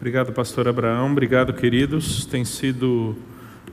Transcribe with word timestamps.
Obrigado, 0.00 0.32
pastor 0.32 0.66
Abraão. 0.66 1.12
Obrigado, 1.12 1.52
queridos. 1.52 2.24
Tem 2.24 2.42
sido 2.42 3.14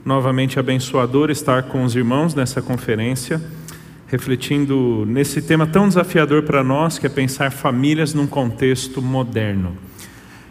novamente 0.04 0.60
abençoador 0.60 1.30
estar 1.30 1.62
com 1.62 1.82
os 1.82 1.96
irmãos 1.96 2.34
nessa 2.34 2.60
conferência, 2.60 3.40
refletindo 4.06 5.06
nesse 5.06 5.40
tema 5.40 5.66
tão 5.66 5.88
desafiador 5.88 6.42
para 6.42 6.62
nós, 6.62 6.98
que 6.98 7.06
é 7.06 7.08
pensar 7.08 7.50
famílias 7.50 8.12
num 8.12 8.26
contexto 8.26 9.00
moderno. 9.00 9.74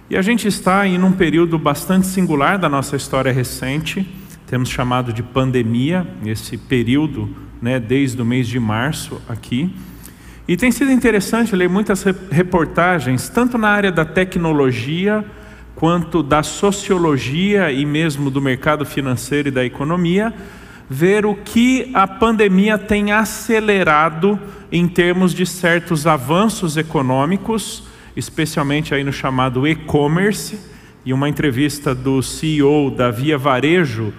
E 0.10 0.18
a 0.18 0.22
gente 0.24 0.48
está 0.48 0.88
em 0.88 1.00
um 1.04 1.12
período 1.12 1.60
bastante 1.60 2.08
singular 2.08 2.58
da 2.58 2.68
nossa 2.68 2.96
história 2.96 3.32
recente, 3.32 4.04
temos 4.48 4.70
chamado 4.70 5.14
de 5.14 5.22
pandemia, 5.22 6.08
esse 6.26 6.58
período, 6.58 7.30
né, 7.62 7.80
desde 7.80 8.20
o 8.20 8.26
mês 8.26 8.48
de 8.48 8.60
março 8.60 9.22
aqui. 9.30 9.72
E 10.48 10.58
tem 10.58 10.72
sido 10.72 10.90
interessante 10.90 11.56
ler 11.56 11.70
muitas 11.70 12.04
reportagens, 12.32 13.30
tanto 13.30 13.60
na 13.60 13.70
área 13.70 13.92
da 13.92 14.04
tecnologia, 14.04 15.24
quanto 15.78 16.24
da 16.24 16.42
sociologia 16.42 17.72
e 17.72 17.86
mesmo 17.86 18.32
do 18.32 18.42
mercado 18.42 18.84
financeiro 18.84 19.50
e 19.50 19.52
da 19.52 19.64
economia, 19.64 20.34
ver 20.90 21.24
o 21.24 21.36
que 21.36 21.92
a 21.94 22.08
pandemia 22.08 22.80
tem 22.80 23.12
acelerado 23.12 24.40
em 24.72 24.88
termos 24.88 25.36
de 25.36 25.46
certos 25.46 26.08
avanços 26.08 26.78
econômicos, 26.78 27.84
especialmente 28.16 28.96
aí 28.96 29.04
no 29.04 29.14
chamado 29.14 29.68
e-commerce, 29.68 30.60
e 31.06 31.14
uma 31.14 31.30
entrevista 31.30 31.94
do 31.94 32.24
CEO 32.24 32.90
da 32.90 33.12
Via 33.12 33.38
Varejo, 33.38 34.12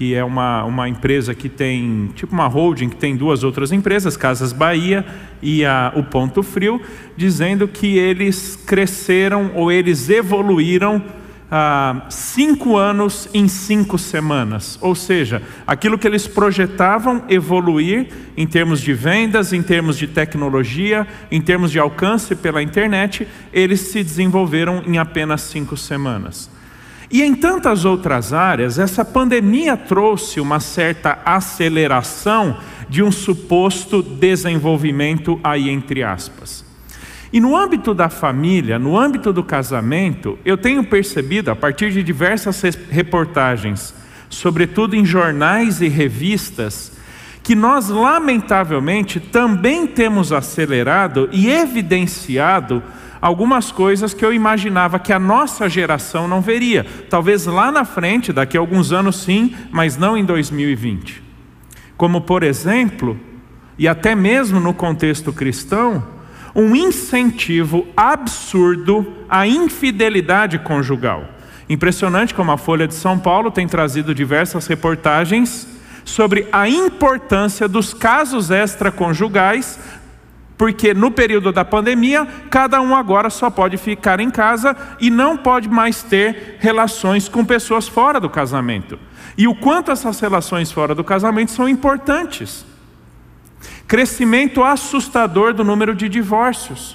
que 0.00 0.14
é 0.14 0.24
uma, 0.24 0.64
uma 0.64 0.88
empresa 0.88 1.34
que 1.34 1.46
tem, 1.46 2.08
tipo 2.14 2.32
uma 2.32 2.46
holding, 2.46 2.88
que 2.88 2.96
tem 2.96 3.14
duas 3.14 3.44
outras 3.44 3.70
empresas, 3.70 4.16
Casas 4.16 4.50
Bahia 4.50 5.04
e 5.42 5.62
a, 5.62 5.92
o 5.94 6.02
Ponto 6.02 6.42
Frio, 6.42 6.80
dizendo 7.18 7.68
que 7.68 7.98
eles 7.98 8.56
cresceram 8.56 9.50
ou 9.54 9.70
eles 9.70 10.08
evoluíram 10.08 11.04
ah, 11.50 12.06
cinco 12.08 12.78
anos 12.78 13.28
em 13.34 13.46
cinco 13.46 13.98
semanas. 13.98 14.78
Ou 14.80 14.94
seja, 14.94 15.42
aquilo 15.66 15.98
que 15.98 16.06
eles 16.06 16.26
projetavam 16.26 17.24
evoluir 17.28 18.08
em 18.38 18.46
termos 18.46 18.80
de 18.80 18.94
vendas, 18.94 19.52
em 19.52 19.62
termos 19.62 19.98
de 19.98 20.06
tecnologia, 20.06 21.06
em 21.30 21.42
termos 21.42 21.70
de 21.70 21.78
alcance 21.78 22.34
pela 22.34 22.62
internet, 22.62 23.28
eles 23.52 23.80
se 23.80 24.02
desenvolveram 24.02 24.82
em 24.86 24.96
apenas 24.96 25.42
cinco 25.42 25.76
semanas. 25.76 26.48
E 27.10 27.22
em 27.22 27.34
tantas 27.34 27.84
outras 27.84 28.32
áreas, 28.32 28.78
essa 28.78 29.04
pandemia 29.04 29.76
trouxe 29.76 30.40
uma 30.40 30.60
certa 30.60 31.18
aceleração 31.24 32.56
de 32.88 33.02
um 33.02 33.10
suposto 33.10 34.00
desenvolvimento 34.02 35.40
aí 35.42 35.68
entre 35.68 36.04
aspas. 36.04 36.64
E 37.32 37.40
no 37.40 37.56
âmbito 37.56 37.94
da 37.94 38.08
família, 38.08 38.78
no 38.78 38.98
âmbito 38.98 39.32
do 39.32 39.42
casamento, 39.42 40.38
eu 40.44 40.56
tenho 40.56 40.84
percebido, 40.84 41.50
a 41.50 41.56
partir 41.56 41.92
de 41.92 42.02
diversas 42.02 42.60
reportagens, 42.90 43.94
sobretudo 44.28 44.94
em 44.94 45.04
jornais 45.04 45.80
e 45.80 45.88
revistas, 45.88 46.92
que 47.50 47.56
nós, 47.56 47.88
lamentavelmente, 47.88 49.18
também 49.18 49.84
temos 49.84 50.32
acelerado 50.32 51.28
e 51.32 51.50
evidenciado 51.50 52.80
algumas 53.20 53.72
coisas 53.72 54.14
que 54.14 54.24
eu 54.24 54.32
imaginava 54.32 55.00
que 55.00 55.12
a 55.12 55.18
nossa 55.18 55.68
geração 55.68 56.28
não 56.28 56.40
veria. 56.40 56.86
Talvez 57.08 57.46
lá 57.46 57.72
na 57.72 57.84
frente, 57.84 58.32
daqui 58.32 58.56
a 58.56 58.60
alguns 58.60 58.92
anos 58.92 59.16
sim, 59.16 59.52
mas 59.72 59.96
não 59.96 60.16
em 60.16 60.24
2020. 60.24 61.20
Como, 61.96 62.20
por 62.20 62.44
exemplo, 62.44 63.18
e 63.76 63.88
até 63.88 64.14
mesmo 64.14 64.60
no 64.60 64.72
contexto 64.72 65.32
cristão, 65.32 66.06
um 66.54 66.76
incentivo 66.76 67.84
absurdo 67.96 69.12
à 69.28 69.44
infidelidade 69.44 70.56
conjugal. 70.60 71.24
Impressionante 71.68 72.32
como 72.32 72.52
a 72.52 72.56
Folha 72.56 72.86
de 72.86 72.94
São 72.94 73.18
Paulo 73.18 73.50
tem 73.50 73.66
trazido 73.66 74.14
diversas 74.14 74.68
reportagens 74.68 75.66
sobre 76.04 76.46
a 76.52 76.68
importância 76.68 77.68
dos 77.68 77.94
casos 77.94 78.50
extraconjugais 78.50 79.78
porque 80.60 80.92
no 80.92 81.10
período 81.10 81.52
da 81.52 81.64
pandemia, 81.64 82.26
cada 82.50 82.82
um 82.82 82.94
agora 82.94 83.30
só 83.30 83.48
pode 83.48 83.78
ficar 83.78 84.20
em 84.20 84.28
casa 84.28 84.76
e 85.00 85.08
não 85.08 85.34
pode 85.34 85.70
mais 85.70 86.02
ter 86.02 86.58
relações 86.60 87.30
com 87.30 87.42
pessoas 87.46 87.88
fora 87.88 88.20
do 88.20 88.28
casamento. 88.28 88.98
E 89.38 89.48
o 89.48 89.54
quanto 89.54 89.90
essas 89.90 90.20
relações 90.20 90.70
fora 90.70 90.94
do 90.94 91.02
casamento 91.02 91.50
são 91.50 91.66
importantes. 91.66 92.66
Crescimento 93.88 94.62
assustador 94.62 95.54
do 95.54 95.64
número 95.64 95.94
de 95.94 96.10
divórcios. 96.10 96.94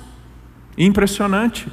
Impressionante. 0.78 1.68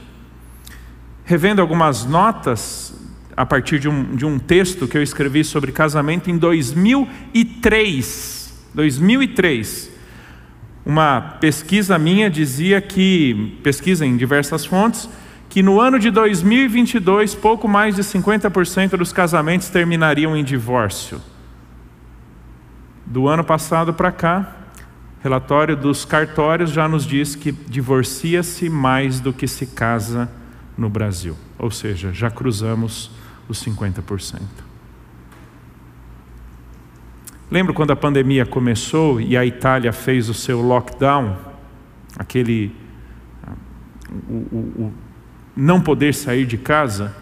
Revendo 1.27 1.61
algumas 1.61 2.07
notas 2.07 2.95
a 3.43 3.47
partir 3.47 3.81
de 3.81 3.89
um, 3.89 4.15
de 4.15 4.25
um 4.25 4.39
texto 4.39 4.87
que 4.87 4.97
eu 4.97 5.03
escrevi 5.03 5.43
sobre 5.43 5.73
casamento 5.73 6.31
em 6.31 6.39
2003. 6.39 8.55
2003 8.73 9.91
uma 10.87 11.21
pesquisa 11.41 11.99
minha 11.99 12.31
dizia 12.31 12.81
que, 12.81 13.59
pesquisa 13.65 14.07
em 14.07 14.17
diversas 14.17 14.65
fontes, 14.65 15.11
que 15.49 15.61
no 15.61 15.81
ano 15.81 15.99
de 15.99 16.09
2022, 16.09 17.35
pouco 17.35 17.67
mais 17.67 17.97
de 17.97 18.03
50% 18.03 18.97
dos 18.97 19.13
casamentos 19.13 19.69
terminariam 19.69 20.37
em 20.37 20.45
divórcio. 20.45 21.21
Do 23.05 23.27
ano 23.27 23.43
passado 23.43 23.93
para 23.93 24.13
cá, 24.13 24.57
relatório 25.21 25.77
dos 25.77 26.05
cartórios 26.05 26.71
já 26.71 26.87
nos 26.87 27.05
diz 27.05 27.35
que 27.35 27.51
divorcia-se 27.51 28.71
mais 28.71 29.19
do 29.19 29.33
que 29.33 29.49
se 29.49 29.67
casa 29.67 30.31
no 30.79 30.89
Brasil. 30.89 31.37
Ou 31.59 31.73
seja, 31.73 32.13
já 32.13 32.31
cruzamos 32.31 33.11
os 33.53 33.65
50%. 33.65 34.41
Lembro 37.51 37.75
quando 37.75 37.91
a 37.91 37.97
pandemia 37.97 38.47
começou 38.47 39.21
e 39.21 39.37
a 39.37 39.45
Itália 39.45 39.93
fez 39.93 40.29
o 40.29 40.35
seu 40.35 40.61
lockdown, 40.63 41.37
aquele 42.19 42.75
o, 44.29 44.35
o, 44.35 44.85
o 44.85 44.93
não 45.55 45.81
poder 45.81 46.15
sair 46.15 46.47
de 46.47 46.57
casa, 46.57 47.15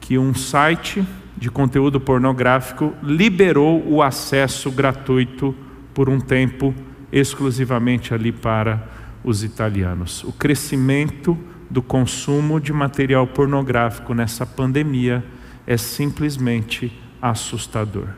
que 0.00 0.16
um 0.16 0.34
site 0.34 1.04
de 1.36 1.50
conteúdo 1.50 2.00
pornográfico 2.00 2.94
liberou 3.02 3.86
o 3.86 4.02
acesso 4.02 4.70
gratuito 4.70 5.54
por 5.92 6.08
um 6.08 6.18
tempo 6.18 6.74
exclusivamente 7.12 8.14
ali 8.14 8.32
para 8.32 8.88
os 9.22 9.44
italianos. 9.44 10.24
O 10.24 10.32
crescimento 10.32 11.36
do 11.68 11.82
consumo 11.82 12.58
de 12.58 12.72
material 12.72 13.26
pornográfico 13.26 14.14
nessa 14.14 14.46
pandemia 14.46 15.22
é 15.66 15.76
simplesmente 15.76 16.92
assustador 17.20 18.08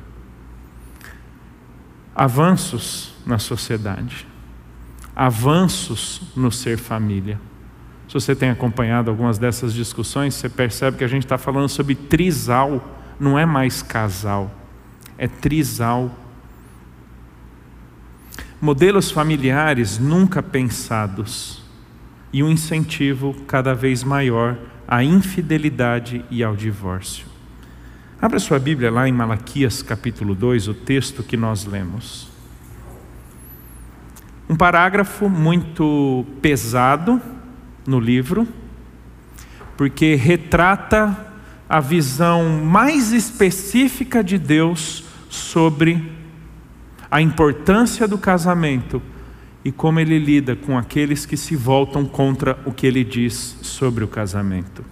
avanços 2.14 3.14
na 3.24 3.38
sociedade, 3.38 4.26
avanços 5.14 6.22
no 6.36 6.50
ser 6.50 6.78
família. 6.78 7.40
Se 8.06 8.14
você 8.14 8.34
tem 8.34 8.50
acompanhado 8.50 9.10
algumas 9.10 9.38
dessas 9.38 9.72
discussões, 9.72 10.34
você 10.34 10.48
percebe 10.48 10.98
que 10.98 11.04
a 11.04 11.08
gente 11.08 11.24
está 11.24 11.38
falando 11.38 11.68
sobre 11.68 11.94
trisal, 11.94 12.98
não 13.18 13.38
é 13.38 13.46
mais 13.46 13.82
casal, 13.82 14.50
é 15.16 15.26
trisal. 15.26 16.10
Modelos 18.60 19.10
familiares 19.10 19.98
nunca 19.98 20.42
pensados 20.42 21.62
e 22.32 22.42
um 22.42 22.50
incentivo 22.50 23.34
cada 23.46 23.74
vez 23.74 24.04
maior 24.04 24.58
à 24.86 25.02
infidelidade 25.02 26.24
e 26.30 26.44
ao 26.44 26.54
divórcio. 26.54 27.31
Abra 28.22 28.38
sua 28.38 28.60
Bíblia 28.60 28.88
lá 28.88 29.08
em 29.08 29.12
Malaquias 29.12 29.82
capítulo 29.82 30.32
2, 30.32 30.68
o 30.68 30.74
texto 30.74 31.24
que 31.24 31.36
nós 31.36 31.64
lemos. 31.64 32.28
Um 34.48 34.54
parágrafo 34.54 35.28
muito 35.28 36.24
pesado 36.40 37.20
no 37.84 37.98
livro, 37.98 38.46
porque 39.76 40.14
retrata 40.14 41.34
a 41.68 41.80
visão 41.80 42.64
mais 42.64 43.10
específica 43.10 44.22
de 44.22 44.38
Deus 44.38 45.02
sobre 45.28 46.12
a 47.10 47.20
importância 47.20 48.06
do 48.06 48.18
casamento 48.18 49.02
e 49.64 49.72
como 49.72 49.98
ele 49.98 50.20
lida 50.20 50.54
com 50.54 50.78
aqueles 50.78 51.26
que 51.26 51.36
se 51.36 51.56
voltam 51.56 52.04
contra 52.04 52.56
o 52.64 52.72
que 52.72 52.86
ele 52.86 53.02
diz 53.02 53.58
sobre 53.62 54.04
o 54.04 54.08
casamento. 54.08 54.91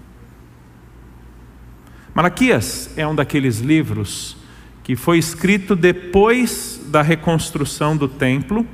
Malaquias 2.21 2.91
é 2.99 3.09
um 3.09 3.15
daqueles 3.15 3.61
livros 3.61 4.37
que 4.83 4.95
foi 4.95 5.17
escrito 5.17 5.75
depois 5.75 6.79
da 6.89 7.01
reconstrução 7.01 7.97
do 7.97 8.07
templo, 8.07 8.67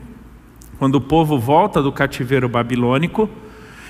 quando 0.80 0.96
o 0.96 1.00
povo 1.00 1.38
volta 1.38 1.80
do 1.80 1.92
cativeiro 1.92 2.48
babilônico, 2.48 3.30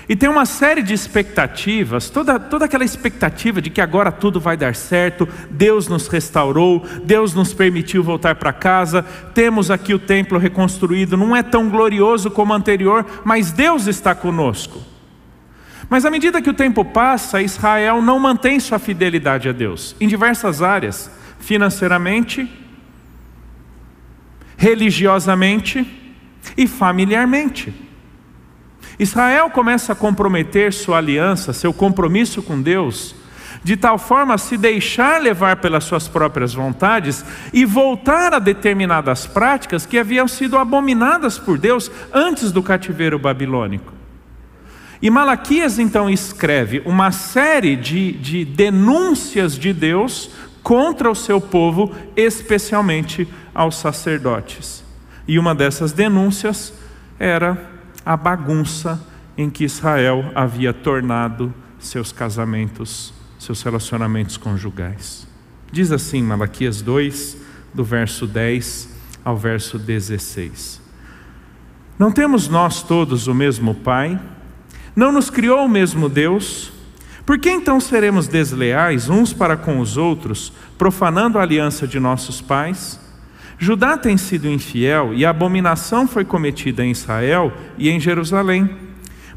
e 0.07 0.15
tem 0.15 0.29
uma 0.29 0.45
série 0.45 0.83
de 0.83 0.93
expectativas, 0.93 2.07
toda, 2.07 2.39
toda 2.39 2.65
aquela 2.65 2.85
expectativa 2.85 3.59
de 3.59 3.71
que 3.71 3.81
agora 3.81 4.11
tudo 4.11 4.39
vai 4.39 4.55
dar 4.55 4.75
certo, 4.75 5.27
Deus 5.49 5.87
nos 5.87 6.07
restaurou, 6.07 6.85
Deus 7.03 7.33
nos 7.33 7.51
permitiu 7.51 8.03
voltar 8.03 8.35
para 8.35 8.53
casa, 8.53 9.01
temos 9.33 9.71
aqui 9.71 9.91
o 9.91 9.97
templo 9.97 10.37
reconstruído, 10.37 11.17
não 11.17 11.35
é 11.35 11.41
tão 11.41 11.67
glorioso 11.67 12.29
como 12.29 12.53
o 12.53 12.55
anterior, 12.55 13.03
mas 13.25 13.51
Deus 13.51 13.87
está 13.87 14.13
conosco. 14.13 14.96
Mas 15.89 16.05
à 16.05 16.11
medida 16.11 16.41
que 16.41 16.49
o 16.49 16.53
tempo 16.53 16.83
passa, 16.83 17.41
Israel 17.41 18.01
não 18.01 18.19
mantém 18.19 18.59
sua 18.59 18.77
fidelidade 18.77 19.47
a 19.47 19.51
Deus 19.53 19.95
em 19.99 20.07
diversas 20.07 20.61
áreas, 20.61 21.09
financeiramente, 21.39 22.49
religiosamente 24.57 25.85
e 26.57 26.67
familiarmente. 26.67 27.73
Israel 28.99 29.49
começa 29.49 29.93
a 29.93 29.95
comprometer 29.95 30.73
sua 30.73 30.97
aliança, 30.97 31.53
seu 31.53 31.71
compromisso 31.71 32.41
com 32.41 32.59
Deus, 32.59 33.15
de 33.63 33.77
tal 33.77 33.97
forma 33.97 34.33
a 34.33 34.37
se 34.37 34.57
deixar 34.57 35.21
levar 35.21 35.57
pelas 35.57 35.83
suas 35.83 36.07
próprias 36.07 36.53
vontades 36.53 37.23
e 37.53 37.63
voltar 37.63 38.33
a 38.33 38.39
determinadas 38.39 39.27
práticas 39.27 39.85
que 39.85 39.99
haviam 39.99 40.27
sido 40.27 40.57
abominadas 40.57 41.37
por 41.37 41.57
Deus 41.57 41.91
antes 42.11 42.51
do 42.51 42.63
cativeiro 42.63 43.19
babilônico. 43.19 43.96
E 45.01 45.09
Malaquias 45.09 45.77
então 45.77 46.09
escreve 46.09 46.81
uma 46.85 47.11
série 47.11 47.75
de, 47.75 48.13
de 48.13 48.43
denúncias 48.43 49.57
de 49.57 49.71
Deus 49.71 50.31
contra 50.63 51.09
o 51.09 51.15
seu 51.15 51.39
povo, 51.39 51.93
especialmente 52.15 53.27
aos 53.53 53.75
sacerdotes. 53.75 54.83
E 55.27 55.37
uma 55.37 55.53
dessas 55.53 55.91
denúncias 55.91 56.73
era 57.19 57.71
a 58.05 58.17
bagunça 58.17 59.01
em 59.37 59.49
que 59.49 59.65
Israel 59.65 60.31
havia 60.33 60.73
tornado 60.73 61.53
seus 61.79 62.11
casamentos, 62.11 63.13
seus 63.37 63.61
relacionamentos 63.61 64.35
conjugais. 64.35 65.27
Diz 65.71 65.91
assim 65.91 66.23
Malaquias 66.23 66.81
2, 66.81 67.37
do 67.73 67.83
verso 67.83 68.25
10 68.25 68.89
ao 69.23 69.37
verso 69.37 69.77
16: 69.77 70.81
Não 71.99 72.11
temos 72.11 72.47
nós 72.47 72.81
todos 72.81 73.27
o 73.27 73.33
mesmo 73.33 73.75
Pai? 73.75 74.19
Não 74.97 75.11
nos 75.11 75.29
criou 75.29 75.63
o 75.63 75.69
mesmo 75.69 76.09
Deus? 76.09 76.71
Por 77.23 77.37
que 77.37 77.51
então 77.51 77.79
seremos 77.79 78.27
desleais 78.27 79.09
uns 79.09 79.31
para 79.31 79.55
com 79.55 79.79
os 79.79 79.95
outros, 79.95 80.51
profanando 80.75 81.37
a 81.37 81.43
aliança 81.43 81.87
de 81.87 81.99
nossos 81.99 82.41
pais? 82.41 82.99
Judá 83.59 83.95
tem 83.95 84.17
sido 84.17 84.47
infiel 84.47 85.13
e 85.13 85.23
a 85.23 85.29
abominação 85.29 86.07
foi 86.07 86.25
cometida 86.25 86.83
em 86.83 86.89
Israel 86.89 87.53
e 87.77 87.91
em 87.91 87.99
Jerusalém. 87.99 88.75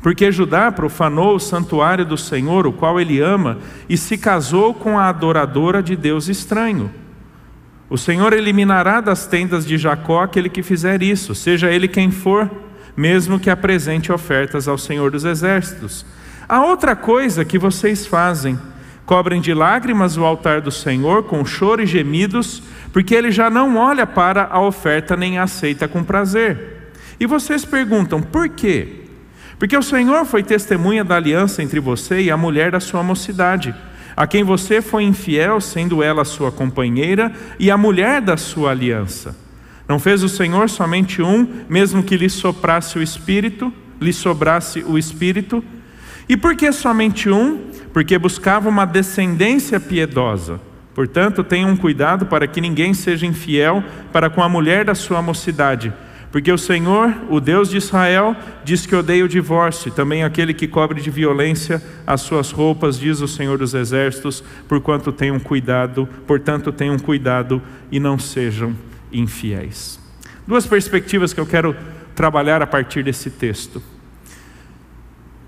Porque 0.01 0.33
Judá 0.33 0.73
profanou 0.73 1.37
o 1.37 1.41
santuário 1.41 2.07
do 2.07 2.17
Senhor, 2.17 2.67
o 2.67 2.73
qual 2.73 2.99
ele 2.99 3.21
ama, 3.21 3.59
e 3.87 3.99
se 3.99 4.17
casou 4.17 4.73
com 4.73 4.99
a 4.99 5.11
adoradora 5.11 5.83
de 5.83 5.95
Deus 5.95 6.27
estranho. 6.27 6.91
O 7.91 7.99
Senhor 7.99 8.33
eliminará 8.33 9.03
das 9.03 9.27
tendas 9.27 9.67
de 9.67 9.77
Jacó 9.77 10.23
aquele 10.23 10.49
que 10.49 10.63
fizer 10.63 11.03
isso, 11.03 11.35
seja 11.35 11.71
ele 11.71 11.87
quem 11.87 12.11
for, 12.11 12.51
mesmo 13.01 13.41
que 13.41 13.49
apresente 13.49 14.13
ofertas 14.13 14.69
ao 14.69 14.77
Senhor 14.77 15.11
dos 15.11 15.25
Exércitos. 15.25 16.05
Há 16.47 16.63
outra 16.63 16.95
coisa 16.95 17.47
que 17.47 17.59
vocês 17.59 18.07
fazem: 18.07 18.59
cobrem 19.07 19.41
de 19.41 19.55
lágrimas 19.55 20.19
o 20.19 20.25
altar 20.25 20.61
do 20.61 20.71
Senhor 20.71 21.23
com 21.23 21.43
choro 21.43 21.83
e 21.83 21.87
gemidos, 21.87 22.63
porque 22.93 23.15
ele 23.15 23.31
já 23.31 23.49
não 23.49 23.79
olha 23.79 24.07
para 24.07 24.49
a 24.51 24.61
oferta 24.61 25.17
nem 25.17 25.39
a 25.39 25.45
aceita 25.45 25.89
com 25.89 26.05
prazer. 26.05 26.91
E 27.19 27.25
vocês 27.25 27.65
perguntam, 27.65 28.21
por 28.21 28.51
quê? 28.51 29.07
Porque 29.59 29.77
o 29.77 29.83
Senhor 29.83 30.27
foi 30.27 30.43
testemunha 30.43 31.03
da 31.03 31.17
aliança 31.17 31.63
entre 31.63 31.81
você 31.81 32.21
e 32.21 32.31
a 32.31 32.37
mulher 32.37 32.71
da 32.71 32.81
sua 32.81 33.03
mocidade, 33.03 33.75
a 34.15 34.27
quem 34.27 34.45
você 34.45 34.83
foi 34.83 35.05
infiel, 35.05 35.59
sendo 35.59 36.03
ela 36.03 36.25
sua 36.25 36.53
companheira 36.53 37.33
e 37.59 37.71
a 37.71 37.79
mulher 37.79 38.21
da 38.21 38.37
sua 38.37 38.73
aliança. 38.73 39.35
Não 39.91 39.99
fez 39.99 40.23
o 40.23 40.29
Senhor 40.29 40.71
somente 40.71 41.21
um, 41.21 41.65
mesmo 41.69 42.01
que 42.05 42.17
lhe 42.17 42.31
soprasse 42.31 42.97
o 42.97 43.03
espírito, 43.03 43.73
lhe 44.01 44.13
sobrasse 44.13 44.85
o 44.87 44.97
espírito? 44.97 45.65
E 46.29 46.37
por 46.37 46.55
que 46.55 46.71
somente 46.71 47.29
um? 47.29 47.59
Porque 47.93 48.17
buscava 48.17 48.69
uma 48.69 48.85
descendência 48.85 49.81
piedosa. 49.81 50.61
Portanto, 50.95 51.43
tenham 51.43 51.77
cuidado 51.77 52.25
para 52.27 52.47
que 52.47 52.61
ninguém 52.61 52.95
seja 52.95 53.27
infiel 53.27 53.83
para 54.13 54.31
com 54.31 54.45
a 54.45 54.49
mulher 54.49 54.85
da 54.85 54.95
sua 54.95 55.21
mocidade, 55.21 55.93
porque 56.31 56.53
o 56.53 56.59
Senhor, 56.59 57.13
o 57.29 57.41
Deus 57.41 57.69
de 57.69 57.79
Israel, 57.79 58.37
diz 58.63 58.87
que 58.87 58.95
odeia 58.95 59.25
o 59.25 59.29
divórcio, 59.29 59.91
também 59.91 60.23
aquele 60.23 60.55
que 60.55 60.69
cobre 60.69 61.01
de 61.01 61.11
violência 61.11 61.83
as 62.07 62.21
suas 62.21 62.53
roupas, 62.53 62.97
diz 62.97 63.21
o 63.21 63.27
Senhor 63.27 63.59
dos 63.59 63.75
exércitos, 63.75 64.45
porquanto 64.69 65.11
tenham 65.11 65.41
cuidado, 65.41 66.09
portanto 66.29 66.71
tenham 66.71 66.97
cuidado 66.97 67.61
e 67.91 67.99
não 67.99 68.21
sejam 68.21 68.73
infiéis. 69.13 69.99
Duas 70.47 70.67
perspectivas 70.67 71.33
que 71.33 71.41
eu 71.41 71.47
quero 71.47 71.77
trabalhar 72.15 72.63
a 72.63 72.67
partir 72.67 73.03
desse 73.03 73.31
texto. 73.31 73.83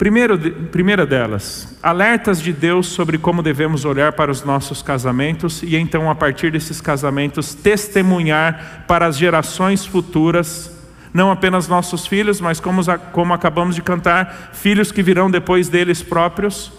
Primeiro, 0.02 0.36
primeira 0.72 1.06
delas, 1.06 1.78
alertas 1.80 2.42
de 2.42 2.52
Deus 2.52 2.88
sobre 2.88 3.18
como 3.18 3.40
devemos 3.40 3.84
olhar 3.84 4.12
para 4.12 4.32
os 4.32 4.42
nossos 4.42 4.82
casamentos 4.82 5.62
e 5.62 5.76
então, 5.76 6.10
a 6.10 6.14
partir 6.14 6.50
desses 6.50 6.80
casamentos, 6.80 7.54
testemunhar 7.54 8.84
para 8.88 9.06
as 9.06 9.16
gerações 9.16 9.86
futuras, 9.86 10.76
não 11.14 11.30
apenas 11.30 11.68
nossos 11.68 12.04
filhos, 12.04 12.40
mas 12.40 12.58
como, 12.58 12.82
como 13.12 13.32
acabamos 13.32 13.76
de 13.76 13.82
cantar, 13.82 14.50
filhos 14.52 14.90
que 14.90 15.04
virão 15.04 15.30
depois 15.30 15.68
deles 15.68 16.02
próprios. 16.02 16.72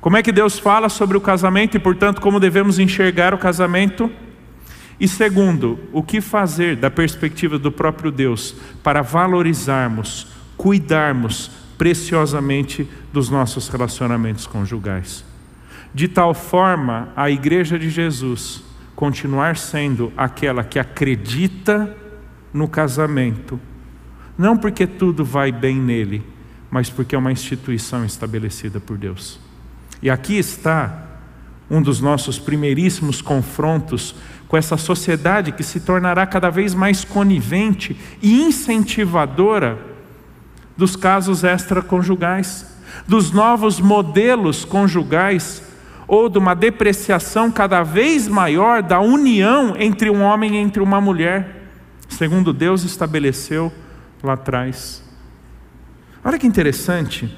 Como 0.00 0.16
é 0.16 0.22
que 0.22 0.32
Deus 0.32 0.58
fala 0.58 0.88
sobre 0.88 1.16
o 1.16 1.20
casamento 1.20 1.76
e, 1.76 1.80
portanto, 1.80 2.20
como 2.20 2.40
devemos 2.40 2.80
enxergar 2.80 3.32
o 3.32 3.38
casamento? 3.38 4.10
E 5.00 5.06
segundo, 5.06 5.78
o 5.92 6.02
que 6.02 6.20
fazer 6.20 6.76
da 6.76 6.90
perspectiva 6.90 7.58
do 7.58 7.70
próprio 7.70 8.10
Deus 8.10 8.54
para 8.82 9.02
valorizarmos 9.02 10.26
cuidarmos 10.58 11.50
preciosamente 11.78 12.86
dos 13.12 13.30
nossos 13.30 13.68
relacionamentos 13.68 14.46
conjugais. 14.46 15.24
De 15.94 16.08
tal 16.08 16.34
forma, 16.34 17.10
a 17.16 17.30
Igreja 17.30 17.78
de 17.78 17.88
Jesus 17.88 18.62
continuar 18.94 19.56
sendo 19.56 20.12
aquela 20.16 20.64
que 20.64 20.78
acredita 20.78 21.96
no 22.52 22.66
casamento, 22.66 23.60
não 24.36 24.56
porque 24.56 24.86
tudo 24.86 25.24
vai 25.24 25.52
bem 25.52 25.76
nele, 25.76 26.22
mas 26.68 26.90
porque 26.90 27.14
é 27.14 27.18
uma 27.18 27.32
instituição 27.32 28.04
estabelecida 28.04 28.80
por 28.80 28.98
Deus. 28.98 29.38
E 30.02 30.10
aqui 30.10 30.36
está 30.36 31.06
um 31.70 31.80
dos 31.80 32.00
nossos 32.00 32.38
primeiríssimos 32.38 33.22
confrontos 33.22 34.14
com 34.48 34.56
essa 34.56 34.76
sociedade 34.78 35.52
que 35.52 35.62
se 35.62 35.78
tornará 35.78 36.26
cada 36.26 36.48
vez 36.50 36.74
mais 36.74 37.04
conivente 37.04 37.96
e 38.22 38.42
incentivadora 38.42 39.78
dos 40.76 40.96
casos 40.96 41.44
extraconjugais, 41.44 42.66
dos 43.06 43.30
novos 43.30 43.78
modelos 43.78 44.64
conjugais 44.64 45.62
ou 46.06 46.30
de 46.30 46.38
uma 46.38 46.54
depreciação 46.54 47.50
cada 47.50 47.82
vez 47.82 48.26
maior 48.26 48.82
da 48.82 48.98
união 49.00 49.74
entre 49.78 50.08
um 50.08 50.22
homem 50.22 50.54
e 50.54 50.56
entre 50.56 50.82
uma 50.82 51.00
mulher, 51.00 51.68
segundo 52.08 52.52
Deus 52.52 52.84
estabeleceu 52.84 53.70
lá 54.22 54.32
atrás. 54.32 55.02
Olha 56.24 56.38
que 56.38 56.46
interessante 56.46 57.36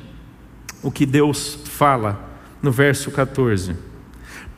o 0.82 0.90
que 0.90 1.04
Deus 1.04 1.58
fala 1.64 2.30
no 2.62 2.70
verso 2.70 3.10
14. 3.10 3.89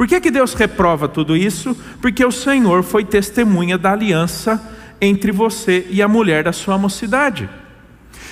Por 0.02 0.09
que, 0.09 0.21
que 0.21 0.32
Deus 0.32 0.52
reprova 0.54 1.06
tudo 1.06 1.37
isso? 1.37 1.76
Porque 2.00 2.25
o 2.25 2.32
Senhor 2.32 2.82
foi 2.82 3.04
testemunha 3.04 3.78
da 3.78 3.92
aliança 3.92 4.61
entre 5.00 5.30
você 5.30 5.87
e 5.90 6.02
a 6.02 6.09
mulher 6.09 6.42
da 6.42 6.52
sua 6.52 6.76
mocidade. 6.76 7.49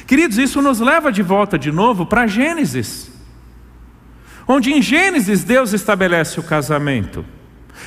Queridos, 0.04 0.36
isso 0.36 0.60
nos 0.60 0.80
leva 0.80 1.12
de 1.12 1.22
volta 1.22 1.56
de 1.56 1.70
novo 1.70 2.04
para 2.04 2.26
Gênesis, 2.26 3.12
onde 4.48 4.72
em 4.72 4.82
Gênesis 4.82 5.44
Deus 5.44 5.72
estabelece 5.72 6.40
o 6.40 6.42
casamento. 6.42 7.24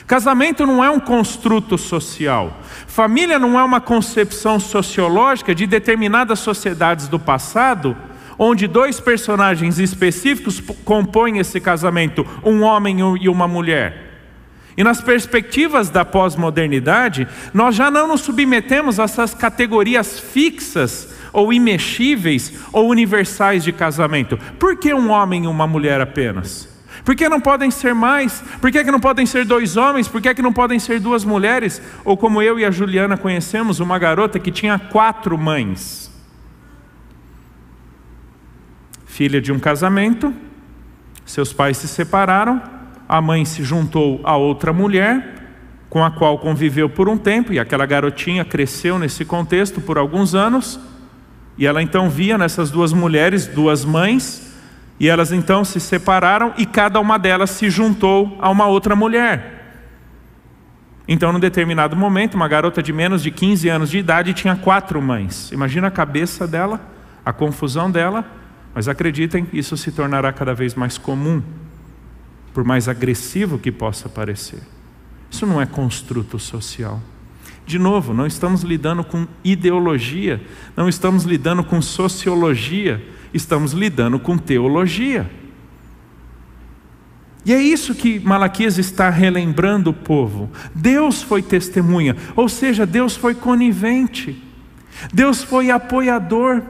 Casamento 0.08 0.66
não 0.66 0.82
é 0.82 0.90
um 0.90 1.02
construto 1.02 1.78
social. 1.78 2.62
Família 2.88 3.38
não 3.38 3.60
é 3.60 3.64
uma 3.66 3.82
concepção 3.82 4.62
sociológica 4.62 5.54
de 5.54 5.68
determinadas 5.68 6.40
sociedades 6.40 7.10
do 7.10 7.20
passado, 7.20 7.98
onde 8.38 8.68
dois 8.68 9.00
personagens 9.00 9.80
específicos 9.80 10.62
compõem 10.84 11.40
esse 11.40 11.60
casamento, 11.60 12.26
um 12.44 12.62
homem 12.62 12.98
e 13.22 13.30
uma 13.30 13.48
mulher. 13.48 14.12
E 14.76 14.84
nas 14.84 15.02
perspectivas 15.02 15.90
da 15.90 16.04
pós-modernidade, 16.04 17.28
nós 17.54 17.76
já 17.76 17.92
não 17.92 18.08
nos 18.08 18.22
submetemos 18.22 19.00
a 19.00 19.04
essas 19.04 19.34
categorias 19.34 20.20
fixas 20.20 21.14
ou 21.32 21.54
imexíveis 21.54 22.54
ou 22.72 22.90
universais 22.90 23.64
de 23.64 23.72
casamento. 23.72 24.38
Por 24.60 24.76
que 24.78 24.94
um 24.94 25.12
homem 25.12 25.44
e 25.44 25.48
uma 25.48 25.68
mulher 25.68 26.02
apenas? 26.02 26.74
Por 27.04 27.16
que 27.16 27.28
não 27.28 27.42
podem 27.42 27.70
ser 27.70 27.94
mais? 27.94 28.42
Por 28.62 28.72
que, 28.72 28.84
que 28.84 28.92
não 28.92 29.00
podem 29.00 29.26
ser 29.26 29.46
dois 29.46 29.76
homens? 29.76 30.08
Por 30.08 30.22
que, 30.22 30.34
que 30.34 30.42
não 30.42 30.54
podem 30.54 30.80
ser 30.80 31.00
duas 31.00 31.26
mulheres? 31.26 31.82
Ou 32.06 32.16
como 32.16 32.42
eu 32.42 32.58
e 32.58 32.66
a 32.66 32.72
Juliana 32.72 33.18
conhecemos, 33.18 33.80
uma 33.80 34.00
garota 34.00 34.40
que 34.40 34.52
tinha 34.52 34.80
quatro 34.80 35.38
mães. 35.38 36.13
Filha 39.14 39.40
de 39.40 39.52
um 39.52 39.60
casamento, 39.60 40.34
seus 41.24 41.54
pais 41.54 41.78
se 41.78 41.88
separaram, 41.88 42.60
a 43.08 43.22
mãe 43.22 43.46
se 43.46 43.64
juntou 43.64 44.20
a 44.24 44.36
outra 44.36 44.74
mulher, 44.74 45.52
com 45.88 46.04
a 46.04 46.10
qual 46.10 46.40
conviveu 46.40 46.90
por 46.90 47.08
um 47.08 47.16
tempo, 47.16 47.54
e 47.54 47.60
aquela 47.60 47.86
garotinha 47.86 48.44
cresceu 48.44 48.98
nesse 48.98 49.24
contexto 49.24 49.80
por 49.80 50.00
alguns 50.00 50.34
anos. 50.34 50.80
E 51.60 51.68
ela 51.68 51.84
então 51.84 52.10
via 52.10 52.40
nessas 52.40 52.72
duas 52.72 52.92
mulheres 52.92 53.46
duas 53.46 53.86
mães, 53.86 54.52
e 55.00 55.08
elas 55.08 55.32
então 55.32 55.64
se 55.64 55.80
separaram 55.80 56.52
e 56.58 56.66
cada 56.66 57.00
uma 57.00 57.20
delas 57.20 57.52
se 57.52 57.70
juntou 57.70 58.36
a 58.42 58.50
uma 58.50 58.66
outra 58.66 58.96
mulher. 58.96 59.78
Então, 61.08 61.32
num 61.32 61.40
determinado 61.40 61.96
momento, 61.96 62.34
uma 62.34 62.48
garota 62.48 62.82
de 62.82 62.92
menos 62.92 63.22
de 63.22 63.30
15 63.30 63.70
anos 63.70 63.92
de 63.92 64.00
idade 64.00 64.34
tinha 64.34 64.56
quatro 64.56 65.00
mães. 65.00 65.52
Imagina 65.52 65.90
a 65.90 65.92
cabeça 65.92 66.48
dela, 66.48 66.82
a 67.24 67.32
confusão 67.32 67.92
dela, 67.92 68.42
mas 68.74 68.88
acreditem, 68.88 69.48
isso 69.54 69.78
se 69.78 69.92
tornará 69.92 70.34
cada 70.34 70.54
vez 70.54 70.74
mais 70.76 70.98
comum, 70.98 71.42
por 72.54 72.64
mais 72.64 72.88
agressivo 72.88 73.58
que 73.58 73.72
possa 73.72 74.10
parecer. 74.10 74.62
Isso 75.30 75.46
não 75.46 75.62
é 75.62 75.66
construto 75.66 76.38
social. 76.38 77.02
De 77.66 77.80
novo, 77.80 78.14
não 78.14 78.28
estamos 78.28 78.62
lidando 78.62 79.04
com 79.04 79.28
ideologia, 79.44 80.42
não 80.76 80.90
estamos 80.90 81.24
lidando 81.24 81.64
com 81.64 81.82
sociologia, 81.82 83.04
estamos 83.34 83.72
lidando 83.72 84.20
com 84.20 84.38
teologia. 84.38 85.30
E 87.46 87.54
é 87.54 87.62
isso 87.62 87.94
que 87.96 88.20
Malaquias 88.20 88.78
está 88.78 89.10
relembrando 89.10 89.90
o 89.90 89.94
povo. 89.94 90.50
Deus 90.74 91.22
foi 91.22 91.42
testemunha, 91.42 92.16
ou 92.36 92.48
seja, 92.48 92.86
Deus 92.86 93.16
foi 93.16 93.36
conivente, 93.36 94.42
Deus 95.14 95.44
foi 95.44 95.70
apoiador. 95.70 96.62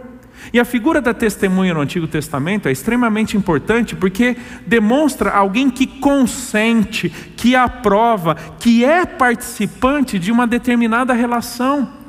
E 0.51 0.59
a 0.59 0.65
figura 0.65 0.99
da 0.99 1.13
testemunha 1.13 1.73
no 1.73 1.81
Antigo 1.81 2.07
Testamento 2.07 2.67
é 2.67 2.71
extremamente 2.71 3.37
importante 3.37 3.95
porque 3.95 4.35
demonstra 4.65 5.31
alguém 5.31 5.69
que 5.69 5.87
consente, 5.87 7.09
que 7.09 7.55
aprova, 7.55 8.35
que 8.59 8.83
é 8.83 9.05
participante 9.05 10.19
de 10.19 10.31
uma 10.31 10.45
determinada 10.45 11.13
relação 11.13 12.02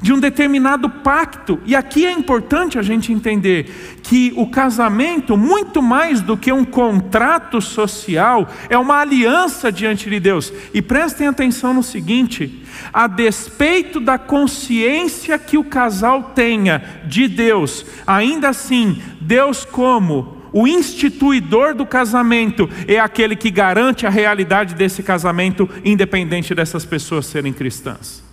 de 0.00 0.12
um 0.12 0.20
determinado 0.20 0.88
pacto. 0.88 1.58
E 1.64 1.74
aqui 1.74 2.06
é 2.06 2.12
importante 2.12 2.78
a 2.78 2.82
gente 2.82 3.12
entender 3.12 3.98
que 4.02 4.32
o 4.36 4.46
casamento, 4.46 5.36
muito 5.36 5.82
mais 5.82 6.20
do 6.20 6.36
que 6.36 6.52
um 6.52 6.64
contrato 6.64 7.60
social, 7.60 8.48
é 8.68 8.78
uma 8.78 9.00
aliança 9.00 9.72
diante 9.72 10.08
de 10.08 10.20
Deus. 10.20 10.52
E 10.72 10.80
prestem 10.80 11.26
atenção 11.26 11.74
no 11.74 11.82
seguinte: 11.82 12.62
a 12.92 13.06
despeito 13.06 14.00
da 14.00 14.18
consciência 14.18 15.38
que 15.38 15.58
o 15.58 15.64
casal 15.64 16.32
tenha 16.34 17.02
de 17.06 17.28
Deus, 17.28 17.84
ainda 18.06 18.50
assim, 18.50 19.00
Deus, 19.20 19.64
como 19.64 20.38
o 20.52 20.66
instituidor 20.66 21.74
do 21.74 21.84
casamento 21.84 22.68
é 22.86 22.98
aquele 22.98 23.36
que 23.36 23.50
garante 23.50 24.06
a 24.06 24.10
realidade 24.10 24.74
desse 24.74 25.02
casamento, 25.02 25.68
independente 25.84 26.54
dessas 26.54 26.84
pessoas 26.84 27.26
serem 27.26 27.52
cristãs. 27.52 28.27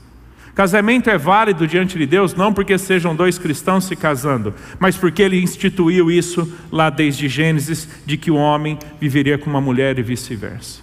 Casamento 0.56 1.10
é 1.10 1.18
válido 1.18 1.68
diante 1.68 1.98
de 1.98 2.06
Deus 2.06 2.34
não 2.34 2.54
porque 2.54 2.78
sejam 2.78 3.14
dois 3.14 3.38
cristãos 3.38 3.84
se 3.84 3.94
casando, 3.94 4.54
mas 4.80 4.96
porque 4.96 5.22
ele 5.22 5.44
instituiu 5.44 6.10
isso 6.10 6.50
lá 6.72 6.90
desde 6.90 7.28
Gênesis, 7.28 7.90
de 8.06 8.16
que 8.16 8.32
o 8.32 8.36
homem 8.36 8.80
viveria 9.00 9.38
com 9.38 9.50
uma 9.50 9.60
mulher 9.60 10.00
e 10.00 10.02
vice-versa. 10.02 10.80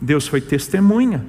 Deus 0.00 0.26
foi 0.26 0.40
testemunha. 0.40 1.22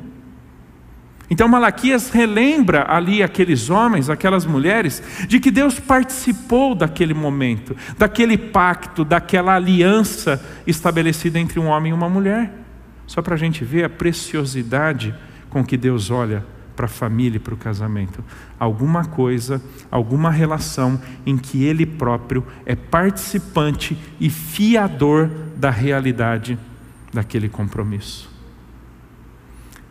Então 1.29 1.49
Malaquias 1.49 2.09
relembra 2.09 2.85
ali 2.87 3.21
aqueles 3.21 3.69
homens, 3.69 4.09
aquelas 4.09 4.45
mulheres, 4.45 5.03
de 5.27 5.37
que 5.41 5.51
Deus 5.51 5.77
participou 5.77 6.73
daquele 6.73 7.13
momento, 7.13 7.75
daquele 7.97 8.37
pacto, 8.37 9.03
daquela 9.03 9.53
aliança 9.53 10.41
estabelecida 10.65 11.37
entre 11.37 11.59
um 11.59 11.67
homem 11.67 11.89
e 11.91 11.93
uma 11.93 12.07
mulher. 12.07 12.53
Só 13.05 13.21
para 13.21 13.35
a 13.35 13.37
gente 13.37 13.65
ver 13.65 13.83
a 13.83 13.89
preciosidade 13.89 15.13
com 15.49 15.61
que 15.61 15.75
Deus 15.75 16.09
olha 16.09 16.55
para 16.77 16.85
a 16.85 16.89
família 16.89 17.37
e 17.37 17.39
para 17.39 17.55
o 17.55 17.57
casamento. 17.57 18.23
Alguma 18.59 19.03
coisa, 19.03 19.61
alguma 19.89 20.29
relação 20.29 21.01
em 21.25 21.35
que 21.35 21.63
ele 21.63 21.87
próprio 21.87 22.45
é 22.65 22.75
participante 22.75 23.97
e 24.19 24.29
fiador 24.29 25.29
da 25.57 25.71
realidade 25.71 26.57
daquele 27.11 27.49
compromisso. 27.49 28.29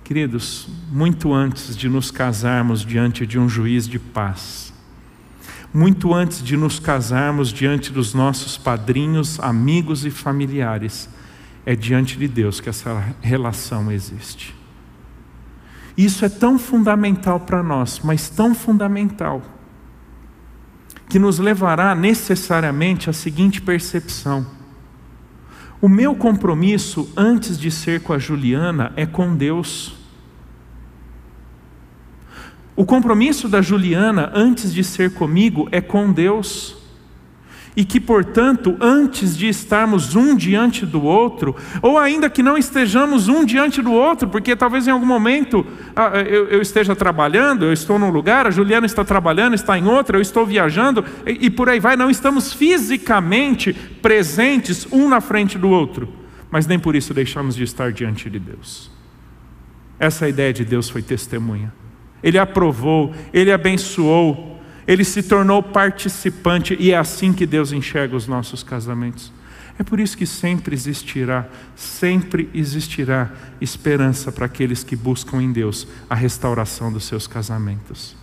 Queridos, 0.04 0.68
muito 0.92 1.34
antes 1.34 1.76
de 1.76 1.88
nos 1.88 2.12
casarmos 2.12 2.82
diante 2.86 3.26
de 3.26 3.36
um 3.36 3.48
juiz 3.48 3.88
de 3.88 3.98
paz, 3.98 4.72
muito 5.74 6.14
antes 6.14 6.42
de 6.42 6.56
nos 6.56 6.78
casarmos 6.78 7.52
diante 7.52 7.92
dos 7.92 8.14
nossos 8.14 8.56
padrinhos, 8.56 9.40
amigos 9.40 10.06
e 10.06 10.10
familiares, 10.10 11.08
é 11.66 11.74
diante 11.74 12.16
de 12.16 12.28
Deus 12.28 12.60
que 12.60 12.68
essa 12.68 13.16
relação 13.20 13.90
existe. 13.90 14.54
Isso 15.96 16.24
é 16.24 16.28
tão 16.28 16.58
fundamental 16.58 17.40
para 17.40 17.62
nós, 17.62 18.00
mas 18.04 18.28
tão 18.28 18.54
fundamental, 18.54 19.42
que 21.08 21.18
nos 21.18 21.38
levará 21.38 21.94
necessariamente 21.94 23.08
à 23.08 23.12
seguinte 23.12 23.62
percepção: 23.62 24.46
o 25.80 25.88
meu 25.88 26.14
compromisso 26.14 27.10
antes 27.16 27.58
de 27.58 27.70
ser 27.70 28.02
com 28.02 28.12
a 28.12 28.18
Juliana 28.18 28.92
é 28.96 29.06
com 29.06 29.34
Deus. 29.34 29.94
O 32.74 32.84
compromisso 32.84 33.48
da 33.48 33.62
Juliana 33.62 34.30
antes 34.34 34.74
de 34.74 34.84
ser 34.84 35.14
comigo 35.14 35.66
é 35.72 35.80
com 35.80 36.12
Deus 36.12 36.75
e 37.76 37.84
que, 37.84 38.00
portanto, 38.00 38.74
antes 38.80 39.36
de 39.36 39.46
estarmos 39.46 40.16
um 40.16 40.34
diante 40.34 40.86
do 40.86 41.04
outro, 41.04 41.54
ou 41.82 41.98
ainda 41.98 42.30
que 42.30 42.42
não 42.42 42.56
estejamos 42.56 43.28
um 43.28 43.44
diante 43.44 43.82
do 43.82 43.92
outro, 43.92 44.26
porque 44.28 44.56
talvez 44.56 44.88
em 44.88 44.90
algum 44.90 45.04
momento 45.04 45.64
ah, 45.94 46.18
eu, 46.20 46.48
eu, 46.48 46.62
esteja 46.62 46.96
trabalhando, 46.96 47.66
eu 47.66 47.72
estou 47.74 47.98
num 47.98 48.08
lugar, 48.08 48.46
a 48.46 48.50
Juliana 48.50 48.86
está 48.86 49.04
trabalhando, 49.04 49.54
está 49.54 49.78
em 49.78 49.86
outro, 49.86 50.16
eu 50.16 50.22
estou 50.22 50.46
viajando, 50.46 51.04
e, 51.26 51.46
e 51.46 51.50
por 51.50 51.68
aí 51.68 51.78
vai, 51.78 51.96
não 51.96 52.08
estamos 52.08 52.54
fisicamente 52.54 53.74
presentes 54.00 54.88
um 54.90 55.06
na 55.06 55.20
frente 55.20 55.58
do 55.58 55.68
outro, 55.68 56.08
mas 56.50 56.66
nem 56.66 56.78
por 56.78 56.96
isso 56.96 57.12
deixamos 57.12 57.54
de 57.54 57.64
estar 57.64 57.92
diante 57.92 58.30
de 58.30 58.38
Deus. 58.38 58.90
Essa 59.98 60.26
ideia 60.26 60.52
de 60.52 60.64
Deus 60.64 60.88
foi 60.88 61.02
testemunha. 61.02 61.72
Ele 62.22 62.38
aprovou, 62.38 63.12
ele 63.32 63.52
abençoou, 63.52 64.55
ele 64.86 65.04
se 65.04 65.22
tornou 65.22 65.62
participante 65.62 66.76
e 66.78 66.92
é 66.92 66.96
assim 66.96 67.32
que 67.32 67.46
Deus 67.46 67.72
enxerga 67.72 68.14
os 68.14 68.26
nossos 68.26 68.62
casamentos. 68.62 69.32
É 69.78 69.82
por 69.82 70.00
isso 70.00 70.16
que 70.16 70.24
sempre 70.24 70.74
existirá, 70.74 71.46
sempre 71.74 72.48
existirá 72.54 73.30
esperança 73.60 74.32
para 74.32 74.46
aqueles 74.46 74.82
que 74.82 74.96
buscam 74.96 75.42
em 75.42 75.52
Deus 75.52 75.86
a 76.08 76.14
restauração 76.14 76.90
dos 76.90 77.04
seus 77.04 77.26
casamentos. 77.26 78.16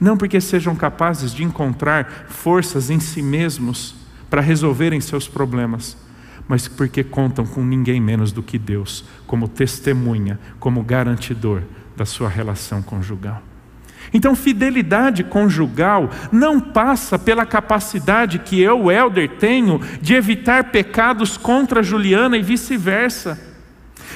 Não 0.00 0.16
porque 0.16 0.40
sejam 0.40 0.74
capazes 0.74 1.34
de 1.34 1.44
encontrar 1.44 2.26
forças 2.28 2.88
em 2.88 2.98
si 2.98 3.20
mesmos 3.20 3.94
para 4.30 4.40
resolverem 4.40 5.00
seus 5.00 5.28
problemas, 5.28 5.96
mas 6.48 6.66
porque 6.66 7.04
contam 7.04 7.44
com 7.44 7.64
ninguém 7.64 8.00
menos 8.00 8.32
do 8.32 8.42
que 8.42 8.58
Deus, 8.58 9.04
como 9.26 9.48
testemunha, 9.48 10.38
como 10.58 10.82
garantidor 10.82 11.62
da 11.96 12.06
sua 12.06 12.28
relação 12.28 12.82
conjugal. 12.82 13.42
Então, 14.12 14.34
fidelidade 14.34 15.24
conjugal 15.24 16.10
não 16.30 16.60
passa 16.60 17.18
pela 17.18 17.46
capacidade 17.46 18.38
que 18.38 18.60
eu, 18.60 18.90
Helder, 18.90 19.28
tenho 19.38 19.80
de 20.00 20.14
evitar 20.14 20.64
pecados 20.64 21.36
contra 21.36 21.82
Juliana 21.82 22.36
e 22.36 22.42
vice-versa. 22.42 23.46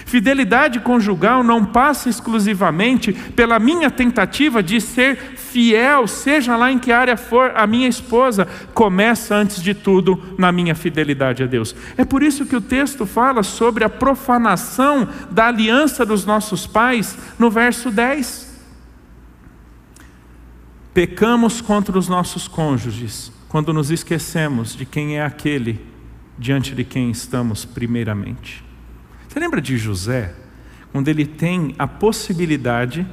Fidelidade 0.07 0.81
conjugal 0.81 1.45
não 1.45 1.65
passa 1.65 2.09
exclusivamente 2.09 3.13
pela 3.13 3.59
minha 3.59 3.91
tentativa 3.91 4.63
de 4.63 4.81
ser 4.81 5.17
fiel, 5.37 6.07
seja 6.07 6.57
lá 6.57 6.73
em 6.73 6.79
que 6.79 6.91
área 6.91 7.17
for 7.17 7.53
a 7.55 7.67
minha 7.67 7.89
esposa, 7.89 8.47
começa 8.75 9.35
antes 9.35 9.63
de 9.63 9.75
tudo 9.75 10.21
na 10.39 10.51
minha 10.51 10.75
fidelidade 10.75 11.43
a 11.43 11.47
Deus. 11.47 11.75
É 11.97 12.05
por 12.05 12.23
isso 12.23 12.47
que 12.47 12.57
o 12.57 12.61
texto 12.61 13.07
fala 13.07 13.43
sobre 13.43 13.85
a 13.85 13.89
profanação 13.89 15.09
da 15.31 15.47
aliança 15.47 16.05
dos 16.05 16.25
nossos 16.25 16.67
pais 16.67 17.17
no 17.39 17.51
verso 17.51 17.91
10. 17.91 18.50
Pecamos 20.93 21.61
contra 21.61 21.97
os 21.97 22.09
nossos 22.09 22.49
cônjuges 22.49 23.31
quando 23.49 23.73
nos 23.73 23.91
esquecemos 23.91 24.75
de 24.75 24.85
quem 24.85 25.19
é 25.19 25.25
aquele 25.25 25.81
diante 26.37 26.75
de 26.75 26.85
quem 26.85 27.11
estamos 27.11 27.65
primeiramente. 27.65 28.65
Você 29.29 29.39
lembra 29.39 29.61
de 29.61 29.79
José, 29.79 30.35
quando 30.91 31.07
ele 31.07 31.25
tem 31.25 31.75
a 31.79 31.87
possibilidade 31.87 33.07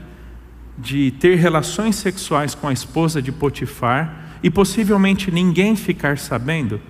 de 0.78 1.12
ter 1.20 1.36
relações 1.36 1.96
sexuais 1.96 2.56
com 2.56 2.68
a 2.68 2.74
esposa 2.74 3.22
de 3.22 3.32
Potifar 3.32 4.40
e 4.42 4.50
possivelmente 4.50 5.30
ninguém 5.30 5.76
ficar 5.76 6.18
sabendo? 6.18 6.82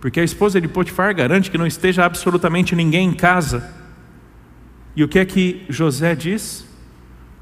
Porque 0.00 0.18
a 0.18 0.24
esposa 0.24 0.60
de 0.60 0.66
Potifar 0.66 1.14
garante 1.14 1.50
que 1.50 1.58
não 1.58 1.66
esteja 1.66 2.04
absolutamente 2.04 2.74
ninguém 2.74 3.10
em 3.10 3.14
casa. 3.14 3.72
E 4.96 5.04
o 5.04 5.08
que 5.08 5.20
é 5.20 5.24
que 5.24 5.64
José 5.68 6.16
diz? 6.16 6.66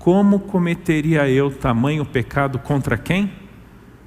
Como 0.00 0.40
cometeria 0.40 1.28
eu 1.28 1.50
tamanho 1.50 2.06
pecado 2.06 2.58
contra 2.58 2.96
quem? 2.96 3.30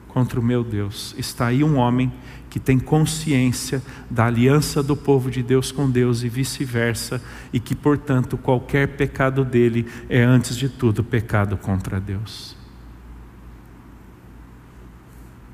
Contra 0.07 0.39
o 0.39 0.43
meu 0.43 0.63
Deus. 0.63 1.13
Está 1.19 1.45
aí 1.45 1.63
um 1.63 1.77
homem 1.77 2.11
que 2.49 2.59
tem 2.59 2.79
consciência 2.79 3.79
da 4.09 4.25
aliança 4.25 4.81
do 4.81 4.97
povo 4.97 5.29
de 5.29 5.43
Deus 5.43 5.71
com 5.71 5.87
Deus 5.87 6.23
e 6.23 6.29
vice-versa, 6.29 7.21
e 7.53 7.59
que, 7.59 7.75
portanto, 7.75 8.39
qualquer 8.39 8.97
pecado 8.97 9.45
dele 9.45 9.85
é, 10.09 10.23
antes 10.23 10.57
de 10.57 10.67
tudo, 10.67 11.03
pecado 11.03 11.57
contra 11.57 12.01
Deus. 12.01 12.57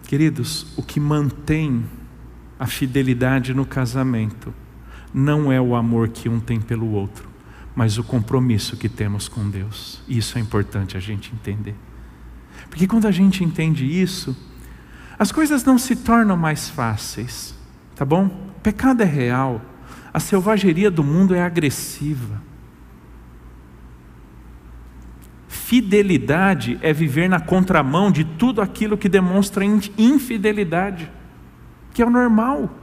Queridos, 0.08 0.67
o 0.77 0.81
que 0.81 1.01
mantém 1.01 1.84
a 2.58 2.65
fidelidade 2.65 3.53
no 3.53 3.65
casamento 3.65 4.53
não 5.13 5.51
é 5.51 5.60
o 5.60 5.75
amor 5.75 6.08
que 6.08 6.29
um 6.29 6.39
tem 6.39 6.62
pelo 6.62 6.91
outro, 6.91 7.28
mas 7.79 7.98
o 7.98 8.03
compromisso 8.03 8.75
que 8.75 8.89
temos 8.89 9.29
com 9.29 9.50
Deus. 9.50 10.01
Isso 10.05 10.38
é 10.38 10.41
importante 10.41 10.98
a 10.98 11.00
gente 11.00 11.31
entender. 11.33 11.74
Porque 12.69 12.86
quando 12.86 13.07
a 13.07 13.12
gente 13.12 13.41
entende 13.41 13.86
isso, 13.86 14.36
as 15.17 15.31
coisas 15.31 15.63
não 15.63 15.77
se 15.77 15.95
tornam 15.95 16.36
mais 16.36 16.67
fáceis, 16.67 17.55
tá 17.95 18.03
bom? 18.03 18.25
O 18.25 18.59
pecado 18.59 19.01
é 19.01 19.05
real, 19.05 19.62
a 20.13 20.19
selvageria 20.19 20.91
do 20.91 21.05
mundo 21.05 21.33
é 21.33 21.41
agressiva. 21.41 22.41
Fidelidade 25.48 26.77
é 26.81 26.91
viver 26.91 27.29
na 27.29 27.39
contramão 27.39 28.12
de 28.12 28.25
tudo 28.25 28.62
aquilo 28.62 28.98
que 28.98 29.07
demonstra 29.07 29.63
infidelidade, 29.63 31.09
que 31.93 32.01
é 32.01 32.05
o 32.05 32.09
normal. 32.09 32.77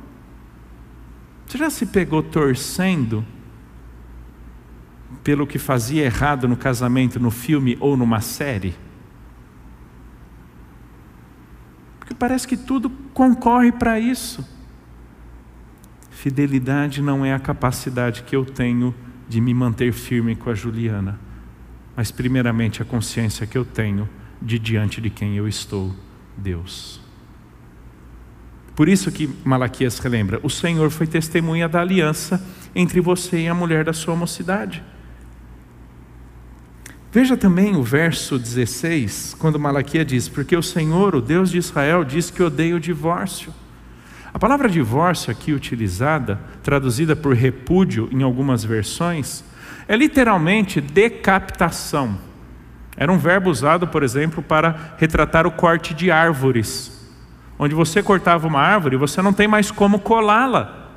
Você 1.46 1.58
já 1.58 1.68
se 1.68 1.84
pegou 1.84 2.22
torcendo 2.22 3.35
pelo 5.26 5.44
que 5.44 5.58
fazia 5.58 6.04
errado 6.04 6.46
no 6.46 6.56
casamento, 6.56 7.18
no 7.18 7.32
filme 7.32 7.76
ou 7.80 7.96
numa 7.96 8.20
série? 8.20 8.76
Porque 11.98 12.14
parece 12.14 12.46
que 12.46 12.56
tudo 12.56 12.88
concorre 13.12 13.72
para 13.72 13.98
isso. 13.98 14.48
Fidelidade 16.12 17.02
não 17.02 17.24
é 17.24 17.34
a 17.34 17.40
capacidade 17.40 18.22
que 18.22 18.36
eu 18.36 18.44
tenho 18.44 18.94
de 19.28 19.40
me 19.40 19.52
manter 19.52 19.92
firme 19.92 20.36
com 20.36 20.48
a 20.48 20.54
Juliana, 20.54 21.18
mas 21.96 22.12
primeiramente 22.12 22.80
a 22.80 22.84
consciência 22.84 23.48
que 23.48 23.58
eu 23.58 23.64
tenho 23.64 24.08
de 24.40 24.60
diante 24.60 25.00
de 25.00 25.10
quem 25.10 25.36
eu 25.36 25.48
estou, 25.48 25.92
Deus. 26.36 27.00
Por 28.76 28.88
isso 28.88 29.10
que 29.10 29.28
Malaquias 29.44 29.98
relembra: 29.98 30.38
o 30.44 30.48
Senhor 30.48 30.88
foi 30.88 31.08
testemunha 31.08 31.68
da 31.68 31.80
aliança 31.80 32.40
entre 32.72 33.00
você 33.00 33.40
e 33.40 33.48
a 33.48 33.54
mulher 33.54 33.84
da 33.84 33.92
sua 33.92 34.14
mocidade. 34.14 34.84
Veja 37.16 37.34
também 37.34 37.74
o 37.74 37.82
verso 37.82 38.38
16, 38.38 39.36
quando 39.38 39.58
Malaquias 39.58 40.06
diz: 40.06 40.28
Porque 40.28 40.54
o 40.54 40.62
Senhor, 40.62 41.14
o 41.14 41.22
Deus 41.22 41.50
de 41.50 41.56
Israel, 41.56 42.04
diz 42.04 42.30
que 42.30 42.42
odeia 42.42 42.76
o 42.76 42.78
divórcio. 42.78 43.54
A 44.34 44.38
palavra 44.38 44.68
divórcio 44.68 45.30
aqui 45.30 45.54
utilizada, 45.54 46.38
traduzida 46.62 47.16
por 47.16 47.34
repúdio 47.34 48.06
em 48.12 48.22
algumas 48.22 48.62
versões, 48.62 49.42
é 49.88 49.96
literalmente 49.96 50.78
decapitação. 50.78 52.18
Era 52.98 53.10
um 53.10 53.16
verbo 53.16 53.48
usado, 53.48 53.88
por 53.88 54.02
exemplo, 54.02 54.42
para 54.42 54.94
retratar 54.98 55.46
o 55.46 55.52
corte 55.52 55.94
de 55.94 56.10
árvores 56.10 56.92
onde 57.58 57.74
você 57.74 58.02
cortava 58.02 58.46
uma 58.46 58.60
árvore, 58.60 58.98
você 58.98 59.22
não 59.22 59.32
tem 59.32 59.48
mais 59.48 59.70
como 59.70 60.00
colá-la. 60.00 60.90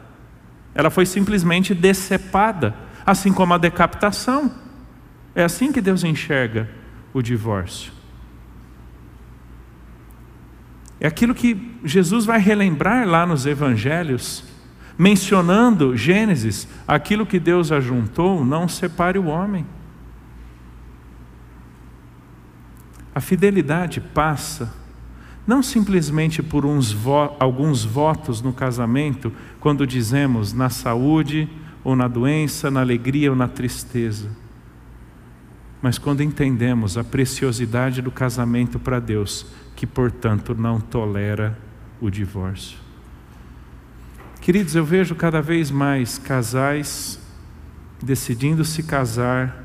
Ela 0.76 0.90
foi 0.90 1.06
simplesmente 1.06 1.74
decepada, 1.74 2.76
assim 3.06 3.32
como 3.32 3.54
a 3.54 3.58
decapitação. 3.58 4.68
É 5.40 5.46
assim 5.46 5.72
que 5.72 5.80
Deus 5.80 6.04
enxerga 6.04 6.70
o 7.14 7.22
divórcio. 7.22 7.94
É 11.00 11.08
aquilo 11.08 11.34
que 11.34 11.80
Jesus 11.82 12.26
vai 12.26 12.42
relembrar 12.42 13.08
lá 13.08 13.26
nos 13.26 13.46
evangelhos, 13.46 14.44
mencionando 14.98 15.96
Gênesis, 15.96 16.68
aquilo 16.86 17.26
que 17.26 17.40
Deus 17.40 17.72
ajuntou, 17.72 18.44
não 18.44 18.68
separe 18.68 19.18
o 19.18 19.28
homem. 19.28 19.66
A 23.16 23.22
fidelidade 23.22 24.02
passa 24.02 24.76
não 25.48 25.64
simplesmente 25.64 26.44
por 26.44 26.66
vo 26.66 27.38
alguns 27.40 27.86
votos 27.86 28.42
no 28.42 28.52
casamento, 28.52 29.32
quando 29.62 29.88
dizemos 29.88 30.52
na 30.52 30.70
saúde 30.70 31.48
ou 31.82 31.96
na 31.96 32.10
doença, 32.10 32.70
na 32.70 32.82
alegria 32.82 33.30
ou 33.30 33.38
na 33.38 33.48
tristeza, 33.48 34.30
mas 35.82 35.98
quando 35.98 36.22
entendemos 36.22 36.98
a 36.98 37.04
preciosidade 37.04 38.02
do 38.02 38.12
casamento 38.12 38.80
para 38.80 39.00
Deus, 39.00 39.46
que 39.76 39.88
portanto 39.88 40.54
não 40.54 40.80
tolera 40.80 41.58
o 42.02 42.10
divórcio. 42.10 42.78
Queridos, 44.42 44.76
eu 44.76 44.84
vejo 44.84 45.16
cada 45.16 45.42
vez 45.42 45.70
mais 45.70 46.18
casais 46.18 47.20
decidindo 48.02 48.64
se 48.64 48.84
casar 48.84 49.64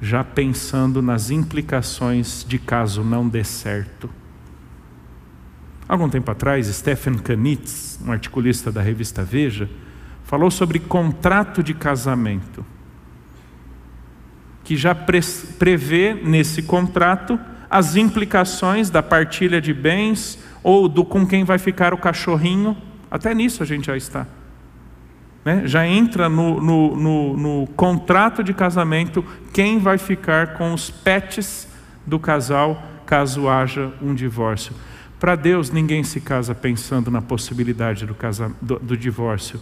já 0.00 0.22
pensando 0.22 1.00
nas 1.00 1.30
implicações 1.30 2.44
de 2.46 2.58
caso 2.58 3.02
não 3.02 3.28
dê 3.28 3.42
certo. 3.42 4.10
Algum 5.88 6.08
tempo 6.08 6.30
atrás, 6.30 6.66
Stephen 6.66 7.14
Kanitz, 7.14 7.98
um 8.04 8.10
articulista 8.10 8.72
da 8.72 8.82
revista 8.82 9.22
Veja, 9.22 9.70
falou 10.24 10.50
sobre 10.50 10.80
contrato 10.80 11.62
de 11.62 11.72
casamento, 11.72 12.66
que 14.66 14.76
já 14.76 14.96
prevê 14.96 16.12
nesse 16.12 16.60
contrato 16.60 17.38
as 17.70 17.94
implicações 17.94 18.90
da 18.90 19.00
partilha 19.00 19.60
de 19.60 19.72
bens 19.72 20.40
ou 20.60 20.88
do 20.88 21.04
com 21.04 21.24
quem 21.24 21.44
vai 21.44 21.56
ficar 21.56 21.94
o 21.94 21.96
cachorrinho. 21.96 22.76
Até 23.08 23.32
nisso 23.32 23.62
a 23.62 23.66
gente 23.66 23.86
já 23.86 23.96
está. 23.96 24.26
Né? 25.44 25.62
Já 25.66 25.86
entra 25.86 26.28
no, 26.28 26.60
no, 26.60 26.96
no, 26.96 27.36
no 27.36 27.66
contrato 27.76 28.42
de 28.42 28.52
casamento 28.52 29.24
quem 29.52 29.78
vai 29.78 29.98
ficar 29.98 30.54
com 30.54 30.74
os 30.74 30.90
pets 30.90 31.68
do 32.04 32.18
casal 32.18 32.82
caso 33.06 33.48
haja 33.48 33.92
um 34.02 34.12
divórcio. 34.16 34.74
Para 35.20 35.36
Deus, 35.36 35.70
ninguém 35.70 36.02
se 36.02 36.20
casa 36.20 36.56
pensando 36.56 37.08
na 37.08 37.22
possibilidade 37.22 38.04
do, 38.04 38.16
do, 38.60 38.78
do 38.80 38.96
divórcio, 38.96 39.60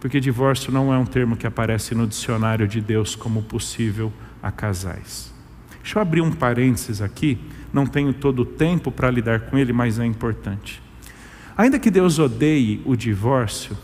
porque 0.00 0.18
divórcio 0.18 0.72
não 0.72 0.94
é 0.94 0.96
um 0.96 1.04
termo 1.04 1.36
que 1.36 1.46
aparece 1.46 1.94
no 1.94 2.06
dicionário 2.06 2.66
de 2.66 2.80
Deus 2.80 3.14
como 3.14 3.42
possível 3.42 4.10
a 4.46 4.52
casais. 4.52 5.32
Deixa 5.82 5.98
eu 5.98 6.02
abrir 6.02 6.20
um 6.20 6.32
parênteses 6.32 7.02
aqui, 7.02 7.38
não 7.72 7.86
tenho 7.86 8.12
todo 8.12 8.42
o 8.42 8.46
tempo 8.46 8.90
para 8.90 9.10
lidar 9.10 9.40
com 9.40 9.58
ele, 9.58 9.72
mas 9.72 9.98
é 9.98 10.06
importante. 10.06 10.82
Ainda 11.56 11.78
que 11.78 11.90
Deus 11.90 12.18
odeie 12.18 12.82
o 12.84 12.94
divórcio, 12.96 13.76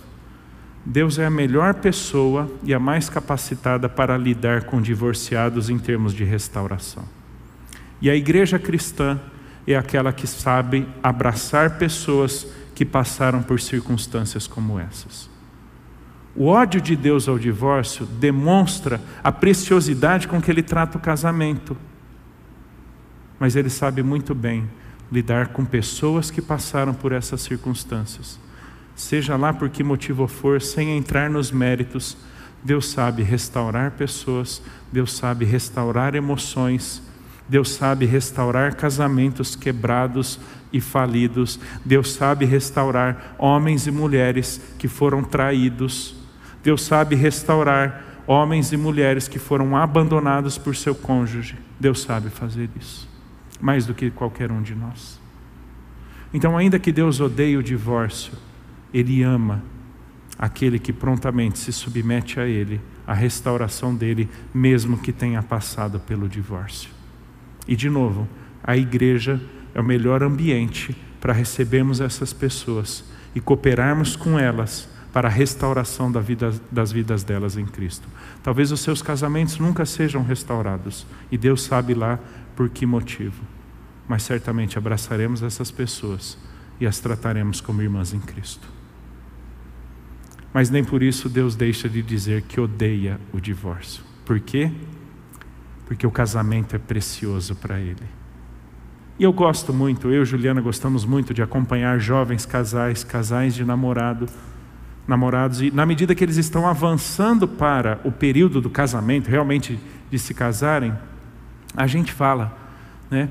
Deus 0.85 1.19
é 1.19 1.27
a 1.27 1.31
melhor 1.31 1.75
pessoa 1.75 2.51
e 2.63 2.75
a 2.75 2.79
mais 2.79 3.09
capacitada 3.09 3.89
para 3.89 4.17
lidar 4.17 4.65
com 4.65 4.81
divorciados 4.81 5.71
em 5.71 5.79
termos 5.79 6.13
de 6.13 6.25
restauração. 6.25 7.05
E 8.01 8.11
a 8.11 8.17
igreja 8.17 8.59
cristã 8.59 9.21
é 9.67 9.77
aquela 9.77 10.13
que 10.13 10.27
sabe 10.27 10.87
abraçar 11.03 11.79
pessoas 11.79 12.47
que 12.75 12.85
passaram 12.85 13.43
por 13.43 13.61
circunstâncias 13.61 14.47
como 14.47 14.79
essas. 14.79 15.32
O 16.35 16.47
ódio 16.47 16.81
de 16.81 16.97
Deus 16.97 17.29
ao 17.29 17.39
divórcio 17.39 18.07
demonstra 18.07 19.01
a 19.23 19.31
preciosidade 19.31 20.27
com 20.27 20.41
que 20.41 20.51
ele 20.51 20.63
trata 20.63 20.97
o 20.97 21.01
casamento. 21.01 21.77
Mas 23.39 23.55
ele 23.55 23.69
sabe 23.69 24.03
muito 24.03 24.35
bem 24.35 24.69
lidar 25.11 25.49
com 25.49 25.65
pessoas 25.65 26.31
que 26.31 26.41
passaram 26.41 26.95
por 26.95 27.13
essas 27.13 27.43
circunstâncias. 27.43 28.41
Seja 28.97 29.37
lá 29.37 29.53
por 29.53 29.69
que 29.69 29.83
motivo 29.83 30.27
for, 30.27 30.63
sem 30.63 30.97
entrar 30.97 31.29
nos 31.29 31.51
méritos, 31.51 32.17
Deus 32.63 32.91
sabe 32.91 33.23
restaurar 33.23 33.91
pessoas, 33.91 34.63
Deus 34.91 35.13
sabe 35.13 35.45
restaurar 35.45 36.15
emoções, 36.15 37.03
Deus 37.49 37.73
sabe 37.73 38.07
restaurar 38.07 38.77
casamentos 38.77 39.57
quebrados 39.57 40.39
e 40.73 40.81
falidos. 40.81 41.61
Deus 41.85 42.13
sabe 42.13 42.47
restaurar 42.47 43.35
homens 43.39 43.87
e 43.87 43.91
mulheres 43.91 44.61
que 44.79 44.89
foram 44.89 45.23
traídos. 45.23 46.22
Deus 46.63 46.83
sabe 46.83 47.17
restaurar 47.17 48.05
homens 48.27 48.73
e 48.73 48.77
mulheres 48.77 49.27
que 49.27 49.39
foram 49.39 49.77
abandonados 49.77 50.57
por 50.57 50.77
seu 50.77 50.95
cônjuge. 50.95 51.57
Deus 51.79 52.03
sabe 52.03 52.31
fazer 52.31 52.71
isso, 52.79 53.09
mais 53.61 53.87
do 53.87 53.95
que 53.95 54.11
qualquer 54.11 54.51
um 54.51 54.63
de 54.63 54.75
nós. 54.75 55.21
Então, 56.33 56.57
ainda 56.57 56.79
que 56.79 56.93
Deus 56.93 57.21
odeie 57.21 57.57
o 57.57 57.63
divórcio, 57.63 58.33
Ele 58.95 59.23
ama 59.23 59.63
aquele 60.39 60.79
que 60.79 60.93
prontamente 60.93 61.59
se 61.59 61.73
submete 61.73 62.41
a 62.41 62.47
Ele, 62.47 62.81
a 63.07 63.13
restauração 63.13 63.95
dele, 63.95 64.29
mesmo 64.55 64.97
que 64.97 65.13
tenha 65.13 65.43
passado 65.43 66.01
pelo 66.01 66.29
divórcio. 66.29 66.91
E 67.67 67.77
de 67.77 67.91
novo, 67.91 68.29
a 68.63 68.77
igreja 68.77 69.41
é 69.75 69.81
o 69.81 69.85
melhor 69.85 70.23
ambiente 70.23 70.97
para 71.21 71.33
recebermos 71.33 72.01
essas 72.01 72.33
pessoas 72.33 73.05
e 73.35 73.41
cooperarmos 73.41 74.17
com 74.17 74.39
elas 74.39 74.89
para 75.13 75.29
a 75.29 75.31
restauração 75.31 76.11
da 76.11 76.21
vida, 76.21 76.53
das 76.71 76.91
vidas 76.91 77.23
delas 77.23 77.57
em 77.57 77.67
Cristo. 77.67 78.09
Talvez 78.43 78.73
os 78.73 78.81
seus 78.81 79.03
casamentos 79.03 79.59
nunca 79.59 79.85
sejam 79.85 80.23
restaurados 80.23 81.07
e 81.31 81.37
Deus 81.37 81.63
sabe 81.63 81.95
lá 81.95 82.19
por 82.57 82.69
que 82.69 82.87
motivo, 82.87 83.43
mas 84.09 84.23
certamente 84.23 84.79
abraçaremos 84.79 85.43
essas 85.43 85.71
pessoas 85.71 86.39
e 86.81 86.87
as 86.87 86.99
trataremos 86.99 87.61
como 87.61 87.83
irmãs 87.83 88.15
em 88.15 88.21
Cristo. 88.21 88.67
Mas 90.53 90.71
nem 90.71 90.83
por 90.83 91.03
isso 91.03 91.29
Deus 91.29 91.55
deixa 91.55 91.89
de 91.89 92.03
dizer 92.03 92.43
que 92.43 92.61
odeia 92.61 93.21
o 93.33 93.41
divórcio. 93.41 94.03
Por 94.25 94.41
quê? 94.41 94.71
porque 95.93 96.07
o 96.07 96.11
casamento 96.11 96.75
é 96.75 96.79
precioso 96.79 97.55
para 97.55 97.79
Ele. 97.79 98.07
E 99.19 99.25
eu 99.25 99.33
gosto 99.33 99.75
muito, 99.75 100.11
eu 100.11 100.23
e 100.23 100.25
Juliana 100.25 100.59
gostamos 100.63 101.05
muito 101.05 101.35
de 101.35 101.43
acompanhar 101.43 101.99
jovens 101.99 102.47
casais, 102.47 103.05
casais 103.05 103.55
de 103.55 103.63
namorado, 103.63 104.27
namorados, 105.07 105.61
e 105.61 105.71
na 105.71 105.85
medida 105.85 106.15
que 106.15 106.23
eles 106.23 106.37
estão 106.37 106.67
avançando 106.67 107.49
para 107.49 108.01
o 108.05 108.13
período 108.13 108.61
do 108.61 108.71
casamento, 108.71 109.29
realmente 109.29 109.79
de 110.11 110.19
se 110.19 110.33
casarem, 110.33 110.93
a 111.77 111.87
gente 111.87 112.13
fala, 112.13 112.57
né? 113.11 113.29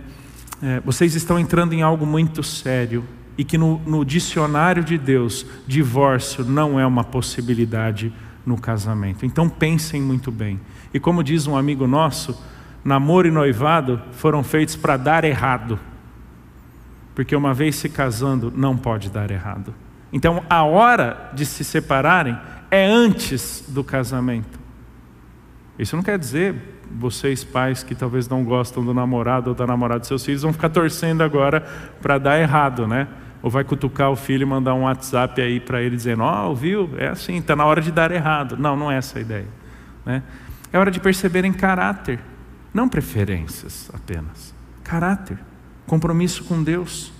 É, 0.64 0.80
vocês 0.82 1.16
estão 1.16 1.40
entrando 1.40 1.74
em 1.74 1.82
algo 1.82 2.06
muito 2.06 2.44
sério 2.44 3.04
e 3.36 3.44
que 3.44 3.58
no, 3.58 3.80
no 3.80 4.06
dicionário 4.06 4.84
de 4.84 4.98
Deus, 4.98 5.46
divórcio 5.66 6.46
não 6.46 6.80
é 6.80 6.86
uma 6.86 7.04
possibilidade 7.04 8.14
no 8.46 8.60
casamento. 8.60 9.26
Então 9.26 9.50
pensem 9.50 10.02
muito 10.02 10.32
bem. 10.32 10.60
E 10.94 11.00
como 11.00 11.24
diz 11.24 11.48
um 11.48 11.58
amigo 11.58 11.88
nosso, 11.88 12.40
namoro 12.84 13.28
e 13.28 13.32
noivado 13.32 14.00
foram 14.12 14.44
feitos 14.44 14.76
para 14.76 14.98
dar 14.98 15.24
errado. 15.24 15.80
Porque 17.16 17.36
uma 17.36 17.54
vez 17.54 17.76
se 17.76 17.90
casando, 17.90 18.54
não 18.56 18.78
pode 18.78 19.10
dar 19.10 19.32
errado. 19.32 19.74
Então 20.12 20.44
a 20.50 20.64
hora 20.64 21.32
de 21.34 21.46
se 21.46 21.64
separarem 21.64 22.38
é 22.70 22.86
antes 22.86 23.64
do 23.68 23.84
casamento. 23.84 24.60
Isso 25.78 25.96
não 25.96 26.04
quer 26.04 26.18
dizer 26.18 26.56
vocês 27.00 27.44
pais 27.44 27.84
que 27.84 27.96
talvez 27.96 28.28
não 28.28 28.44
gostam 28.44 28.84
do 28.84 28.94
namorado 28.94 29.50
ou 29.52 29.56
da 29.56 29.66
namorada 29.66 30.02
de 30.02 30.08
seus 30.08 30.26
filhos 30.26 30.42
vão 30.42 30.52
ficar 30.52 30.70
torcendo 30.70 31.22
agora 31.22 31.62
para 32.02 32.18
dar 32.18 32.40
errado, 32.40 32.88
né? 32.88 33.08
Ou 33.42 33.50
vai 33.50 33.64
cutucar 33.64 34.12
o 34.12 34.16
filho 34.16 34.44
e 34.44 34.46
mandar 34.46 34.74
um 34.74 34.84
WhatsApp 34.84 35.42
aí 35.42 35.60
para 35.60 35.82
ele 35.82 35.96
dizendo: 35.96 36.22
Ó, 36.24 36.46
oh, 36.46 36.50
ouviu? 36.50 36.90
É 36.98 37.08
assim, 37.08 37.38
está 37.38 37.56
na 37.56 37.66
hora 37.66 37.82
de 37.82 37.92
dar 37.92 38.12
errado. 38.12 38.56
Não, 38.58 38.76
não 38.76 38.92
é 38.92 38.98
essa 38.98 39.18
a 39.18 39.22
ideia. 39.22 39.48
Né? 40.06 40.22
É 40.72 40.78
hora 40.78 40.92
de 40.92 41.00
perceberem 41.00 41.52
caráter, 41.52 42.20
não 42.74 42.88
preferências 42.88 43.90
apenas. 43.94 44.54
Caráter, 44.84 45.40
compromisso 45.88 46.44
com 46.44 46.62
Deus, 46.62 47.12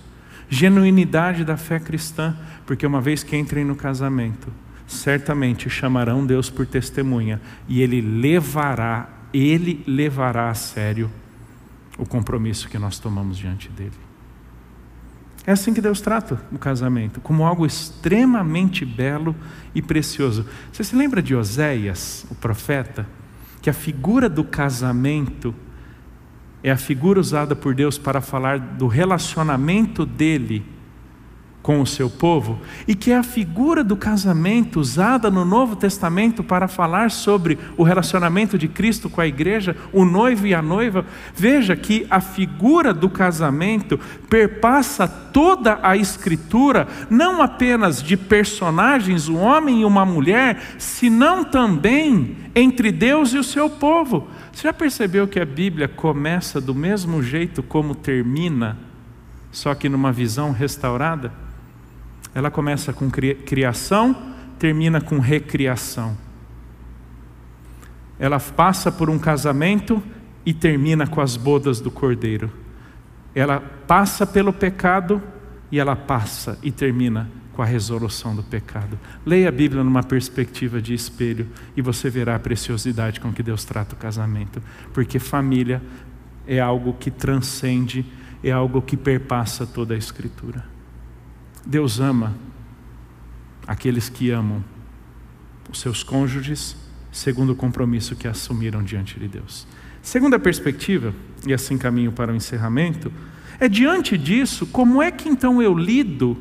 genuinidade 0.52 1.46
da 1.46 1.56
fé 1.56 1.80
cristã, 1.80 2.36
porque 2.66 2.86
uma 2.86 3.00
vez 3.00 3.22
que 3.22 3.34
entrem 3.34 3.64
no 3.64 3.74
casamento, 3.74 4.52
certamente 4.86 5.70
chamarão 5.70 6.26
Deus 6.26 6.50
por 6.50 6.66
testemunha 6.66 7.40
e 7.66 7.80
Ele 7.80 8.02
levará, 8.02 9.08
Ele 9.32 9.82
levará 9.86 10.50
a 10.50 10.54
sério 10.54 11.10
o 11.96 12.04
compromisso 12.04 12.68
que 12.68 12.78
nós 12.78 12.98
tomamos 12.98 13.38
diante 13.38 13.70
dele. 13.70 13.96
É 15.46 15.52
assim 15.52 15.72
que 15.72 15.80
Deus 15.80 16.02
trata 16.02 16.38
o 16.52 16.58
casamento, 16.58 17.18
como 17.22 17.46
algo 17.46 17.64
extremamente 17.64 18.84
belo 18.84 19.34
e 19.74 19.80
precioso. 19.80 20.46
Você 20.70 20.84
se 20.84 20.94
lembra 20.94 21.22
de 21.22 21.34
Oséias, 21.34 22.26
o 22.30 22.34
profeta, 22.34 23.06
que 23.62 23.70
a 23.70 23.72
figura 23.72 24.28
do 24.28 24.44
casamento 24.44 25.54
é 26.62 26.70
a 26.70 26.76
figura 26.76 27.18
usada 27.18 27.56
por 27.56 27.74
Deus 27.74 27.98
para 27.98 28.20
falar 28.20 28.58
do 28.58 28.86
relacionamento 28.86 30.06
dele 30.06 30.64
com 31.62 31.80
o 31.80 31.86
seu 31.86 32.10
povo, 32.10 32.60
e 32.88 32.94
que 32.94 33.12
é 33.12 33.16
a 33.16 33.22
figura 33.22 33.84
do 33.84 33.96
casamento 33.96 34.80
usada 34.80 35.30
no 35.30 35.44
Novo 35.44 35.76
Testamento 35.76 36.42
para 36.42 36.66
falar 36.66 37.10
sobre 37.10 37.56
o 37.76 37.84
relacionamento 37.84 38.58
de 38.58 38.66
Cristo 38.66 39.08
com 39.08 39.20
a 39.20 39.26
igreja, 39.26 39.76
o 39.92 40.04
noivo 40.04 40.46
e 40.46 40.54
a 40.54 40.60
noiva. 40.60 41.06
Veja 41.34 41.76
que 41.76 42.04
a 42.10 42.20
figura 42.20 42.92
do 42.92 43.08
casamento 43.08 43.98
perpassa 44.28 45.06
toda 45.06 45.78
a 45.82 45.96
Escritura, 45.96 46.88
não 47.08 47.40
apenas 47.40 48.02
de 48.02 48.16
personagens, 48.16 49.28
um 49.28 49.38
homem 49.38 49.82
e 49.82 49.84
uma 49.84 50.04
mulher, 50.04 50.60
senão 50.78 51.44
também 51.44 52.36
entre 52.54 52.90
Deus 52.90 53.32
e 53.32 53.38
o 53.38 53.44
seu 53.44 53.70
povo. 53.70 54.28
Você 54.52 54.64
já 54.64 54.72
percebeu 54.72 55.26
que 55.26 55.40
a 55.40 55.44
Bíblia 55.44 55.88
começa 55.88 56.60
do 56.60 56.74
mesmo 56.74 57.22
jeito 57.22 57.62
como 57.62 57.94
termina, 57.94 58.78
só 59.50 59.74
que 59.74 59.88
numa 59.88 60.12
visão 60.12 60.52
restaurada? 60.52 61.32
Ela 62.34 62.50
começa 62.50 62.92
com 62.92 63.10
criação, 63.10 64.34
termina 64.58 65.00
com 65.00 65.18
recriação. 65.18 66.16
Ela 68.18 68.38
passa 68.38 68.92
por 68.92 69.10
um 69.10 69.18
casamento 69.18 70.02
e 70.44 70.52
termina 70.52 71.06
com 71.06 71.20
as 71.20 71.36
bodas 71.36 71.80
do 71.80 71.90
cordeiro. 71.90 72.52
Ela 73.34 73.60
passa 73.60 74.26
pelo 74.26 74.52
pecado 74.52 75.22
e 75.70 75.80
ela 75.80 75.96
passa 75.96 76.58
e 76.62 76.70
termina 76.70 77.41
com 77.52 77.62
a 77.62 77.66
resolução 77.66 78.34
do 78.34 78.42
pecado. 78.42 78.98
Leia 79.24 79.48
a 79.48 79.52
Bíblia 79.52 79.84
numa 79.84 80.02
perspectiva 80.02 80.80
de 80.80 80.94
espelho 80.94 81.48
e 81.76 81.82
você 81.82 82.08
verá 82.08 82.36
a 82.36 82.38
preciosidade 82.38 83.20
com 83.20 83.32
que 83.32 83.42
Deus 83.42 83.64
trata 83.64 83.94
o 83.94 83.98
casamento, 83.98 84.62
porque 84.92 85.18
família 85.18 85.82
é 86.46 86.58
algo 86.58 86.94
que 86.94 87.10
transcende, 87.10 88.04
é 88.42 88.50
algo 88.50 88.80
que 88.82 88.96
perpassa 88.96 89.66
toda 89.66 89.94
a 89.94 89.98
Escritura. 89.98 90.64
Deus 91.64 92.00
ama 92.00 92.34
aqueles 93.66 94.08
que 94.08 94.30
amam 94.30 94.64
os 95.70 95.80
seus 95.80 96.02
cônjuges, 96.02 96.76
segundo 97.12 97.52
o 97.52 97.56
compromisso 97.56 98.16
que 98.16 98.26
assumiram 98.26 98.82
diante 98.82 99.18
de 99.20 99.28
Deus. 99.28 99.66
Segunda 100.02 100.38
perspectiva, 100.38 101.14
e 101.46 101.52
assim 101.52 101.78
caminho 101.78 102.10
para 102.10 102.32
o 102.32 102.34
encerramento, 102.36 103.12
é 103.60 103.68
diante 103.68 104.18
disso, 104.18 104.66
como 104.66 105.00
é 105.00 105.10
que 105.12 105.28
então 105.28 105.62
eu 105.62 105.76
lido 105.76 106.36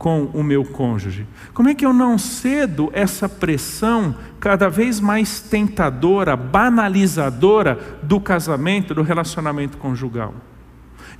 com 0.00 0.30
o 0.32 0.42
meu 0.42 0.64
cônjuge? 0.64 1.26
Como 1.52 1.68
é 1.68 1.74
que 1.74 1.84
eu 1.84 1.92
não 1.92 2.16
cedo 2.16 2.88
essa 2.94 3.28
pressão 3.28 4.16
cada 4.40 4.66
vez 4.66 4.98
mais 4.98 5.42
tentadora, 5.42 6.34
banalizadora 6.34 7.78
do 8.02 8.18
casamento, 8.18 8.94
do 8.94 9.02
relacionamento 9.02 9.76
conjugal? 9.76 10.32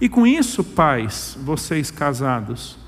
E 0.00 0.08
com 0.08 0.26
isso, 0.26 0.64
pais, 0.64 1.36
vocês 1.42 1.90
casados, 1.90 2.78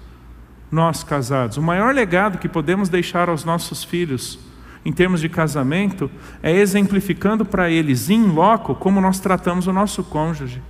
nós 0.70 1.04
casados. 1.04 1.58
O 1.58 1.62
maior 1.62 1.94
legado 1.94 2.38
que 2.38 2.48
podemos 2.48 2.88
deixar 2.88 3.28
aos 3.28 3.44
nossos 3.44 3.84
filhos, 3.84 4.38
em 4.86 4.92
termos 4.94 5.20
de 5.20 5.28
casamento, 5.28 6.10
é 6.42 6.50
exemplificando 6.50 7.44
para 7.44 7.68
eles, 7.68 8.08
em 8.08 8.28
loco, 8.28 8.74
como 8.74 8.98
nós 8.98 9.20
tratamos 9.20 9.66
o 9.66 9.72
nosso 9.74 10.02
cônjuge. 10.02 10.62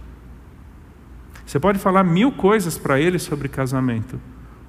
Você 1.47 1.61
pode 1.61 1.79
falar 1.79 2.03
mil 2.03 2.33
coisas 2.33 2.77
para 2.77 2.99
eles 2.99 3.23
sobre 3.23 3.49
casamento. 3.49 4.19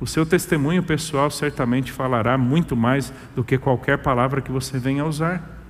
O 0.04 0.06
seu 0.06 0.26
testemunho 0.26 0.84
pessoal 0.84 1.32
certamente 1.32 1.90
falará 1.90 2.38
muito 2.38 2.76
mais 2.76 3.14
do 3.34 3.42
que 3.42 3.58
qualquer 3.58 4.00
palavra 4.00 4.42
que 4.42 4.52
você 4.52 4.78
venha 4.78 5.06
usar. 5.06 5.62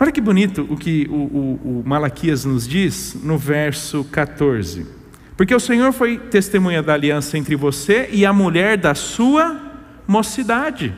Olha 0.00 0.10
que 0.10 0.20
bonito 0.20 0.66
o 0.68 0.76
que 0.76 1.06
o, 1.08 1.14
o, 1.14 1.80
o 1.80 1.82
Malaquias 1.86 2.44
nos 2.44 2.66
diz 2.66 3.16
no 3.22 3.38
verso 3.38 4.02
14. 4.02 4.88
Porque 5.36 5.54
o 5.54 5.60
Senhor 5.60 5.92
foi 5.92 6.18
testemunha 6.18 6.82
da 6.82 6.94
aliança 6.94 7.38
entre 7.38 7.54
você 7.54 8.08
e 8.10 8.26
a 8.26 8.32
mulher 8.32 8.76
da 8.76 8.92
sua 8.92 9.78
mocidade, 10.04 10.92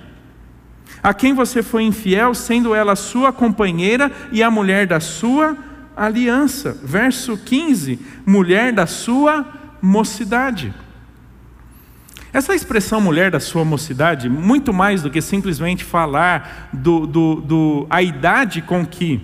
a 1.02 1.12
quem 1.12 1.34
você 1.34 1.62
foi 1.62 1.82
infiel, 1.82 2.32
sendo 2.32 2.74
ela 2.74 2.96
sua 2.96 3.34
companheira 3.34 4.10
e 4.32 4.42
a 4.42 4.50
mulher 4.50 4.86
da 4.86 4.98
sua 4.98 5.58
aliança. 5.94 6.74
Verso 6.82 7.36
15: 7.36 7.98
mulher 8.24 8.72
da 8.72 8.86
sua 8.86 9.46
mocidade. 9.82 10.72
Essa 12.32 12.54
expressão 12.54 12.98
mulher 12.98 13.30
da 13.30 13.38
sua 13.38 13.62
mocidade, 13.62 14.26
muito 14.26 14.72
mais 14.72 15.02
do 15.02 15.10
que 15.10 15.20
simplesmente 15.20 15.84
falar 15.84 16.70
do, 16.72 17.06
do, 17.06 17.34
do 17.42 17.86
a 17.90 18.02
idade 18.02 18.62
com 18.62 18.86
que 18.86 19.20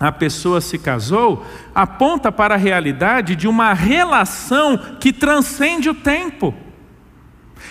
a 0.00 0.10
pessoa 0.10 0.60
se 0.60 0.76
casou, 0.76 1.46
aponta 1.72 2.32
para 2.32 2.54
a 2.54 2.58
realidade 2.58 3.36
de 3.36 3.46
uma 3.46 3.72
relação 3.72 4.76
que 4.98 5.12
transcende 5.12 5.88
o 5.88 5.94
tempo. 5.94 6.52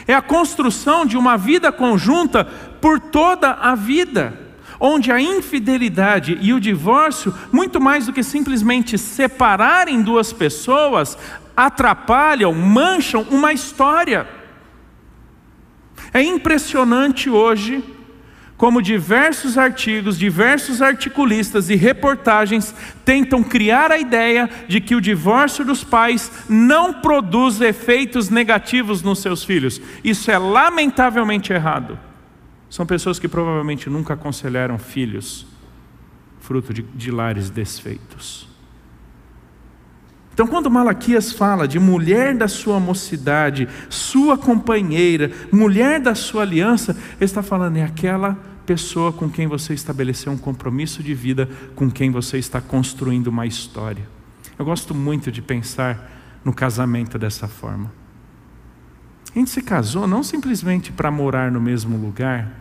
É 0.07 0.13
a 0.13 0.21
construção 0.21 1.05
de 1.05 1.17
uma 1.17 1.37
vida 1.37 1.69
conjunta 1.69 2.45
por 2.45 3.01
toda 3.01 3.51
a 3.51 3.75
vida, 3.75 4.39
onde 4.79 5.11
a 5.11 5.19
infidelidade 5.19 6.37
e 6.41 6.53
o 6.53 6.59
divórcio, 6.59 7.33
muito 7.51 7.81
mais 7.81 8.05
do 8.05 8.13
que 8.13 8.23
simplesmente 8.23 8.97
separarem 8.97 10.01
duas 10.01 10.31
pessoas, 10.31 11.17
atrapalham, 11.55 12.53
mancham 12.53 13.23
uma 13.29 13.51
história. 13.51 14.42
É 16.13 16.21
impressionante 16.21 17.29
hoje 17.29 17.83
como 18.55 18.81
diversos 18.81 19.57
artigos, 19.57 20.17
diversos 20.17 20.81
articulistas 20.81 21.69
e 21.69 21.75
reportagens 21.75 22.73
tentam 23.03 23.43
criar 23.43 23.91
a 23.91 23.97
ideia 23.97 24.49
de 24.67 24.79
que 24.79 24.95
o 24.95 25.01
divórcio 25.01 25.65
dos 25.65 25.83
pais 25.83 26.31
não 26.47 26.93
produz 26.93 27.59
efeitos 27.59 28.29
negativos 28.29 29.01
nos 29.01 29.19
seus 29.19 29.43
filhos. 29.43 29.81
Isso 30.03 30.31
é 30.31 30.37
lamentavelmente 30.37 31.51
errado. 31.51 31.99
São 32.69 32.85
pessoas 32.85 33.19
que 33.19 33.27
provavelmente 33.27 33.89
nunca 33.89 34.13
aconselharam 34.13 34.77
filhos, 34.77 35.45
fruto 36.39 36.73
de, 36.73 36.83
de 36.83 37.11
lares 37.11 37.49
desfeitos. 37.49 38.52
Então, 40.33 40.47
quando 40.47 40.69
Malaquias 40.69 41.31
fala 41.31 41.67
de 41.67 41.79
mulher 41.79 42.35
da 42.35 42.47
sua 42.47 42.79
mocidade, 42.79 43.69
sua 43.87 44.35
companheira, 44.35 45.31
mulher 45.51 45.99
da 45.99 46.15
sua 46.15 46.41
aliança, 46.41 46.91
ele 46.91 47.25
está 47.25 47.43
falando 47.43 47.77
é 47.77 47.83
aquela 47.83 48.35
pessoa 48.65 49.13
com 49.13 49.29
quem 49.29 49.45
você 49.45 49.73
estabeleceu 49.75 50.31
um 50.31 50.37
compromisso 50.37 51.03
de 51.03 51.13
vida, 51.13 51.47
com 51.75 51.89
quem 51.91 52.09
você 52.09 52.39
está 52.39 52.59
construindo 52.59 53.27
uma 53.27 53.45
história. 53.45 54.07
Eu 54.57 54.65
gosto 54.65 54.95
muito 54.95 55.31
de 55.31 55.41
pensar 55.41 56.11
no 56.43 56.51
casamento 56.53 57.19
dessa 57.19 57.47
forma. 57.47 57.91
A 59.35 59.37
gente 59.37 59.51
se 59.51 59.61
casou 59.61 60.07
não 60.07 60.23
simplesmente 60.23 60.91
para 60.91 61.11
morar 61.11 61.51
no 61.51 61.61
mesmo 61.61 61.97
lugar, 61.97 62.51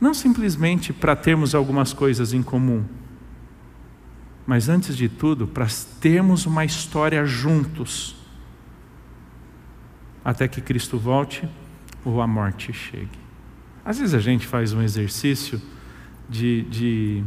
não 0.00 0.14
simplesmente 0.14 0.92
para 0.92 1.16
termos 1.16 1.54
algumas 1.54 1.92
coisas 1.92 2.32
em 2.32 2.42
comum, 2.42 2.84
mas 4.50 4.68
antes 4.68 4.96
de 4.96 5.08
tudo, 5.08 5.46
para 5.46 5.68
termos 6.00 6.44
uma 6.44 6.64
história 6.64 7.24
juntos, 7.24 8.16
até 10.24 10.48
que 10.48 10.60
Cristo 10.60 10.98
volte 10.98 11.48
ou 12.04 12.20
a 12.20 12.26
morte 12.26 12.72
chegue. 12.72 13.16
Às 13.84 14.00
vezes 14.00 14.12
a 14.12 14.18
gente 14.18 14.48
faz 14.48 14.72
um 14.72 14.82
exercício 14.82 15.62
de, 16.28 16.62
de 16.62 17.24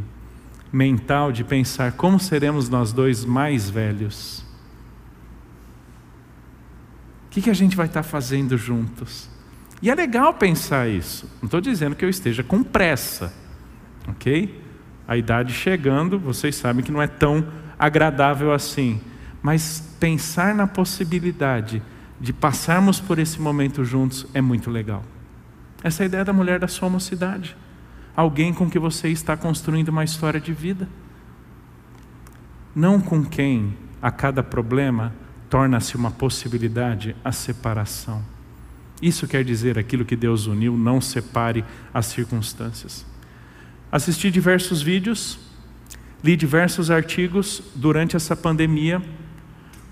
mental 0.70 1.32
de 1.32 1.42
pensar 1.42 1.92
como 1.92 2.20
seremos 2.20 2.68
nós 2.68 2.92
dois 2.92 3.24
mais 3.24 3.70
velhos. 3.70 4.44
O 7.24 7.30
que, 7.30 7.40
que 7.40 7.48
a 7.48 7.54
gente 7.54 7.74
vai 7.74 7.86
estar 7.86 8.02
fazendo 8.02 8.58
juntos? 8.58 9.30
E 9.80 9.88
é 9.88 9.94
legal 9.94 10.34
pensar 10.34 10.90
isso. 10.90 11.26
Não 11.40 11.46
estou 11.46 11.62
dizendo 11.62 11.96
que 11.96 12.04
eu 12.04 12.10
esteja 12.10 12.42
com 12.42 12.62
pressa, 12.62 13.32
ok? 14.06 14.62
A 15.06 15.16
idade 15.16 15.52
chegando, 15.52 16.18
vocês 16.18 16.56
sabem 16.56 16.84
que 16.84 16.92
não 16.92 17.02
é 17.02 17.06
tão 17.06 17.46
agradável 17.78 18.52
assim. 18.52 19.00
Mas 19.42 19.96
pensar 20.00 20.54
na 20.54 20.66
possibilidade 20.66 21.82
de 22.20 22.32
passarmos 22.32 23.00
por 23.00 23.18
esse 23.18 23.40
momento 23.40 23.84
juntos 23.84 24.26
é 24.32 24.40
muito 24.40 24.70
legal. 24.70 25.02
Essa 25.82 26.02
é 26.02 26.04
a 26.04 26.06
ideia 26.06 26.24
da 26.24 26.32
mulher 26.32 26.58
da 26.58 26.68
sua 26.68 26.88
mocidade 26.88 27.56
alguém 28.16 28.52
com 28.52 28.70
que 28.70 28.78
você 28.78 29.08
está 29.08 29.36
construindo 29.36 29.88
uma 29.88 30.04
história 30.04 30.40
de 30.40 30.52
vida. 30.52 30.88
Não 32.74 33.00
com 33.00 33.24
quem 33.24 33.76
a 34.00 34.10
cada 34.10 34.42
problema 34.42 35.12
torna-se 35.48 35.96
uma 35.96 36.10
possibilidade 36.10 37.14
a 37.24 37.32
separação. 37.32 38.22
Isso 39.02 39.26
quer 39.26 39.44
dizer 39.44 39.78
aquilo 39.78 40.04
que 40.04 40.16
Deus 40.16 40.46
uniu, 40.46 40.76
não 40.76 41.00
separe 41.00 41.64
as 41.92 42.06
circunstâncias. 42.06 43.04
Assisti 43.94 44.30
diversos 44.30 44.82
vídeos, 44.82 45.38
li 46.22 46.36
diversos 46.36 46.90
artigos 46.90 47.62
durante 47.74 48.16
essa 48.16 48.34
pandemia, 48.34 49.00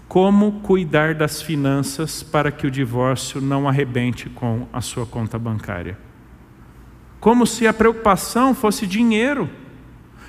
como 0.08 0.60
cuidar 0.60 1.14
das 1.14 1.40
finanças 1.40 2.22
para 2.22 2.50
que 2.50 2.66
o 2.66 2.70
divórcio 2.70 3.40
não 3.40 3.68
arrebente 3.68 4.28
com 4.28 4.66
a 4.72 4.80
sua 4.80 5.06
conta 5.06 5.38
bancária 5.38 5.96
como 7.22 7.46
se 7.46 7.68
a 7.68 7.72
preocupação 7.72 8.52
fosse 8.52 8.84
dinheiro, 8.84 9.48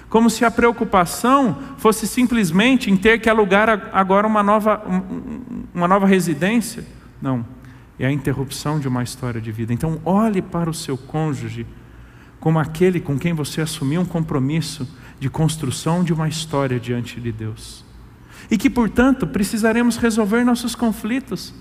como 0.10 0.30
se 0.30 0.46
a 0.46 0.52
preocupação 0.52 1.58
fosse 1.80 2.06
simplesmente 2.08 2.92
em 2.92 2.96
ter 2.96 3.20
que 3.20 3.28
alugar 3.28 3.90
agora 3.92 4.28
uma 4.28 4.44
nova, 4.44 4.80
uma 5.74 5.88
nova 5.88 6.06
residência. 6.06 6.86
Não, 7.20 7.44
é 7.98 8.06
a 8.06 8.12
interrupção 8.12 8.80
de 8.80 8.88
uma 8.88 9.02
história 9.02 9.42
de 9.42 9.52
vida. 9.52 9.74
Então, 9.74 10.00
olhe 10.06 10.40
para 10.40 10.70
o 10.70 10.74
seu 10.74 10.96
cônjuge 10.96 11.66
como 12.44 12.60
aquele 12.60 13.00
com 13.00 13.18
quem 13.18 13.32
você 13.32 13.62
assumiu 13.62 14.02
um 14.02 14.06
compromisso 14.06 14.86
de 15.18 15.30
construção 15.30 16.04
de 16.04 16.12
uma 16.12 16.28
história 16.28 16.78
diante 16.78 17.22
de 17.22 17.32
Deus. 17.32 17.86
E 18.52 18.58
que, 18.58 18.70
portanto, 18.70 19.26
precisaremos 19.26 19.96
resolver 19.96 20.44
nossos 20.44 20.76
conflitos. 20.76 21.54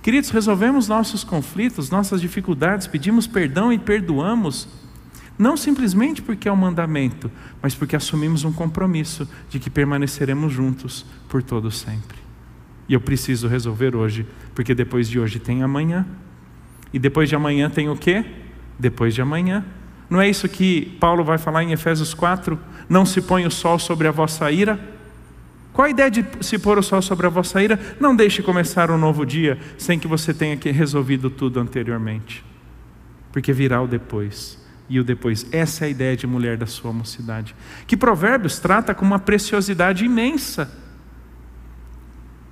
Queridos, 0.00 0.30
resolvemos 0.30 0.86
nossos 0.86 1.24
conflitos, 1.24 1.90
nossas 1.90 2.20
dificuldades, 2.20 2.86
pedimos 2.86 3.26
perdão 3.26 3.72
e 3.72 3.80
perdoamos, 3.80 4.68
não 5.36 5.56
simplesmente 5.56 6.22
porque 6.22 6.48
é 6.48 6.52
um 6.52 6.56
mandamento, 6.56 7.28
mas 7.60 7.74
porque 7.74 7.96
assumimos 7.96 8.44
um 8.44 8.52
compromisso 8.52 9.28
de 9.50 9.58
que 9.58 9.68
permaneceremos 9.68 10.52
juntos 10.52 11.04
por 11.28 11.42
todo 11.42 11.68
sempre. 11.68 12.18
E 12.88 12.94
eu 12.94 13.00
preciso 13.00 13.48
resolver 13.48 13.96
hoje, 13.96 14.24
porque 14.54 14.72
depois 14.72 15.08
de 15.08 15.18
hoje 15.18 15.40
tem 15.40 15.64
amanhã. 15.64 16.06
E 16.92 16.98
depois 17.00 17.28
de 17.28 17.34
amanhã 17.34 17.68
tem 17.68 17.88
o 17.88 17.96
quê? 17.96 18.24
Depois 18.78 19.16
de 19.16 19.20
amanhã. 19.20 19.64
Não 20.12 20.20
é 20.20 20.28
isso 20.28 20.46
que 20.46 20.94
Paulo 21.00 21.24
vai 21.24 21.38
falar 21.38 21.64
em 21.64 21.72
Efésios 21.72 22.12
4? 22.12 22.60
Não 22.86 23.06
se 23.06 23.22
põe 23.22 23.46
o 23.46 23.50
sol 23.50 23.78
sobre 23.78 24.06
a 24.06 24.10
vossa 24.10 24.52
ira? 24.52 24.78
Qual 25.72 25.86
a 25.86 25.88
ideia 25.88 26.10
de 26.10 26.22
se 26.42 26.58
pôr 26.58 26.78
o 26.78 26.82
sol 26.82 27.00
sobre 27.00 27.26
a 27.26 27.30
vossa 27.30 27.62
ira? 27.62 27.80
Não 27.98 28.14
deixe 28.14 28.42
começar 28.42 28.90
um 28.90 28.98
novo 28.98 29.24
dia 29.24 29.58
sem 29.78 29.98
que 29.98 30.06
você 30.06 30.34
tenha 30.34 30.54
resolvido 30.70 31.30
tudo 31.30 31.58
anteriormente. 31.58 32.44
Porque 33.32 33.54
virá 33.54 33.80
o 33.80 33.86
depois. 33.86 34.62
E 34.86 35.00
o 35.00 35.04
depois. 35.04 35.46
Essa 35.50 35.86
é 35.86 35.88
a 35.88 35.90
ideia 35.90 36.14
de 36.14 36.26
mulher 36.26 36.58
da 36.58 36.66
sua 36.66 36.92
mocidade. 36.92 37.56
Que 37.86 37.96
Provérbios 37.96 38.58
trata 38.58 38.94
com 38.94 39.06
uma 39.06 39.18
preciosidade 39.18 40.04
imensa. 40.04 40.70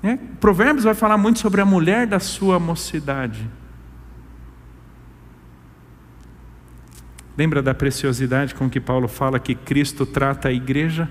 É? 0.03 0.17
Provérbios 0.41 0.85
vai 0.85 0.95
falar 0.95 1.19
muito 1.19 1.41
sobre 1.41 1.61
a 1.61 1.67
mulher 1.67 2.07
da 2.07 2.21
sua 2.21 2.59
mocidade. 2.59 3.47
Lembra 7.41 7.63
da 7.63 7.73
preciosidade 7.73 8.55
com 8.55 8.69
que 8.69 8.79
Paulo 8.79 9.09
fala 9.09 9.41
que 9.41 9.55
Cristo 9.55 10.05
trata 10.05 10.49
a 10.49 10.53
igreja? 10.53 11.09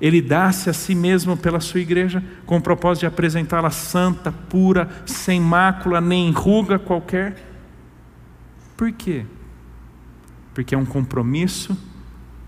Ele 0.00 0.20
dá-se 0.20 0.68
a 0.68 0.72
si 0.72 0.92
mesmo 0.92 1.36
pela 1.36 1.60
sua 1.60 1.78
igreja 1.78 2.20
com 2.44 2.56
o 2.56 2.60
propósito 2.60 3.02
de 3.02 3.06
apresentá-la 3.06 3.70
santa, 3.70 4.32
pura, 4.32 4.88
sem 5.06 5.40
mácula, 5.40 6.00
nem 6.00 6.32
ruga 6.32 6.80
qualquer. 6.80 7.36
Por 8.76 8.90
quê? 8.90 9.24
Porque 10.52 10.74
é 10.74 10.78
um 10.78 10.84
compromisso 10.84 11.78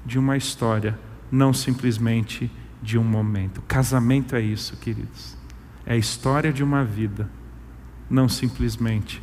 de 0.04 0.18
uma 0.18 0.36
história, 0.36 0.98
não 1.30 1.52
simplesmente 1.52 2.50
de 2.82 2.98
um 2.98 3.04
momento. 3.04 3.62
Casamento 3.62 4.34
é 4.34 4.40
isso, 4.40 4.76
queridos. 4.78 5.36
É 5.86 5.92
a 5.92 5.96
história 5.96 6.52
de 6.52 6.64
uma 6.64 6.82
vida, 6.82 7.30
não 8.10 8.28
simplesmente 8.28 9.22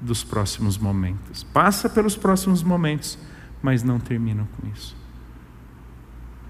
dos 0.00 0.24
próximos 0.24 0.78
momentos. 0.78 1.42
Passa 1.44 1.88
pelos 1.88 2.16
próximos 2.16 2.62
momentos, 2.62 3.18
mas 3.62 3.82
não 3.82 4.00
termina 4.00 4.46
com 4.56 4.68
isso. 4.68 4.96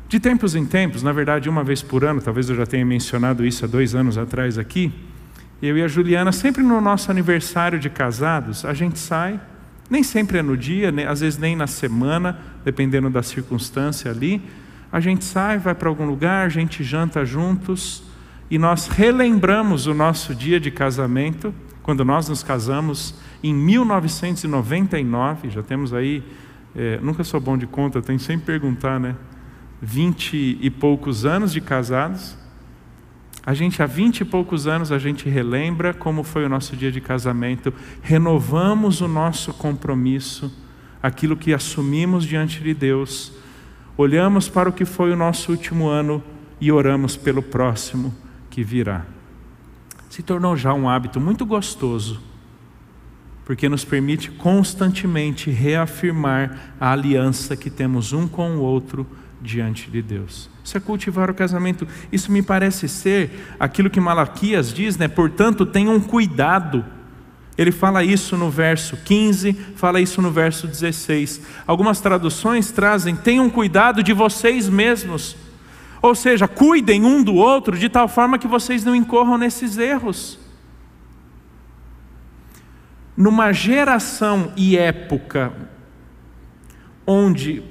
De 0.08 0.18
tempos 0.18 0.54
em 0.54 0.66
tempos, 0.66 1.02
na 1.02 1.12
verdade, 1.12 1.48
uma 1.48 1.62
vez 1.62 1.82
por 1.82 2.04
ano, 2.04 2.20
talvez 2.20 2.48
eu 2.48 2.56
já 2.56 2.66
tenha 2.66 2.84
mencionado 2.84 3.46
isso 3.46 3.64
há 3.64 3.68
dois 3.68 3.94
anos 3.94 4.18
atrás 4.18 4.58
aqui, 4.58 4.92
eu 5.62 5.76
e 5.76 5.82
a 5.82 5.88
Juliana, 5.88 6.32
sempre 6.32 6.62
no 6.62 6.80
nosso 6.80 7.10
aniversário 7.10 7.78
de 7.78 7.90
casados, 7.90 8.64
a 8.64 8.72
gente 8.72 8.98
sai, 8.98 9.38
nem 9.90 10.02
sempre 10.02 10.38
é 10.38 10.42
no 10.42 10.56
dia, 10.56 10.92
às 11.08 11.20
vezes 11.20 11.38
nem 11.38 11.54
na 11.54 11.66
semana, 11.66 12.38
dependendo 12.64 13.10
da 13.10 13.22
circunstância 13.22 14.10
ali, 14.10 14.42
a 14.90 14.98
gente 14.98 15.24
sai, 15.24 15.58
vai 15.58 15.74
para 15.74 15.88
algum 15.88 16.06
lugar, 16.06 16.46
a 16.46 16.48
gente 16.48 16.82
janta 16.82 17.24
juntos 17.24 18.02
e 18.50 18.58
nós 18.58 18.88
relembramos 18.88 19.86
o 19.86 19.94
nosso 19.94 20.34
dia 20.34 20.58
de 20.58 20.70
casamento, 20.70 21.54
quando 21.82 22.04
nós 22.04 22.28
nos 22.28 22.42
casamos 22.42 23.14
em 23.42 23.54
1999, 23.54 25.50
já 25.50 25.62
temos 25.62 25.94
aí, 25.94 26.22
é, 26.74 26.98
nunca 27.02 27.24
sou 27.24 27.40
bom 27.40 27.56
de 27.56 27.66
conta, 27.66 28.02
tenho 28.02 28.18
sempre 28.18 28.46
perguntar, 28.46 29.00
né? 29.00 29.16
vinte 29.80 30.58
e 30.60 30.68
poucos 30.68 31.24
anos 31.24 31.52
de 31.52 31.60
casados, 31.60 32.36
a 33.44 33.54
gente 33.54 33.82
há 33.82 33.86
vinte 33.86 34.20
e 34.20 34.24
poucos 34.24 34.66
anos 34.66 34.92
a 34.92 34.98
gente 34.98 35.28
relembra 35.28 35.94
como 35.94 36.22
foi 36.22 36.44
o 36.44 36.48
nosso 36.48 36.76
dia 36.76 36.92
de 36.92 37.00
casamento, 37.00 37.72
renovamos 38.02 39.00
o 39.00 39.08
nosso 39.08 39.54
compromisso, 39.54 40.52
aquilo 41.02 41.36
que 41.36 41.54
assumimos 41.54 42.24
diante 42.24 42.62
de 42.62 42.74
Deus, 42.74 43.32
olhamos 43.96 44.48
para 44.48 44.68
o 44.68 44.72
que 44.72 44.84
foi 44.84 45.10
o 45.12 45.16
nosso 45.16 45.50
último 45.50 45.88
ano 45.88 46.22
e 46.60 46.70
oramos 46.70 47.16
pelo 47.16 47.42
próximo 47.42 48.14
que 48.50 48.62
virá. 48.62 49.06
Se 50.10 50.22
tornou 50.22 50.54
já 50.56 50.74
um 50.74 50.88
hábito 50.88 51.18
muito 51.18 51.46
gostoso, 51.46 52.20
porque 53.50 53.68
nos 53.68 53.84
permite 53.84 54.30
constantemente 54.30 55.50
reafirmar 55.50 56.72
a 56.78 56.92
aliança 56.92 57.56
que 57.56 57.68
temos 57.68 58.12
um 58.12 58.28
com 58.28 58.58
o 58.58 58.60
outro 58.60 59.04
diante 59.42 59.90
de 59.90 60.00
Deus. 60.00 60.48
Isso 60.62 60.76
é 60.76 60.80
cultivar 60.80 61.28
o 61.28 61.34
casamento. 61.34 61.84
Isso 62.12 62.30
me 62.30 62.42
parece 62.42 62.88
ser 62.88 63.56
aquilo 63.58 63.90
que 63.90 63.98
Malaquias 63.98 64.72
diz, 64.72 64.96
né? 64.96 65.08
Portanto, 65.08 65.66
tenham 65.66 65.98
cuidado. 65.98 66.84
Ele 67.58 67.72
fala 67.72 68.04
isso 68.04 68.36
no 68.36 68.48
verso 68.48 68.96
15, 68.98 69.52
fala 69.74 70.00
isso 70.00 70.22
no 70.22 70.30
verso 70.30 70.68
16. 70.68 71.40
Algumas 71.66 72.00
traduções 72.00 72.70
trazem: 72.70 73.16
tenham 73.16 73.50
cuidado 73.50 74.00
de 74.00 74.12
vocês 74.12 74.68
mesmos. 74.68 75.36
Ou 76.00 76.14
seja, 76.14 76.46
cuidem 76.46 77.04
um 77.04 77.20
do 77.20 77.34
outro 77.34 77.76
de 77.76 77.88
tal 77.88 78.06
forma 78.06 78.38
que 78.38 78.46
vocês 78.46 78.84
não 78.84 78.94
incorram 78.94 79.36
nesses 79.36 79.76
erros. 79.76 80.38
Numa 83.16 83.52
geração 83.52 84.52
e 84.56 84.76
época 84.76 85.52
onde 87.06 87.62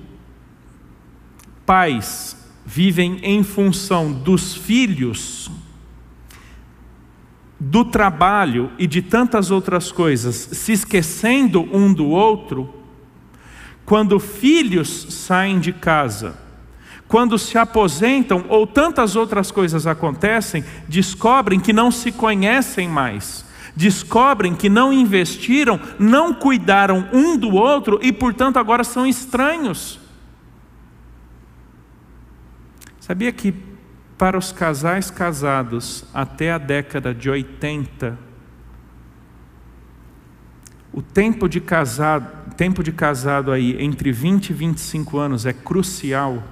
pais 1.65 2.35
vivem 2.65 3.19
em 3.23 3.41
função 3.41 4.11
dos 4.11 4.53
filhos, 4.53 5.49
do 7.59 7.83
trabalho 7.83 8.71
e 8.77 8.85
de 8.85 9.01
tantas 9.01 9.51
outras 9.51 9.91
coisas, 9.91 10.35
se 10.35 10.71
esquecendo 10.71 11.61
um 11.75 11.93
do 11.93 12.07
outro, 12.07 12.73
quando 13.85 14.19
filhos 14.19 15.07
saem 15.09 15.59
de 15.59 15.73
casa, 15.73 16.37
quando 17.07 17.39
se 17.39 17.57
aposentam 17.57 18.45
ou 18.47 18.67
tantas 18.67 19.15
outras 19.15 19.49
coisas 19.49 19.87
acontecem, 19.87 20.63
descobrem 20.87 21.59
que 21.59 21.73
não 21.73 21.89
se 21.89 22.11
conhecem 22.11 22.87
mais, 22.87 23.43
descobrem 23.79 24.53
que 24.53 24.67
não 24.67 24.91
investiram, 24.91 25.79
não 25.97 26.33
cuidaram 26.33 27.07
um 27.13 27.37
do 27.37 27.55
outro 27.55 27.97
e, 28.01 28.11
portanto, 28.11 28.57
agora 28.57 28.83
são 28.83 29.07
estranhos. 29.07 29.97
Sabia 32.99 33.31
que 33.31 33.53
para 34.17 34.37
os 34.37 34.51
casais 34.51 35.09
casados 35.09 36.03
até 36.13 36.51
a 36.51 36.57
década 36.57 37.13
de 37.13 37.29
80, 37.29 38.19
o 40.91 41.01
tempo 41.01 41.47
de 41.47 41.61
casado, 41.61 42.53
tempo 42.57 42.83
de 42.83 42.91
casado 42.91 43.49
aí 43.49 43.81
entre 43.81 44.11
20 44.11 44.49
e 44.49 44.53
25 44.53 45.17
anos 45.17 45.45
é 45.45 45.53
crucial, 45.53 46.43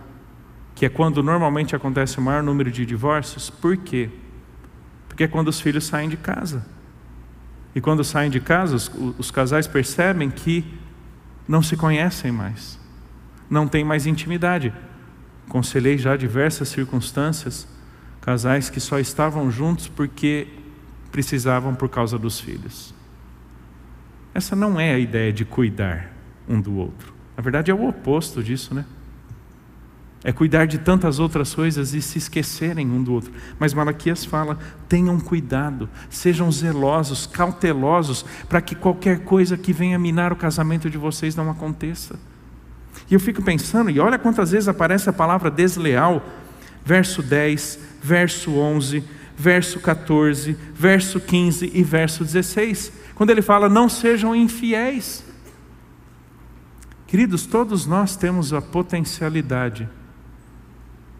que 0.73 0.85
é 0.85 0.89
quando 0.89 1.21
normalmente 1.21 1.75
acontece 1.75 2.19
o 2.19 2.21
maior 2.21 2.41
número 2.41 2.71
de 2.71 2.85
divórcios. 2.85 3.49
Por 3.49 3.75
quê? 3.75 4.09
Porque 5.09 5.25
é 5.25 5.27
quando 5.27 5.49
os 5.49 5.59
filhos 5.59 5.83
saem 5.83 6.07
de 6.07 6.15
casa. 6.15 6.76
E 7.77 7.79
quando 7.79 8.03
saem 8.03 8.31
de 8.31 8.39
casa, 8.39 8.75
os, 8.75 8.91
os 9.19 9.29
casais 9.29 9.67
percebem 9.67 10.31
que 10.31 10.65
não 11.47 11.61
se 11.61 11.77
conhecem 11.77 12.31
mais, 12.31 12.79
não 13.47 13.67
tem 13.67 13.83
mais 13.83 14.07
intimidade. 14.07 14.73
Conselhei 15.47 15.95
já 15.95 16.17
diversas 16.17 16.69
circunstâncias, 16.69 17.67
casais 18.19 18.67
que 18.67 18.79
só 18.79 18.97
estavam 18.97 19.51
juntos 19.51 19.87
porque 19.87 20.47
precisavam 21.11 21.75
por 21.75 21.87
causa 21.87 22.17
dos 22.17 22.39
filhos. 22.39 22.95
Essa 24.33 24.55
não 24.55 24.79
é 24.79 24.95
a 24.95 24.97
ideia 24.97 25.31
de 25.31 25.45
cuidar 25.45 26.11
um 26.49 26.59
do 26.59 26.75
outro. 26.77 27.13
Na 27.37 27.43
verdade, 27.43 27.69
é 27.69 27.75
o 27.75 27.87
oposto 27.87 28.41
disso, 28.41 28.73
né? 28.73 28.85
É 30.27 30.33
cuidar 30.33 30.65
de 30.67 30.77
tantas 30.77 31.19
outras 31.19 31.55
coisas 31.55 31.93
e 31.93 32.01
se 32.01 32.17
esquecerem 32.17 32.91
um 32.91 33.01
do 33.01 33.13
outro. 33.13 33.31
Mas 33.57 33.73
Malaquias 33.73 34.25
fala: 34.25 34.59
tenham 34.89 35.17
cuidado, 35.21 35.89
sejam 36.09 36.51
zelosos, 36.51 37.25
cautelosos, 37.25 38.25
para 38.49 38.59
que 38.59 38.75
qualquer 38.75 39.19
coisa 39.19 39.55
que 39.55 39.71
venha 39.71 39.97
minar 39.97 40.33
o 40.33 40.35
casamento 40.35 40.89
de 40.89 40.97
vocês 40.97 41.33
não 41.33 41.49
aconteça. 41.49 42.19
E 43.09 43.13
eu 43.13 43.21
fico 43.21 43.41
pensando, 43.41 43.89
e 43.89 44.01
olha 44.01 44.19
quantas 44.19 44.51
vezes 44.51 44.67
aparece 44.67 45.09
a 45.09 45.13
palavra 45.13 45.49
desleal, 45.49 46.21
verso 46.83 47.23
10, 47.23 47.79
verso 48.03 48.51
11, 48.51 49.05
verso 49.37 49.79
14, 49.79 50.57
verso 50.75 51.21
15 51.21 51.71
e 51.73 51.83
verso 51.83 52.25
16, 52.25 52.91
quando 53.15 53.29
ele 53.29 53.41
fala: 53.41 53.69
não 53.69 53.87
sejam 53.87 54.35
infiéis. 54.35 55.23
Queridos, 57.07 57.45
todos 57.45 57.85
nós 57.85 58.17
temos 58.17 58.51
a 58.51 58.61
potencialidade 58.61 59.87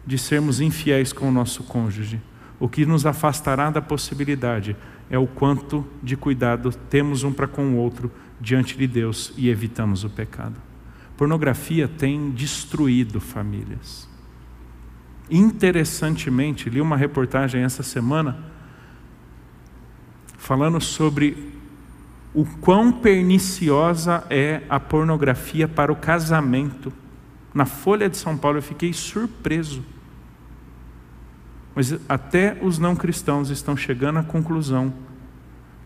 de 0.08 0.16
sermos 0.16 0.58
infiéis 0.58 1.12
com 1.12 1.28
o 1.28 1.30
nosso 1.30 1.62
cônjuge. 1.62 2.18
O 2.58 2.66
que 2.66 2.86
nos 2.86 3.04
afastará 3.04 3.68
da 3.68 3.82
possibilidade 3.82 4.74
é 5.10 5.18
o 5.18 5.26
quanto 5.26 5.86
de 6.02 6.16
cuidado 6.16 6.70
temos 6.88 7.24
um 7.24 7.30
para 7.30 7.46
com 7.46 7.74
o 7.74 7.76
outro 7.76 8.10
diante 8.40 8.74
de 8.74 8.86
Deus 8.86 9.34
e 9.36 9.50
evitamos 9.50 10.04
o 10.04 10.08
pecado. 10.08 10.54
Pornografia 11.14 11.86
tem 11.86 12.30
destruído 12.30 13.20
famílias. 13.20 14.08
Interessantemente, 15.30 16.70
li 16.70 16.80
uma 16.80 16.96
reportagem 16.96 17.62
essa 17.62 17.82
semana 17.82 18.38
falando 20.38 20.80
sobre 20.80 21.52
o 22.32 22.46
quão 22.62 22.90
perniciosa 22.90 24.24
é 24.30 24.62
a 24.70 24.80
pornografia 24.80 25.68
para 25.68 25.92
o 25.92 25.96
casamento. 25.96 26.90
Na 27.52 27.66
Folha 27.66 28.08
de 28.08 28.16
São 28.16 28.38
Paulo 28.38 28.56
eu 28.56 28.62
fiquei 28.62 28.94
surpreso. 28.94 29.84
Mas 31.74 31.98
até 32.08 32.58
os 32.62 32.78
não 32.78 32.96
cristãos 32.96 33.50
estão 33.50 33.76
chegando 33.76 34.18
à 34.18 34.22
conclusão 34.22 34.92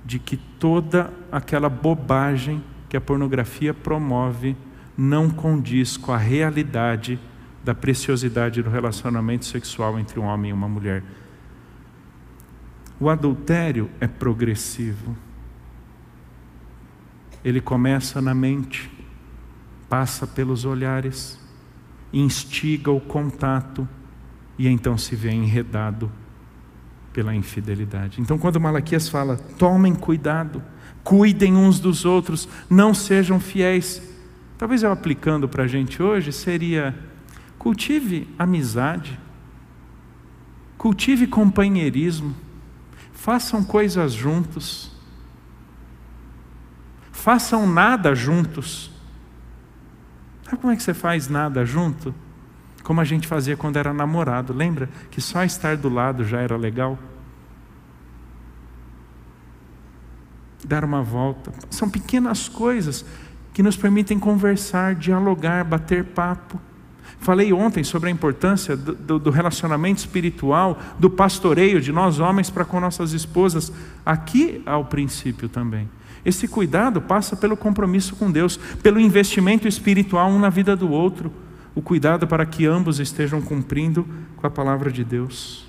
de 0.04 0.18
que 0.18 0.36
toda 0.36 1.12
aquela 1.30 1.68
bobagem 1.68 2.62
que 2.88 2.96
a 2.96 3.00
pornografia 3.00 3.72
promove 3.72 4.56
não 4.96 5.30
condiz 5.30 5.96
com 5.96 6.12
a 6.12 6.18
realidade 6.18 7.18
da 7.64 7.74
preciosidade 7.74 8.62
do 8.62 8.70
relacionamento 8.70 9.44
sexual 9.44 9.98
entre 9.98 10.18
um 10.18 10.24
homem 10.24 10.50
e 10.50 10.52
uma 10.52 10.68
mulher. 10.68 11.02
O 12.98 13.08
adultério 13.08 13.90
é 14.00 14.06
progressivo. 14.06 15.16
Ele 17.44 17.60
começa 17.60 18.20
na 18.20 18.34
mente, 18.34 18.90
passa 19.88 20.26
pelos 20.26 20.64
olhares, 20.64 21.40
instiga 22.12 22.90
o 22.90 23.00
contato 23.00 23.88
e 24.66 24.68
então 24.68 24.98
se 24.98 25.14
vê 25.14 25.30
enredado 25.30 26.10
pela 27.12 27.34
infidelidade. 27.34 28.20
Então, 28.20 28.38
quando 28.38 28.60
Malaquias 28.60 29.08
fala, 29.08 29.36
tomem 29.58 29.94
cuidado, 29.94 30.62
cuidem 31.04 31.56
uns 31.56 31.78
dos 31.78 32.04
outros, 32.04 32.48
não 32.70 32.94
sejam 32.94 33.38
fiéis 33.38 34.12
Talvez 34.62 34.84
eu 34.84 34.92
aplicando 34.92 35.48
para 35.48 35.64
a 35.64 35.66
gente 35.66 36.00
hoje 36.00 36.32
seria: 36.32 36.96
cultive 37.58 38.32
amizade, 38.38 39.18
cultive 40.78 41.26
companheirismo, 41.26 42.32
façam 43.12 43.64
coisas 43.64 44.12
juntos, 44.12 44.92
façam 47.10 47.66
nada 47.66 48.14
juntos. 48.14 48.92
Sabe 50.44 50.58
como 50.58 50.72
é 50.72 50.76
que 50.76 50.82
você 50.84 50.94
faz 50.94 51.26
nada 51.26 51.66
junto? 51.66 52.14
Como 52.82 53.00
a 53.00 53.04
gente 53.04 53.26
fazia 53.26 53.56
quando 53.56 53.76
era 53.76 53.92
namorado, 53.92 54.52
lembra? 54.52 54.88
Que 55.10 55.20
só 55.20 55.44
estar 55.44 55.76
do 55.76 55.88
lado 55.88 56.24
já 56.24 56.40
era 56.40 56.56
legal. 56.56 56.98
Dar 60.64 60.84
uma 60.84 61.02
volta. 61.02 61.52
São 61.70 61.88
pequenas 61.88 62.48
coisas 62.48 63.04
que 63.52 63.62
nos 63.62 63.76
permitem 63.76 64.18
conversar, 64.18 64.94
dialogar, 64.94 65.64
bater 65.64 66.04
papo. 66.04 66.60
Falei 67.18 67.52
ontem 67.52 67.84
sobre 67.84 68.08
a 68.08 68.12
importância 68.12 68.76
do, 68.76 69.18
do, 69.18 69.30
relacionamento 69.30 70.00
espiritual, 70.00 70.78
do 70.98 71.08
pastoreio 71.08 71.80
de 71.80 71.92
nós 71.92 72.18
homens 72.18 72.50
para 72.50 72.64
com 72.64 72.80
nossas 72.80 73.12
esposas, 73.12 73.72
aqui 74.04 74.60
ao 74.66 74.86
princípio 74.86 75.48
também. 75.48 75.88
Esse 76.24 76.48
cuidado 76.48 77.00
passa 77.00 77.36
pelo 77.36 77.56
compromisso 77.56 78.16
com 78.16 78.30
Deus, 78.30 78.56
pelo 78.82 78.98
investimento 78.98 79.68
espiritual 79.68 80.30
um 80.30 80.38
na 80.38 80.48
vida 80.48 80.74
do 80.74 80.90
outro, 80.90 81.32
o 81.74 81.82
cuidado 81.82 82.26
para 82.26 82.44
que 82.44 82.66
ambos 82.66 83.00
estejam 83.00 83.40
cumprindo 83.40 84.06
com 84.36 84.46
a 84.46 84.50
palavra 84.50 84.90
de 84.90 85.04
Deus. 85.04 85.66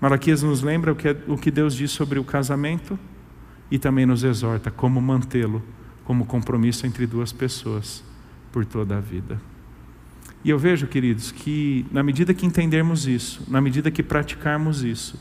Malaquias 0.00 0.42
nos 0.42 0.62
lembra 0.62 0.92
o 0.92 0.96
que, 0.96 1.08
é, 1.08 1.16
o 1.26 1.36
que 1.36 1.50
Deus 1.50 1.74
diz 1.74 1.90
sobre 1.90 2.18
o 2.18 2.24
casamento 2.24 2.98
e 3.70 3.78
também 3.78 4.06
nos 4.06 4.24
exorta 4.24 4.70
como 4.70 5.00
mantê-lo 5.00 5.62
como 6.06 6.24
compromisso 6.24 6.86
entre 6.86 7.04
duas 7.04 7.32
pessoas 7.32 8.02
por 8.52 8.64
toda 8.64 8.96
a 8.96 9.00
vida. 9.00 9.40
E 10.44 10.50
eu 10.50 10.58
vejo, 10.58 10.86
queridos, 10.86 11.32
que 11.32 11.84
na 11.90 12.02
medida 12.02 12.32
que 12.32 12.46
entendermos 12.46 13.08
isso, 13.08 13.42
na 13.48 13.60
medida 13.60 13.90
que 13.90 14.04
praticarmos 14.04 14.84
isso, 14.84 15.20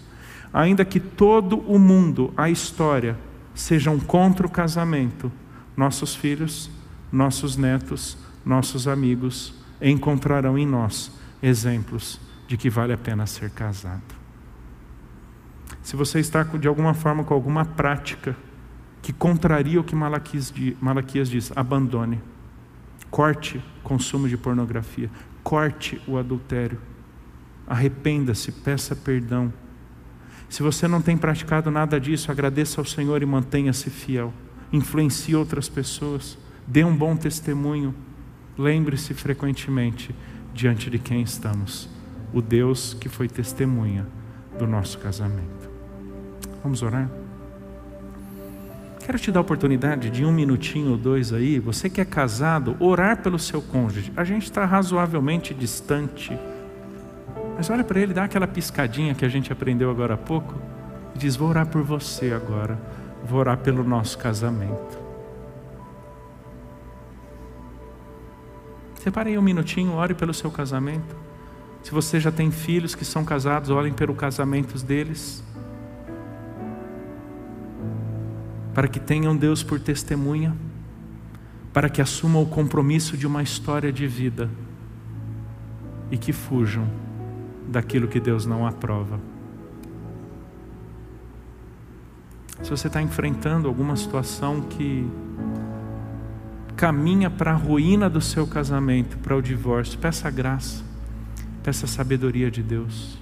ainda 0.53 0.85
que 0.85 0.99
todo 0.99 1.57
o 1.57 1.79
mundo, 1.79 2.31
a 2.37 2.51
história, 2.51 3.17
sejam 3.55 3.99
contra 3.99 4.45
o 4.45 4.49
casamento, 4.49 5.31
nossos 5.75 6.15
filhos, 6.15 6.69
nossos 7.11 7.57
netos, 7.57 8.15
nossos 8.45 8.87
amigos 8.87 9.53
encontrarão 9.81 10.57
em 10.57 10.65
nós 10.65 11.11
exemplos 11.41 12.19
de 12.47 12.57
que 12.57 12.69
vale 12.69 12.93
a 12.93 12.97
pena 12.97 13.25
ser 13.25 13.49
casado. 13.49 14.03
Se 15.81 15.95
você 15.95 16.19
está 16.19 16.43
de 16.43 16.67
alguma 16.67 16.93
forma 16.93 17.23
com 17.23 17.33
alguma 17.33 17.65
prática 17.65 18.35
que 19.01 19.13
contraria 19.13 19.79
o 19.79 19.83
que 19.83 19.95
Malaquias, 19.95 21.29
diz: 21.29 21.51
abandone, 21.55 22.21
corte 23.11 23.63
consumo 23.83 24.27
de 24.27 24.37
pornografia, 24.37 25.09
corte 25.43 26.01
o 26.07 26.17
adultério, 26.17 26.79
arrependa-se, 27.67 28.51
peça 28.51 28.95
perdão. 28.95 29.53
Se 30.49 30.63
você 30.63 30.87
não 30.87 31.01
tem 31.01 31.17
praticado 31.17 31.69
nada 31.69 31.99
disso, 31.99 32.31
agradeça 32.31 32.79
ao 32.81 32.85
Senhor 32.85 33.21
e 33.21 33.25
mantenha-se 33.25 33.89
fiel. 33.89 34.33
Influencie 34.71 35.35
outras 35.35 35.69
pessoas, 35.69 36.37
dê 36.67 36.83
um 36.83 36.95
bom 36.95 37.15
testemunho. 37.15 37.93
Lembre-se 38.57 39.13
frequentemente 39.13 40.15
diante 40.53 40.89
de 40.89 40.97
quem 40.97 41.21
estamos, 41.21 41.89
o 42.33 42.41
Deus 42.41 42.93
que 42.93 43.09
foi 43.09 43.27
testemunha 43.27 44.05
do 44.57 44.65
nosso 44.65 44.97
casamento. 44.99 45.69
Vamos 46.63 46.81
orar? 46.81 47.09
Quero 49.05 49.19
te 49.19 49.31
dar 49.31 49.39
a 49.39 49.41
oportunidade 49.41 50.09
de 50.09 50.25
um 50.25 50.31
minutinho 50.31 50.91
ou 50.91 50.97
dois 50.97 51.31
aí, 51.31 51.59
você 51.59 51.89
que 51.89 52.01
é 52.01 52.05
casado, 52.05 52.75
orar 52.79 53.21
pelo 53.21 53.37
seu 53.37 53.61
cônjuge. 53.61 54.11
A 54.15 54.23
gente 54.23 54.45
está 54.45 54.65
razoavelmente 54.65 55.53
distante, 55.53 56.35
mas 57.55 57.69
olha 57.69 57.83
para 57.83 57.99
ele, 57.99 58.13
dá 58.13 58.23
aquela 58.23 58.47
piscadinha 58.47 59.13
que 59.13 59.23
a 59.23 59.29
gente 59.29 59.53
aprendeu 59.53 59.91
agora 59.91 60.15
há 60.15 60.17
pouco 60.17 60.55
e 61.13 61.19
diz: 61.19 61.35
Vou 61.35 61.49
orar 61.49 61.67
por 61.67 61.83
você 61.83 62.31
agora, 62.31 62.79
vou 63.23 63.39
orar 63.39 63.57
pelo 63.57 63.83
nosso 63.83 64.17
casamento. 64.17 65.04
Separe 69.05 69.29
aí 69.29 69.37
um 69.37 69.41
minutinho, 69.43 69.93
ore 69.93 70.15
pelo 70.15 70.33
seu 70.33 70.49
casamento. 70.49 71.15
Se 71.83 71.91
você 71.91 72.19
já 72.19 72.31
tem 72.31 72.49
filhos 72.49 72.95
que 72.95 73.05
são 73.05 73.23
casados, 73.23 73.69
olhem 73.69 73.93
pelo 73.93 74.15
casamento 74.15 74.83
deles. 74.83 75.43
Para 78.73 78.87
que 78.87 78.99
tenham 78.99 79.37
Deus 79.37 79.61
por 79.61 79.79
testemunha, 79.79 80.55
para 81.71 81.87
que 81.87 82.01
assumam 82.01 82.41
o 82.41 82.47
compromisso 82.47 83.15
de 83.15 83.27
uma 83.27 83.43
história 83.43 83.93
de 83.93 84.07
vida 84.07 84.49
e 86.09 86.17
que 86.17 86.33
fujam 86.33 86.89
daquilo 87.67 88.07
que 88.07 88.19
Deus 88.19 88.47
não 88.47 88.65
aprova. 88.65 89.19
Se 92.63 92.71
você 92.71 92.87
está 92.87 93.03
enfrentando 93.03 93.67
alguma 93.67 93.95
situação 93.95 94.61
que 94.61 95.07
caminha 96.75 97.29
para 97.29 97.51
a 97.51 97.55
ruína 97.55 98.09
do 98.09 98.21
seu 98.21 98.45
casamento, 98.45 99.17
para 99.17 99.35
o 99.35 99.41
divórcio, 99.41 99.97
peça 99.97 100.29
graça, 100.29 100.83
peça 101.63 101.87
sabedoria 101.87 102.51
de 102.51 102.61
Deus. 102.61 103.17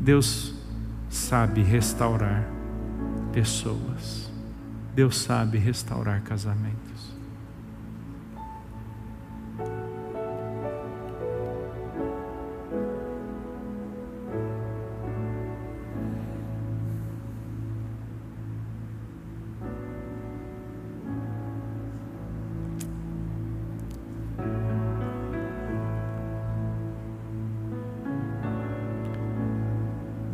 Deus 0.00 0.54
sabe 1.08 1.62
restaurar 1.62 2.44
pessoas, 3.32 4.30
Deus 4.94 5.16
sabe 5.18 5.58
restaurar 5.58 6.22
casamentos. 6.22 6.83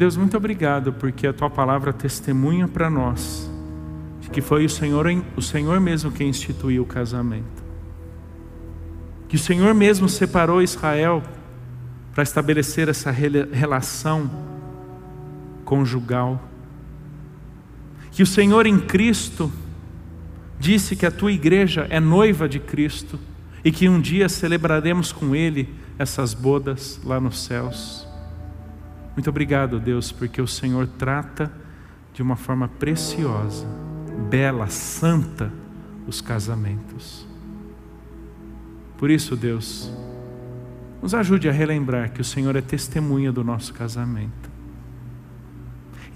Deus, 0.00 0.16
muito 0.16 0.34
obrigado, 0.34 0.94
porque 0.94 1.26
a 1.26 1.32
tua 1.32 1.50
palavra 1.50 1.92
testemunha 1.92 2.66
para 2.66 2.88
nós 2.88 3.50
de 4.22 4.30
que 4.30 4.40
foi 4.40 4.64
o 4.64 4.70
Senhor, 4.70 5.06
o 5.36 5.42
Senhor 5.42 5.78
mesmo 5.78 6.10
quem 6.10 6.30
instituiu 6.30 6.84
o 6.84 6.86
casamento. 6.86 7.62
Que 9.28 9.36
o 9.36 9.38
Senhor 9.38 9.74
mesmo 9.74 10.08
separou 10.08 10.62
Israel 10.62 11.22
para 12.14 12.22
estabelecer 12.22 12.88
essa 12.88 13.10
relação 13.10 14.30
conjugal. 15.66 16.48
Que 18.10 18.22
o 18.22 18.26
Senhor 18.26 18.66
em 18.66 18.78
Cristo 18.78 19.52
disse 20.58 20.96
que 20.96 21.04
a 21.04 21.10
tua 21.10 21.30
igreja 21.30 21.86
é 21.90 22.00
noiva 22.00 22.48
de 22.48 22.58
Cristo 22.58 23.20
e 23.62 23.70
que 23.70 23.86
um 23.86 24.00
dia 24.00 24.30
celebraremos 24.30 25.12
com 25.12 25.36
Ele 25.36 25.68
essas 25.98 26.32
bodas 26.32 26.98
lá 27.04 27.20
nos 27.20 27.44
céus. 27.44 28.08
Muito 29.20 29.28
obrigado, 29.28 29.78
Deus, 29.78 30.10
porque 30.10 30.40
o 30.40 30.46
Senhor 30.46 30.86
trata 30.86 31.52
de 32.14 32.22
uma 32.22 32.36
forma 32.36 32.66
preciosa, 32.66 33.66
bela, 34.30 34.66
santa 34.68 35.52
os 36.06 36.22
casamentos. 36.22 37.28
Por 38.96 39.10
isso, 39.10 39.36
Deus, 39.36 39.92
nos 41.02 41.12
ajude 41.12 41.50
a 41.50 41.52
relembrar 41.52 42.12
que 42.12 42.22
o 42.22 42.24
Senhor 42.24 42.56
é 42.56 42.62
testemunha 42.62 43.30
do 43.30 43.44
nosso 43.44 43.74
casamento. 43.74 44.50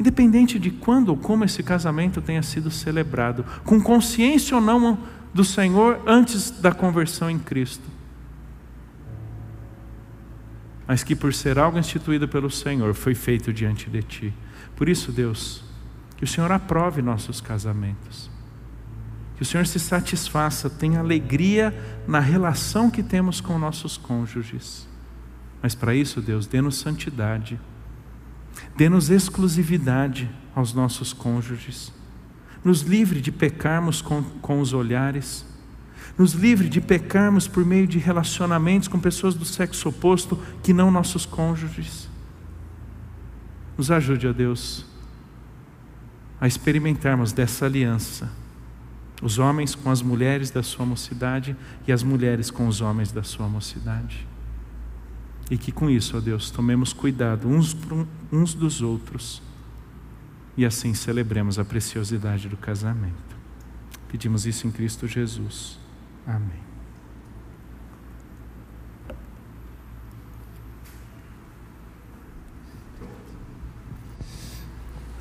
Independente 0.00 0.59
de 0.59 0.70
quando 0.70 1.11
ou 1.11 1.16
como 1.18 1.44
esse 1.44 1.62
casamento 1.62 2.22
tenha 2.22 2.42
sido 2.42 2.70
celebrado, 2.70 3.44
com 3.64 3.82
consciência 3.82 4.57
ou 4.57 4.62
não 4.62 4.98
do 5.34 5.44
Senhor 5.44 6.00
antes 6.07 6.50
da 6.50 6.72
conversão 6.72 7.28
em 7.28 7.38
Cristo 7.38 7.93
mas 10.87 11.03
que 11.03 11.14
por 11.14 11.32
ser 11.32 11.59
algo 11.59 11.78
instituído 11.78 12.28
pelo 12.28 12.51
Senhor 12.51 12.95
foi 12.95 13.14
feito 13.14 13.53
diante 13.53 13.89
de 13.89 14.03
ti. 14.03 14.35
Por 14.76 14.89
isso, 14.89 15.11
Deus, 15.11 15.64
que 16.16 16.24
o 16.24 16.26
Senhor 16.26 16.51
aprove 16.53 17.01
nossos 17.01 17.41
casamentos. 17.41 18.30
Que 19.37 19.43
o 19.43 19.45
Senhor 19.45 19.66
se 19.66 19.80
satisfaça, 19.80 20.70
tenha 20.70 21.01
alegria 21.01 21.74
na 22.07 22.20
relação 22.20 22.91
que 22.91 23.03
temos 23.03 23.41
com 23.41 23.59
nossos 23.59 23.97
cônjuges. 23.97 24.87
Mas 25.62 25.74
para 25.74 25.95
isso, 25.95 26.20
Deus, 26.20 26.47
dê-nos 26.47 26.76
santidade, 26.76 27.59
dê-nos 28.76 29.11
exclusividade 29.11 30.30
aos 30.55 30.74
nossos 30.74 31.12
cônjuges, 31.12 31.93
nos 32.62 32.82
livre 32.82 33.20
de 33.20 33.32
pecarmos 33.32 34.01
com, 34.01 34.22
com 34.22 34.61
os 34.61 34.72
olhares 34.72 35.45
nos 36.16 36.32
livre 36.32 36.68
de 36.68 36.80
pecarmos 36.80 37.48
por 37.48 37.64
meio 37.64 37.86
de 37.86 37.98
relacionamentos 37.98 38.88
com 38.88 38.98
pessoas 38.98 39.34
do 39.34 39.44
sexo 39.44 39.88
oposto 39.88 40.40
que 40.62 40.72
não 40.72 40.90
nossos 40.90 41.26
cônjuges. 41.26 42.08
Nos 43.76 43.90
ajude, 43.90 44.28
ó 44.28 44.32
Deus, 44.32 44.86
a 46.40 46.46
experimentarmos 46.46 47.32
dessa 47.32 47.66
aliança, 47.66 48.30
os 49.22 49.38
homens 49.38 49.74
com 49.74 49.90
as 49.90 50.02
mulheres 50.02 50.50
da 50.50 50.62
sua 50.62 50.86
mocidade 50.86 51.56
e 51.86 51.92
as 51.92 52.02
mulheres 52.02 52.50
com 52.50 52.68
os 52.68 52.80
homens 52.80 53.10
da 53.10 53.22
sua 53.22 53.48
mocidade. 53.48 54.26
E 55.50 55.58
que 55.58 55.72
com 55.72 55.90
isso, 55.90 56.16
ó 56.16 56.20
Deus, 56.20 56.50
tomemos 56.50 56.92
cuidado 56.92 57.48
uns, 57.48 57.76
uns 58.32 58.54
dos 58.54 58.80
outros 58.80 59.42
e 60.56 60.64
assim 60.64 60.94
celebremos 60.94 61.58
a 61.58 61.64
preciosidade 61.64 62.48
do 62.48 62.56
casamento. 62.56 63.34
Pedimos 64.08 64.46
isso 64.46 64.66
em 64.66 64.70
Cristo 64.70 65.08
Jesus. 65.08 65.84
Amém. 66.27 66.64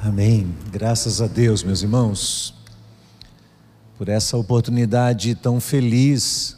Amém. 0.01 0.55
Graças 0.71 1.21
a 1.21 1.27
Deus, 1.27 1.63
meus 1.63 1.81
irmãos, 1.81 2.53
por 3.97 4.09
essa 4.09 4.37
oportunidade 4.37 5.35
tão 5.35 5.59
feliz 5.59 6.57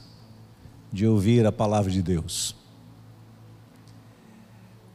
de 0.91 1.06
ouvir 1.06 1.46
a 1.46 1.52
palavra 1.52 1.91
de 1.91 2.02
Deus. 2.02 2.56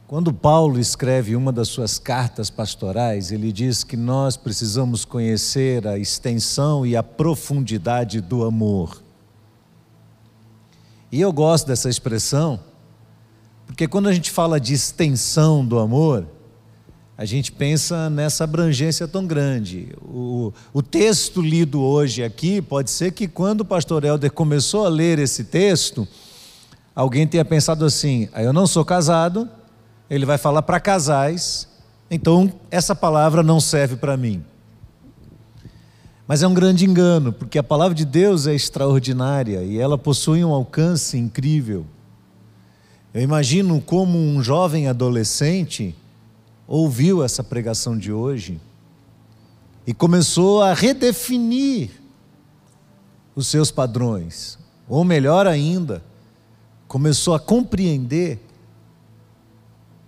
Quando 0.07 0.33
Paulo 0.33 0.79
escreve 0.79 1.35
uma 1.35 1.53
das 1.53 1.69
suas 1.69 1.97
cartas 1.97 2.49
pastorais, 2.49 3.31
ele 3.31 3.51
diz 3.51 3.83
que 3.83 3.95
nós 3.95 4.35
precisamos 4.35 5.05
conhecer 5.05 5.87
a 5.87 5.97
extensão 5.97 6.85
e 6.85 6.97
a 6.97 7.03
profundidade 7.03 8.19
do 8.19 8.43
amor. 8.43 9.01
E 11.11 11.19
eu 11.19 11.33
gosto 11.33 11.67
dessa 11.67 11.89
expressão, 11.89 12.59
porque 13.67 13.87
quando 13.87 14.07
a 14.07 14.13
gente 14.13 14.31
fala 14.31 14.59
de 14.59 14.73
extensão 14.73 15.65
do 15.65 15.77
amor, 15.77 16.25
a 17.17 17.25
gente 17.25 17.51
pensa 17.51 18.09
nessa 18.09 18.45
abrangência 18.45 19.07
tão 19.07 19.27
grande. 19.27 19.89
O, 20.01 20.53
o 20.73 20.81
texto 20.81 21.41
lido 21.41 21.81
hoje 21.81 22.23
aqui, 22.23 22.61
pode 22.61 22.89
ser 22.89 23.11
que 23.11 23.27
quando 23.27 23.61
o 23.61 23.65
pastor 23.65 24.03
Helder 24.03 24.31
começou 24.31 24.85
a 24.85 24.89
ler 24.89 25.19
esse 25.19 25.43
texto, 25.43 26.07
alguém 26.95 27.27
tenha 27.27 27.43
pensado 27.45 27.85
assim: 27.85 28.29
ah, 28.33 28.41
eu 28.41 28.53
não 28.53 28.65
sou 28.65 28.85
casado, 28.85 29.49
ele 30.09 30.25
vai 30.25 30.37
falar 30.37 30.61
para 30.61 30.79
casais, 30.79 31.67
então 32.09 32.51
essa 32.71 32.95
palavra 32.95 33.43
não 33.43 33.59
serve 33.59 33.97
para 33.97 34.15
mim. 34.15 34.43
Mas 36.31 36.41
é 36.41 36.47
um 36.47 36.53
grande 36.53 36.85
engano, 36.85 37.33
porque 37.33 37.59
a 37.59 37.63
palavra 37.63 37.93
de 37.93 38.05
Deus 38.05 38.47
é 38.47 38.55
extraordinária 38.55 39.63
e 39.65 39.77
ela 39.77 39.97
possui 39.97 40.45
um 40.45 40.53
alcance 40.53 41.17
incrível. 41.17 41.85
Eu 43.13 43.21
imagino 43.21 43.81
como 43.81 44.17
um 44.17 44.41
jovem 44.41 44.87
adolescente 44.87 45.93
ouviu 46.65 47.21
essa 47.21 47.43
pregação 47.43 47.97
de 47.97 48.13
hoje 48.13 48.61
e 49.85 49.93
começou 49.93 50.61
a 50.61 50.73
redefinir 50.73 51.89
os 53.35 53.47
seus 53.47 53.69
padrões, 53.69 54.57
ou 54.87 55.03
melhor 55.03 55.45
ainda, 55.45 56.01
começou 56.87 57.35
a 57.35 57.41
compreender 57.41 58.39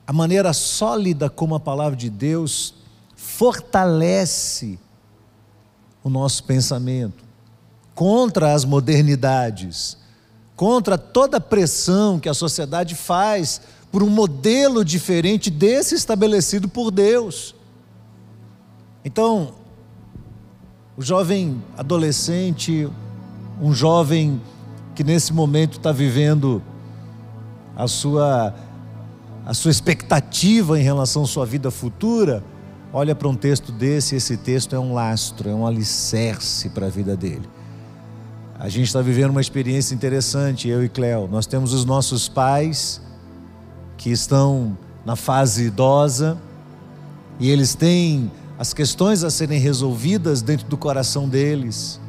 a 0.07 0.13
maneira 0.13 0.53
sólida 0.53 1.29
como 1.29 1.53
a 1.53 1.59
palavra 1.59 1.97
de 1.97 2.09
Deus 2.09 2.75
fortalece 3.13 4.79
o 6.03 6.09
nosso 6.09 6.43
pensamento, 6.43 7.23
contra 7.95 8.53
as 8.53 8.65
modernidades, 8.65 9.97
contra 10.55 10.97
toda 10.97 11.37
a 11.37 11.41
pressão 11.41 12.19
que 12.19 12.27
a 12.27 12.33
sociedade 12.33 12.95
faz 12.95 13.61
por 13.91 14.03
um 14.03 14.09
modelo 14.09 14.83
diferente 14.83 15.49
desse 15.49 15.95
estabelecido 15.95 16.67
por 16.67 16.91
Deus. 16.91 17.55
Então, 19.05 19.53
o 20.97 21.01
jovem 21.01 21.61
adolescente, 21.77 22.89
um 23.61 23.73
jovem 23.73 24.41
que 24.95 25.03
nesse 25.03 25.33
momento 25.33 25.77
está 25.77 25.91
vivendo 25.91 26.61
a 27.75 27.87
sua, 27.87 28.53
a 29.45 29.53
sua 29.53 29.71
expectativa 29.71 30.79
em 30.79 30.83
relação 30.83 31.23
à 31.23 31.27
sua 31.27 31.45
vida 31.45 31.71
futura, 31.71 32.43
olha 32.93 33.15
para 33.15 33.27
um 33.27 33.35
texto 33.35 33.71
desse, 33.71 34.15
esse 34.15 34.37
texto 34.37 34.75
é 34.75 34.79
um 34.79 34.93
lastro, 34.93 35.49
é 35.49 35.53
um 35.53 35.65
alicerce 35.65 36.69
para 36.69 36.85
a 36.85 36.89
vida 36.89 37.17
dele. 37.17 37.49
A 38.59 38.69
gente 38.69 38.85
está 38.85 39.01
vivendo 39.01 39.31
uma 39.31 39.41
experiência 39.41 39.95
interessante, 39.95 40.69
eu 40.69 40.85
e 40.85 40.87
Cléo. 40.87 41.27
Nós 41.27 41.47
temos 41.47 41.73
os 41.73 41.83
nossos 41.83 42.29
pais 42.29 43.01
que 43.97 44.11
estão 44.11 44.77
na 45.03 45.15
fase 45.15 45.65
idosa 45.65 46.37
e 47.39 47.49
eles 47.49 47.73
têm 47.73 48.31
as 48.59 48.73
questões 48.73 49.23
a 49.23 49.31
serem 49.31 49.59
resolvidas 49.59 50.41
dentro 50.43 50.67
do 50.67 50.77
coração 50.77 51.27
deles. 51.27 51.99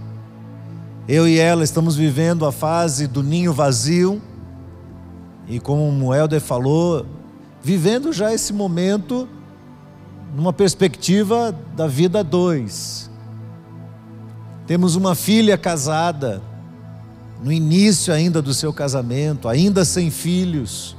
Eu 1.09 1.27
e 1.27 1.39
ela 1.39 1.65
estamos 1.65 1.97
vivendo 1.97 2.45
a 2.45 2.53
fase 2.53 3.07
do 3.07 3.23
ninho 3.23 3.53
vazio 3.53 4.21
e 5.49 5.59
como 5.59 6.07
o 6.07 6.15
Helder 6.15 6.41
falou, 6.41 7.07
vivendo 7.63 8.13
já 8.13 8.33
esse 8.33 8.53
momento 8.53 9.29
numa 10.35 10.53
perspectiva 10.53 11.55
da 11.77 11.87
vida 11.87 12.25
dois. 12.25 13.09
Temos 14.67 14.97
uma 14.97 15.15
filha 15.15 15.57
casada, 15.57 16.43
no 17.43 17.53
início 17.53 18.13
ainda 18.13 18.43
do 18.43 18.53
seu 18.53 18.73
casamento, 18.73 19.49
ainda 19.49 19.85
sem 19.85 20.11
filhos. 20.11 20.97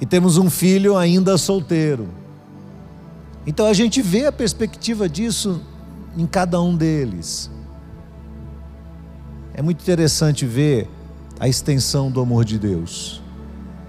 E 0.00 0.04
temos 0.04 0.36
um 0.36 0.50
filho 0.50 0.96
ainda 0.96 1.38
solteiro. 1.38 2.08
Então 3.46 3.64
a 3.66 3.72
gente 3.72 4.02
vê 4.02 4.26
a 4.26 4.32
perspectiva 4.32 5.08
disso 5.08 5.62
em 6.16 6.26
cada 6.26 6.60
um 6.60 6.76
deles. 6.76 7.50
É 9.54 9.62
muito 9.62 9.80
interessante 9.80 10.44
ver 10.44 10.90
a 11.40 11.48
extensão 11.48 12.10
do 12.10 12.20
amor 12.20 12.44
de 12.44 12.58
Deus. 12.58 13.22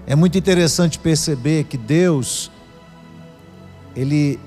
É 0.06 0.14
muito 0.14 0.38
interessante 0.38 0.98
perceber 0.98 1.64
que 1.64 1.76
Deus 1.76 2.50
ele 3.98 4.38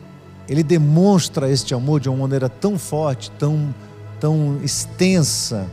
ele 0.47 0.63
demonstra 0.63 1.49
este 1.49 1.73
amor 1.73 1.99
de 1.99 2.09
uma 2.09 2.17
maneira 2.17 2.49
tão 2.49 2.79
forte, 2.79 3.29
tão 3.31 3.73
tão 4.19 4.59
extensa 4.63 5.67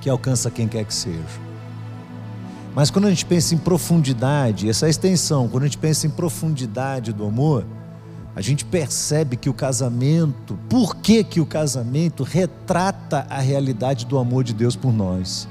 que 0.00 0.08
alcança 0.08 0.50
quem 0.50 0.66
quer 0.66 0.84
que 0.84 0.94
seja. 0.94 1.48
Mas 2.74 2.90
quando 2.90 3.06
a 3.06 3.10
gente 3.10 3.26
pensa 3.26 3.54
em 3.54 3.58
profundidade, 3.58 4.68
essa 4.68 4.88
extensão, 4.88 5.48
quando 5.48 5.64
a 5.64 5.66
gente 5.66 5.78
pensa 5.78 6.06
em 6.06 6.10
profundidade 6.10 7.12
do 7.12 7.26
amor, 7.26 7.64
a 8.36 8.40
gente 8.40 8.64
percebe 8.64 9.36
que 9.36 9.50
o 9.50 9.54
casamento, 9.54 10.58
por 10.68 10.96
que, 10.96 11.24
que 11.24 11.40
o 11.40 11.46
casamento 11.46 12.22
retrata 12.22 13.26
a 13.28 13.40
realidade 13.40 14.06
do 14.06 14.16
amor 14.16 14.44
de 14.44 14.54
Deus 14.54 14.76
por 14.76 14.92
nós? 14.92 15.48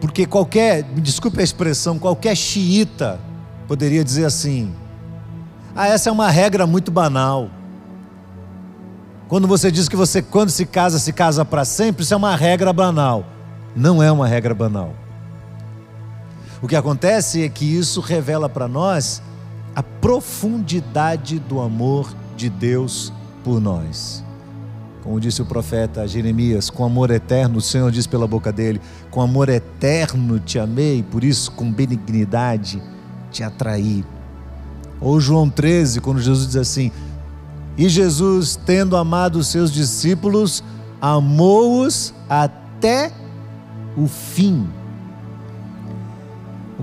Porque 0.00 0.26
qualquer, 0.26 0.84
me 0.84 1.00
desculpe 1.00 1.40
a 1.40 1.42
expressão, 1.44 1.98
qualquer 1.98 2.36
xiita 2.36 3.18
poderia 3.66 4.04
dizer 4.04 4.24
assim: 4.24 4.72
ah, 5.78 5.86
essa 5.86 6.08
é 6.08 6.12
uma 6.12 6.28
regra 6.28 6.66
muito 6.66 6.90
banal. 6.90 7.48
Quando 9.28 9.46
você 9.46 9.70
diz 9.70 9.88
que 9.88 9.94
você, 9.94 10.20
quando 10.20 10.50
se 10.50 10.66
casa, 10.66 10.98
se 10.98 11.12
casa 11.12 11.44
para 11.44 11.64
sempre, 11.64 12.02
isso 12.02 12.12
é 12.12 12.16
uma 12.16 12.34
regra 12.34 12.72
banal. 12.72 13.24
Não 13.76 14.02
é 14.02 14.10
uma 14.10 14.26
regra 14.26 14.52
banal. 14.56 14.92
O 16.60 16.66
que 16.66 16.74
acontece 16.74 17.44
é 17.44 17.48
que 17.48 17.64
isso 17.64 18.00
revela 18.00 18.48
para 18.48 18.66
nós 18.66 19.22
a 19.72 19.80
profundidade 19.80 21.38
do 21.38 21.60
amor 21.60 22.12
de 22.36 22.50
Deus 22.50 23.12
por 23.44 23.60
nós. 23.60 24.24
Como 25.04 25.20
disse 25.20 25.42
o 25.42 25.46
profeta 25.46 26.08
Jeremias, 26.08 26.70
com 26.70 26.84
amor 26.84 27.12
eterno, 27.12 27.58
o 27.58 27.62
Senhor 27.62 27.92
diz 27.92 28.04
pela 28.04 28.26
boca 28.26 28.50
dele: 28.50 28.80
com 29.12 29.20
amor 29.20 29.48
eterno 29.48 30.40
te 30.40 30.58
amei, 30.58 31.04
por 31.04 31.22
isso 31.22 31.52
com 31.52 31.70
benignidade 31.70 32.82
te 33.30 33.44
atraí. 33.44 34.04
Ou 35.00 35.20
João 35.20 35.48
13, 35.48 36.00
quando 36.00 36.20
Jesus 36.20 36.46
diz 36.46 36.56
assim: 36.56 36.90
E 37.76 37.88
Jesus, 37.88 38.58
tendo 38.66 38.96
amado 38.96 39.36
os 39.36 39.48
seus 39.48 39.72
discípulos, 39.72 40.62
amou-os 41.00 42.12
até 42.28 43.12
o 43.96 44.06
fim 44.06 44.66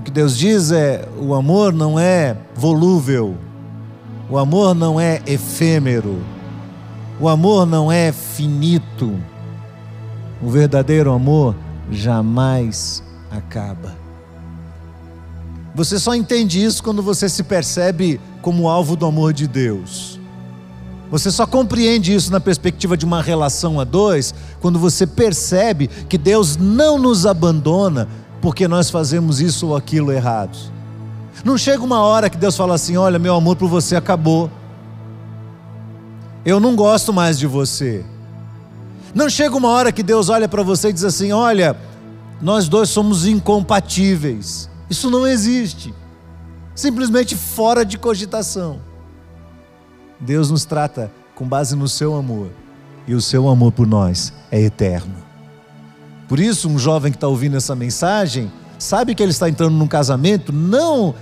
que 0.06 0.10
Deus 0.12 0.38
diz 0.38 0.70
é: 0.70 1.06
o 1.18 1.34
amor 1.34 1.72
não 1.72 1.98
é 1.98 2.36
volúvel, 2.54 3.36
o 4.30 4.38
amor 4.38 4.72
não 4.72 5.00
é 5.00 5.20
efêmero, 5.26 6.22
o 7.20 7.28
amor 7.28 7.66
não 7.66 7.90
é 7.90 8.12
finito. 8.12 9.12
O 10.40 10.48
verdadeiro 10.48 11.12
amor 11.12 11.56
jamais 11.90 13.02
acaba. 13.32 14.05
Você 15.76 15.98
só 15.98 16.14
entende 16.14 16.64
isso 16.64 16.82
quando 16.82 17.02
você 17.02 17.28
se 17.28 17.42
percebe 17.42 18.18
como 18.40 18.66
alvo 18.66 18.96
do 18.96 19.04
amor 19.04 19.34
de 19.34 19.46
Deus. 19.46 20.18
Você 21.10 21.30
só 21.30 21.46
compreende 21.46 22.14
isso 22.14 22.32
na 22.32 22.40
perspectiva 22.40 22.96
de 22.96 23.04
uma 23.04 23.20
relação 23.20 23.78
a 23.78 23.84
dois 23.84 24.34
quando 24.58 24.78
você 24.78 25.06
percebe 25.06 25.86
que 25.86 26.16
Deus 26.16 26.56
não 26.56 26.96
nos 26.96 27.26
abandona, 27.26 28.08
porque 28.40 28.66
nós 28.66 28.88
fazemos 28.88 29.38
isso 29.38 29.66
ou 29.66 29.76
aquilo 29.76 30.10
errado. 30.10 30.56
Não 31.44 31.58
chega 31.58 31.84
uma 31.84 32.00
hora 32.00 32.30
que 32.30 32.38
Deus 32.38 32.56
fala 32.56 32.74
assim: 32.74 32.96
Olha, 32.96 33.18
meu 33.18 33.34
amor 33.34 33.56
por 33.56 33.68
você 33.68 33.96
acabou. 33.96 34.50
Eu 36.42 36.58
não 36.58 36.74
gosto 36.74 37.12
mais 37.12 37.38
de 37.38 37.46
você. 37.46 38.02
Não 39.14 39.28
chega 39.28 39.54
uma 39.54 39.68
hora 39.68 39.92
que 39.92 40.02
Deus 40.02 40.30
olha 40.30 40.48
para 40.48 40.62
você 40.62 40.88
e 40.88 40.92
diz 40.94 41.04
assim: 41.04 41.32
Olha, 41.32 41.76
nós 42.40 42.66
dois 42.66 42.88
somos 42.88 43.26
incompatíveis. 43.26 44.70
Isso 44.88 45.10
não 45.10 45.26
existe. 45.26 45.94
Simplesmente 46.74 47.34
fora 47.34 47.84
de 47.84 47.98
cogitação. 47.98 48.80
Deus 50.20 50.50
nos 50.50 50.64
trata 50.64 51.10
com 51.34 51.46
base 51.46 51.76
no 51.76 51.88
seu 51.88 52.14
amor. 52.14 52.50
E 53.06 53.14
o 53.14 53.20
seu 53.20 53.48
amor 53.48 53.72
por 53.72 53.86
nós 53.86 54.32
é 54.50 54.60
eterno. 54.60 55.14
Por 56.28 56.40
isso, 56.40 56.68
um 56.68 56.78
jovem 56.78 57.12
que 57.12 57.16
está 57.16 57.28
ouvindo 57.28 57.56
essa 57.56 57.74
mensagem 57.74 58.50
sabe 58.78 59.14
que 59.14 59.22
ele 59.22 59.30
está 59.30 59.48
entrando 59.48 59.74
num 59.74 59.86
casamento 59.86 60.52
não, 60.52 61.14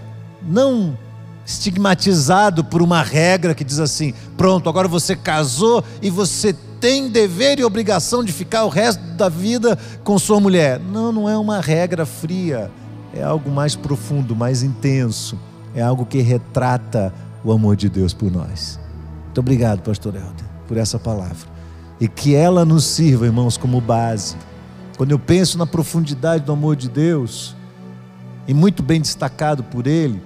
não 0.42 0.96
estigmatizado 1.44 2.64
por 2.64 2.80
uma 2.80 3.02
regra 3.02 3.54
que 3.54 3.64
diz 3.64 3.78
assim: 3.78 4.14
pronto, 4.36 4.68
agora 4.68 4.88
você 4.88 5.14
casou 5.14 5.84
e 6.00 6.08
você 6.08 6.54
tem 6.80 7.08
dever 7.08 7.58
e 7.58 7.64
obrigação 7.64 8.24
de 8.24 8.32
ficar 8.32 8.64
o 8.64 8.68
resto 8.68 9.00
da 9.14 9.28
vida 9.28 9.78
com 10.02 10.18
sua 10.18 10.40
mulher. 10.40 10.80
Não, 10.80 11.12
não 11.12 11.28
é 11.28 11.36
uma 11.36 11.60
regra 11.60 12.06
fria, 12.06 12.70
é 13.14 13.22
algo 13.22 13.50
mais 13.50 13.76
profundo, 13.76 14.34
mais 14.34 14.62
intenso, 14.62 15.38
é 15.74 15.82
algo 15.82 16.04
que 16.04 16.20
retrata 16.20 17.12
o 17.44 17.52
amor 17.52 17.76
de 17.76 17.88
Deus 17.88 18.12
por 18.12 18.30
nós. 18.30 18.78
Muito 19.24 19.40
obrigado, 19.40 19.80
Pastor 19.80 20.14
Helder, 20.14 20.44
por 20.66 20.76
essa 20.76 20.98
palavra. 20.98 21.54
E 22.00 22.08
que 22.08 22.34
ela 22.34 22.64
nos 22.64 22.84
sirva, 22.84 23.26
irmãos, 23.26 23.56
como 23.56 23.80
base 23.80 24.36
quando 24.96 25.10
eu 25.10 25.18
penso 25.18 25.58
na 25.58 25.66
profundidade 25.66 26.44
do 26.44 26.52
amor 26.52 26.76
de 26.76 26.88
Deus, 26.88 27.56
e 28.46 28.54
muito 28.54 28.82
bem 28.82 29.00
destacado 29.00 29.64
por 29.64 29.86
Ele, 29.86 30.22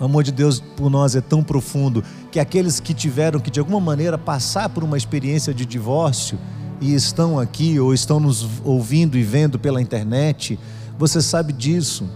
o 0.00 0.04
amor 0.04 0.24
de 0.24 0.32
Deus 0.32 0.60
por 0.60 0.90
nós 0.90 1.14
é 1.14 1.20
tão 1.20 1.42
profundo 1.42 2.02
que 2.30 2.40
aqueles 2.40 2.80
que 2.80 2.92
tiveram 2.92 3.40
que 3.40 3.50
de 3.50 3.60
alguma 3.60 3.80
maneira 3.80 4.18
passar 4.18 4.68
por 4.68 4.82
uma 4.82 4.96
experiência 4.96 5.54
de 5.54 5.64
divórcio 5.64 6.38
e 6.80 6.94
estão 6.94 7.38
aqui 7.38 7.78
ou 7.80 7.94
estão 7.94 8.20
nos 8.20 8.46
ouvindo 8.64 9.16
e 9.16 9.22
vendo 9.22 9.58
pela 9.58 9.80
internet, 9.80 10.58
você 10.98 11.20
sabe 11.20 11.52
disso. 11.52 12.08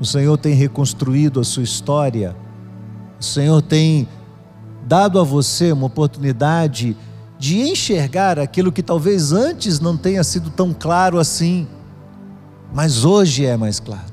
O 0.00 0.04
Senhor 0.04 0.36
tem 0.36 0.54
reconstruído 0.54 1.40
a 1.40 1.44
sua 1.44 1.62
história. 1.62 2.36
O 3.20 3.24
Senhor 3.24 3.60
tem 3.60 4.08
dado 4.86 5.18
a 5.20 5.24
você 5.24 5.72
uma 5.72 5.86
oportunidade 5.86 6.96
de 7.38 7.58
enxergar 7.60 8.38
aquilo 8.38 8.72
que 8.72 8.82
talvez 8.82 9.32
antes 9.32 9.78
não 9.80 9.96
tenha 9.96 10.24
sido 10.24 10.50
tão 10.50 10.72
claro 10.72 11.18
assim, 11.18 11.68
mas 12.72 13.04
hoje 13.04 13.44
é 13.44 13.56
mais 13.56 13.78
claro. 13.78 14.07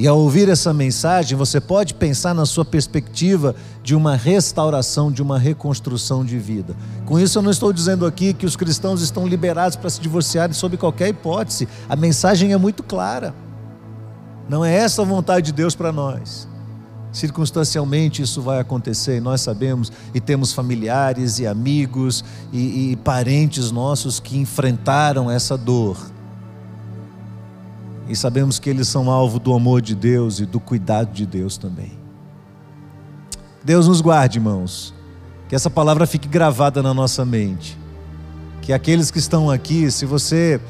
E 0.00 0.08
ao 0.08 0.18
ouvir 0.18 0.48
essa 0.48 0.72
mensagem, 0.72 1.36
você 1.36 1.60
pode 1.60 1.92
pensar 1.92 2.34
na 2.34 2.46
sua 2.46 2.64
perspectiva 2.64 3.54
de 3.82 3.94
uma 3.94 4.16
restauração, 4.16 5.12
de 5.12 5.20
uma 5.20 5.38
reconstrução 5.38 6.24
de 6.24 6.38
vida. 6.38 6.74
Com 7.04 7.20
isso, 7.20 7.36
eu 7.36 7.42
não 7.42 7.50
estou 7.50 7.70
dizendo 7.70 8.06
aqui 8.06 8.32
que 8.32 8.46
os 8.46 8.56
cristãos 8.56 9.02
estão 9.02 9.26
liberados 9.26 9.76
para 9.76 9.90
se 9.90 10.00
divorciarem 10.00 10.54
sob 10.54 10.78
qualquer 10.78 11.08
hipótese. 11.08 11.68
A 11.86 11.94
mensagem 11.96 12.54
é 12.54 12.56
muito 12.56 12.82
clara. 12.82 13.34
Não 14.48 14.64
é 14.64 14.74
essa 14.74 15.02
a 15.02 15.04
vontade 15.04 15.44
de 15.44 15.52
Deus 15.52 15.74
para 15.74 15.92
nós. 15.92 16.48
Circunstancialmente 17.12 18.22
isso 18.22 18.40
vai 18.40 18.58
acontecer 18.58 19.18
e 19.18 19.20
nós 19.20 19.42
sabemos, 19.42 19.92
e 20.14 20.20
temos 20.20 20.54
familiares 20.54 21.38
e 21.40 21.46
amigos 21.46 22.24
e, 22.50 22.92
e 22.92 22.96
parentes 22.96 23.70
nossos 23.70 24.18
que 24.18 24.38
enfrentaram 24.38 25.30
essa 25.30 25.58
dor. 25.58 25.98
E 28.10 28.16
sabemos 28.16 28.58
que 28.58 28.68
eles 28.68 28.88
são 28.88 29.08
alvo 29.08 29.38
do 29.38 29.54
amor 29.54 29.80
de 29.80 29.94
Deus 29.94 30.40
e 30.40 30.44
do 30.44 30.58
cuidado 30.58 31.12
de 31.12 31.24
Deus 31.24 31.56
também. 31.56 31.92
Deus 33.62 33.86
nos 33.86 34.00
guarde, 34.00 34.38
irmãos. 34.38 34.92
Que 35.48 35.54
essa 35.54 35.70
palavra 35.70 36.08
fique 36.08 36.26
gravada 36.26 36.82
na 36.82 36.92
nossa 36.92 37.24
mente. 37.24 37.78
Que 38.62 38.72
aqueles 38.72 39.12
que 39.12 39.20
estão 39.20 39.48
aqui, 39.48 39.88
se 39.92 40.04
você 40.06 40.60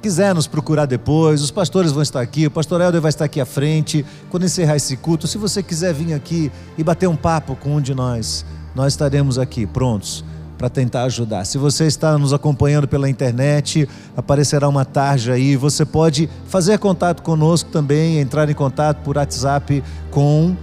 quiser 0.00 0.34
nos 0.34 0.46
procurar 0.46 0.86
depois, 0.86 1.42
os 1.42 1.50
pastores 1.50 1.92
vão 1.92 2.02
estar 2.02 2.22
aqui, 2.22 2.46
o 2.46 2.50
pastor 2.50 2.80
Helder 2.80 3.02
vai 3.02 3.10
estar 3.10 3.26
aqui 3.26 3.38
à 3.38 3.44
frente, 3.44 4.02
quando 4.30 4.46
encerrar 4.46 4.76
esse 4.76 4.96
culto. 4.96 5.26
Se 5.26 5.36
você 5.36 5.62
quiser 5.62 5.92
vir 5.92 6.14
aqui 6.14 6.50
e 6.78 6.82
bater 6.82 7.06
um 7.06 7.16
papo 7.16 7.54
com 7.54 7.76
um 7.76 7.82
de 7.82 7.94
nós, 7.94 8.46
nós 8.74 8.94
estaremos 8.94 9.38
aqui 9.38 9.66
prontos 9.66 10.24
para 10.58 10.68
tentar 10.68 11.04
ajudar. 11.04 11.46
Se 11.46 11.56
você 11.56 11.86
está 11.86 12.18
nos 12.18 12.32
acompanhando 12.32 12.88
pela 12.88 13.08
internet, 13.08 13.88
aparecerá 14.16 14.68
uma 14.68 14.84
tarja 14.84 15.34
aí. 15.34 15.54
Você 15.54 15.86
pode 15.86 16.28
fazer 16.46 16.78
contato 16.78 17.22
conosco 17.22 17.70
também, 17.70 18.18
entrar 18.18 18.50
em 18.50 18.54
contato 18.54 18.98
por 19.04 19.16
WhatsApp 19.16 19.82
com 20.10 20.56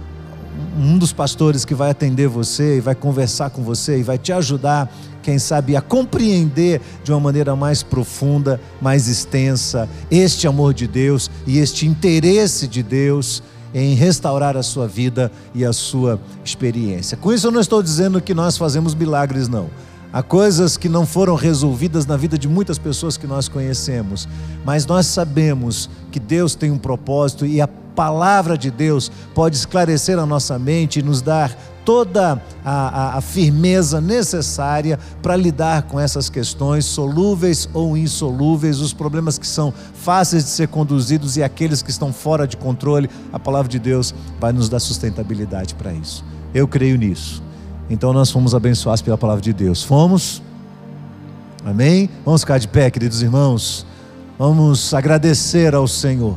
um 0.78 0.98
dos 0.98 1.12
pastores 1.12 1.64
que 1.64 1.74
vai 1.74 1.90
atender 1.90 2.28
você 2.28 2.76
e 2.76 2.80
vai 2.80 2.94
conversar 2.94 3.50
com 3.50 3.62
você 3.62 3.98
e 3.98 4.02
vai 4.02 4.18
te 4.18 4.32
ajudar, 4.32 4.92
quem 5.22 5.38
sabe, 5.38 5.74
a 5.74 5.80
compreender 5.80 6.80
de 7.02 7.10
uma 7.12 7.20
maneira 7.20 7.56
mais 7.56 7.82
profunda, 7.82 8.60
mais 8.80 9.08
extensa, 9.08 9.88
este 10.10 10.46
amor 10.46 10.74
de 10.74 10.86
Deus 10.86 11.30
e 11.46 11.58
este 11.58 11.86
interesse 11.86 12.68
de 12.68 12.82
Deus 12.82 13.42
em 13.74 13.94
restaurar 13.94 14.56
a 14.56 14.62
sua 14.62 14.86
vida 14.86 15.30
e 15.54 15.64
a 15.64 15.72
sua 15.72 16.20
experiência. 16.44 17.16
Com 17.16 17.32
isso, 17.32 17.46
eu 17.46 17.50
não 17.50 17.60
estou 17.60 17.82
dizendo 17.82 18.20
que 18.20 18.34
nós 18.34 18.56
fazemos 18.56 18.94
milagres, 18.94 19.48
não. 19.48 19.68
Há 20.12 20.22
coisas 20.22 20.76
que 20.76 20.88
não 20.88 21.04
foram 21.04 21.34
resolvidas 21.34 22.06
na 22.06 22.16
vida 22.16 22.38
de 22.38 22.48
muitas 22.48 22.78
pessoas 22.78 23.16
que 23.16 23.26
nós 23.26 23.48
conhecemos, 23.48 24.26
mas 24.64 24.86
nós 24.86 25.06
sabemos 25.06 25.90
que 26.10 26.18
Deus 26.18 26.54
tem 26.54 26.70
um 26.70 26.78
propósito 26.78 27.44
e 27.44 27.60
a 27.60 27.68
palavra 27.68 28.56
de 28.56 28.70
Deus 28.70 29.10
pode 29.34 29.56
esclarecer 29.56 30.18
a 30.18 30.26
nossa 30.26 30.58
mente 30.58 31.00
e 31.00 31.02
nos 31.02 31.20
dar 31.20 31.56
toda 31.86 32.42
a, 32.64 32.70
a, 32.72 33.18
a 33.18 33.20
firmeza 33.20 34.00
necessária 34.00 34.98
para 35.22 35.36
lidar 35.36 35.82
com 35.82 36.00
essas 36.00 36.28
questões, 36.28 36.84
solúveis 36.84 37.68
ou 37.72 37.96
insolúveis, 37.96 38.80
os 38.80 38.92
problemas 38.92 39.38
que 39.38 39.46
são 39.46 39.72
fáceis 39.94 40.44
de 40.44 40.50
ser 40.50 40.66
conduzidos 40.66 41.36
e 41.36 41.44
aqueles 41.44 41.82
que 41.82 41.90
estão 41.90 42.12
fora 42.12 42.46
de 42.46 42.56
controle. 42.56 43.08
A 43.32 43.38
palavra 43.38 43.68
de 43.68 43.78
Deus 43.78 44.12
vai 44.40 44.52
nos 44.52 44.68
dar 44.68 44.80
sustentabilidade 44.80 45.76
para 45.76 45.92
isso. 45.92 46.24
Eu 46.52 46.66
creio 46.66 46.98
nisso. 46.98 47.40
Então 47.88 48.12
nós 48.12 48.32
fomos 48.32 48.52
abençoados 48.52 49.00
pela 49.00 49.16
palavra 49.16 49.40
de 49.40 49.52
Deus. 49.52 49.84
Fomos? 49.84 50.42
Amém? 51.64 52.10
Vamos 52.24 52.40
ficar 52.40 52.58
de 52.58 52.66
pé, 52.66 52.90
queridos 52.90 53.22
irmãos. 53.22 53.86
Vamos 54.36 54.92
agradecer 54.92 55.72
ao 55.72 55.86
Senhor. 55.86 56.36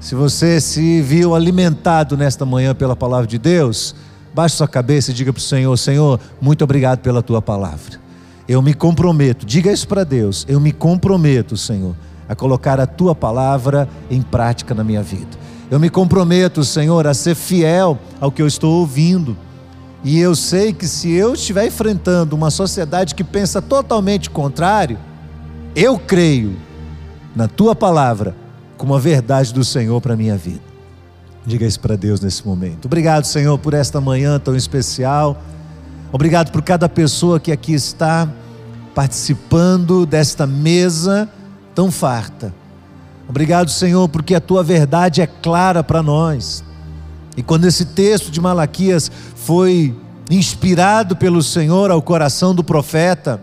Se 0.00 0.16
você 0.16 0.60
se 0.60 1.00
viu 1.00 1.36
alimentado 1.36 2.16
nesta 2.16 2.44
manhã 2.44 2.74
pela 2.74 2.96
palavra 2.96 3.28
de 3.28 3.38
Deus, 3.38 3.94
baixe 4.34 4.56
sua 4.56 4.68
cabeça 4.68 5.10
e 5.10 5.14
diga 5.14 5.32
para 5.32 5.40
o 5.40 5.42
Senhor: 5.42 5.76
Senhor, 5.76 6.20
muito 6.40 6.62
obrigado 6.64 7.00
pela 7.00 7.22
tua 7.22 7.42
palavra. 7.42 8.00
Eu 8.48 8.60
me 8.60 8.74
comprometo, 8.74 9.46
diga 9.46 9.72
isso 9.72 9.86
para 9.86 10.04
Deus. 10.04 10.44
Eu 10.48 10.60
me 10.60 10.72
comprometo, 10.72 11.56
Senhor, 11.56 11.94
a 12.28 12.34
colocar 12.34 12.80
a 12.80 12.86
tua 12.86 13.14
palavra 13.14 13.88
em 14.10 14.20
prática 14.20 14.74
na 14.74 14.82
minha 14.82 15.02
vida. 15.02 15.38
Eu 15.70 15.80
me 15.80 15.88
comprometo, 15.88 16.64
Senhor, 16.64 17.06
a 17.06 17.14
ser 17.14 17.34
fiel 17.34 17.98
ao 18.20 18.30
que 18.30 18.42
eu 18.42 18.46
estou 18.46 18.80
ouvindo 18.80 19.36
e 20.04 20.18
eu 20.18 20.34
sei 20.34 20.72
que 20.72 20.86
se 20.86 21.12
eu 21.12 21.34
estiver 21.34 21.66
enfrentando 21.66 22.34
uma 22.34 22.50
sociedade 22.50 23.14
que 23.14 23.22
pensa 23.22 23.62
totalmente 23.62 24.28
contrário, 24.28 24.98
eu 25.76 25.96
creio 25.98 26.56
na 27.36 27.46
tua 27.46 27.74
palavra 27.74 28.34
como 28.76 28.94
a 28.94 28.98
verdade 28.98 29.54
do 29.54 29.64
Senhor 29.64 30.00
para 30.00 30.14
a 30.14 30.16
minha 30.16 30.36
vida. 30.36 30.71
Diga 31.44 31.66
isso 31.66 31.80
para 31.80 31.96
Deus 31.96 32.20
nesse 32.20 32.46
momento. 32.46 32.86
Obrigado, 32.86 33.24
Senhor, 33.24 33.58
por 33.58 33.74
esta 33.74 34.00
manhã 34.00 34.38
tão 34.38 34.54
especial. 34.54 35.40
Obrigado 36.12 36.52
por 36.52 36.62
cada 36.62 36.88
pessoa 36.88 37.40
que 37.40 37.50
aqui 37.50 37.72
está 37.72 38.28
participando 38.94 40.06
desta 40.06 40.46
mesa 40.46 41.28
tão 41.74 41.90
farta. 41.90 42.54
Obrigado, 43.28 43.70
Senhor, 43.70 44.08
porque 44.08 44.34
a 44.34 44.40
tua 44.40 44.62
verdade 44.62 45.20
é 45.20 45.26
clara 45.26 45.82
para 45.82 46.02
nós. 46.02 46.62
E 47.36 47.42
quando 47.42 47.64
esse 47.64 47.86
texto 47.86 48.30
de 48.30 48.40
Malaquias 48.40 49.10
foi 49.34 49.96
inspirado 50.30 51.16
pelo 51.16 51.42
Senhor 51.42 51.90
ao 51.90 52.02
coração 52.02 52.54
do 52.54 52.62
profeta, 52.62 53.40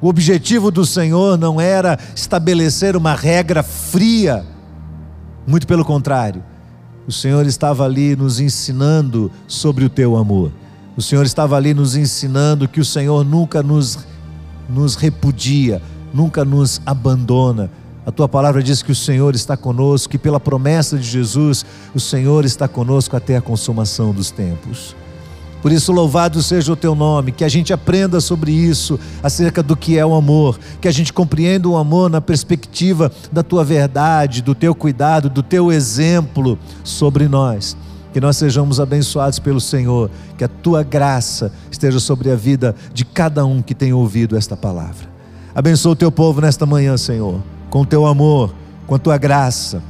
o 0.00 0.08
objetivo 0.08 0.70
do 0.70 0.84
Senhor 0.84 1.38
não 1.38 1.60
era 1.60 1.98
estabelecer 2.14 2.96
uma 2.96 3.14
regra 3.14 3.62
fria, 3.62 4.44
muito 5.46 5.66
pelo 5.66 5.84
contrário, 5.84 6.42
o 7.06 7.12
Senhor 7.12 7.46
estava 7.46 7.84
ali 7.84 8.14
nos 8.14 8.40
ensinando 8.40 9.30
sobre 9.46 9.84
o 9.84 9.88
teu 9.88 10.16
amor. 10.16 10.52
O 10.96 11.02
Senhor 11.02 11.24
estava 11.24 11.56
ali 11.56 11.72
nos 11.72 11.96
ensinando 11.96 12.68
que 12.68 12.80
o 12.80 12.84
Senhor 12.84 13.24
nunca 13.24 13.62
nos, 13.62 13.98
nos 14.68 14.96
repudia, 14.96 15.80
nunca 16.12 16.44
nos 16.44 16.80
abandona, 16.84 17.70
a 18.04 18.10
tua 18.10 18.28
palavra 18.28 18.62
diz 18.62 18.82
que 18.82 18.90
o 18.90 18.94
Senhor 18.94 19.34
está 19.34 19.56
conosco, 19.56 20.10
que 20.10 20.18
pela 20.18 20.40
promessa 20.40 20.96
de 20.96 21.04
Jesus, 21.06 21.66
o 21.94 22.00
Senhor 22.00 22.44
está 22.44 22.66
conosco 22.66 23.14
até 23.14 23.36
a 23.36 23.42
consumação 23.42 24.12
dos 24.12 24.30
tempos. 24.30 24.96
Por 25.62 25.72
isso, 25.72 25.92
louvado 25.92 26.42
seja 26.42 26.72
o 26.72 26.76
teu 26.76 26.94
nome, 26.94 27.32
que 27.32 27.44
a 27.44 27.48
gente 27.48 27.72
aprenda 27.72 28.20
sobre 28.20 28.52
isso, 28.52 28.98
acerca 29.22 29.62
do 29.62 29.76
que 29.76 29.98
é 29.98 30.04
o 30.04 30.14
amor, 30.14 30.58
que 30.80 30.88
a 30.88 30.92
gente 30.92 31.12
compreenda 31.12 31.68
o 31.68 31.76
amor 31.76 32.10
na 32.10 32.20
perspectiva 32.20 33.12
da 33.30 33.42
tua 33.42 33.64
verdade, 33.64 34.42
do 34.42 34.54
teu 34.54 34.74
cuidado, 34.74 35.28
do 35.28 35.42
teu 35.42 35.70
exemplo 35.70 36.58
sobre 36.82 37.28
nós. 37.28 37.76
Que 38.12 38.20
nós 38.20 38.36
sejamos 38.36 38.80
abençoados 38.80 39.38
pelo 39.38 39.60
Senhor, 39.60 40.10
que 40.36 40.44
a 40.44 40.48
tua 40.48 40.82
graça 40.82 41.52
esteja 41.70 42.00
sobre 42.00 42.30
a 42.30 42.34
vida 42.34 42.74
de 42.92 43.04
cada 43.04 43.44
um 43.44 43.62
que 43.62 43.74
tem 43.74 43.92
ouvido 43.92 44.36
esta 44.36 44.56
palavra. 44.56 45.08
Abençoa 45.54 45.92
o 45.92 45.96
teu 45.96 46.10
povo 46.10 46.40
nesta 46.40 46.66
manhã, 46.66 46.96
Senhor 46.96 47.40
com 47.70 47.82
o 47.82 47.86
teu 47.86 48.04
amor, 48.04 48.52
com 48.86 48.96
a 48.96 48.98
tua 48.98 49.16
graça 49.16 49.80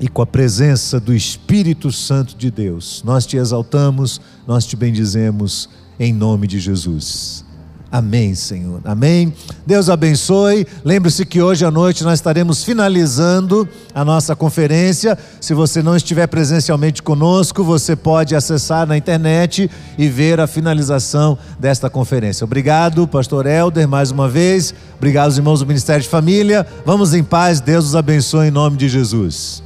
e 0.00 0.08
com 0.08 0.22
a 0.22 0.26
presença 0.26 1.00
do 1.00 1.14
Espírito 1.14 1.90
Santo 1.90 2.36
de 2.36 2.50
Deus. 2.50 3.02
Nós 3.04 3.26
te 3.26 3.36
exaltamos, 3.36 4.20
nós 4.46 4.66
te 4.66 4.76
bendizemos 4.76 5.68
em 5.98 6.12
nome 6.12 6.46
de 6.46 6.58
Jesus. 6.58 7.46
Amém, 7.90 8.34
Senhor. 8.34 8.80
Amém. 8.84 9.32
Deus 9.64 9.88
abençoe. 9.88 10.66
Lembre-se 10.84 11.24
que 11.24 11.40
hoje 11.40 11.64
à 11.64 11.70
noite 11.70 12.02
nós 12.02 12.18
estaremos 12.18 12.64
finalizando 12.64 13.66
a 13.94 14.04
nossa 14.04 14.34
conferência. 14.34 15.16
Se 15.40 15.54
você 15.54 15.82
não 15.82 15.96
estiver 15.96 16.26
presencialmente 16.26 17.02
conosco, 17.02 17.62
você 17.62 17.94
pode 17.94 18.34
acessar 18.34 18.86
na 18.86 18.96
internet 18.96 19.70
e 19.96 20.08
ver 20.08 20.40
a 20.40 20.46
finalização 20.46 21.38
desta 21.60 21.88
conferência. 21.88 22.44
Obrigado, 22.44 23.06
pastor 23.06 23.46
Helder, 23.46 23.88
mais 23.88 24.10
uma 24.10 24.28
vez. 24.28 24.74
Obrigado 24.96 25.34
irmãos 25.34 25.60
do 25.60 25.66
Ministério 25.66 26.02
de 26.02 26.08
Família. 26.08 26.66
Vamos 26.84 27.14
em 27.14 27.22
paz. 27.22 27.60
Deus 27.60 27.86
os 27.86 27.96
abençoe 27.96 28.48
em 28.48 28.50
nome 28.50 28.76
de 28.76 28.88
Jesus. 28.88 29.65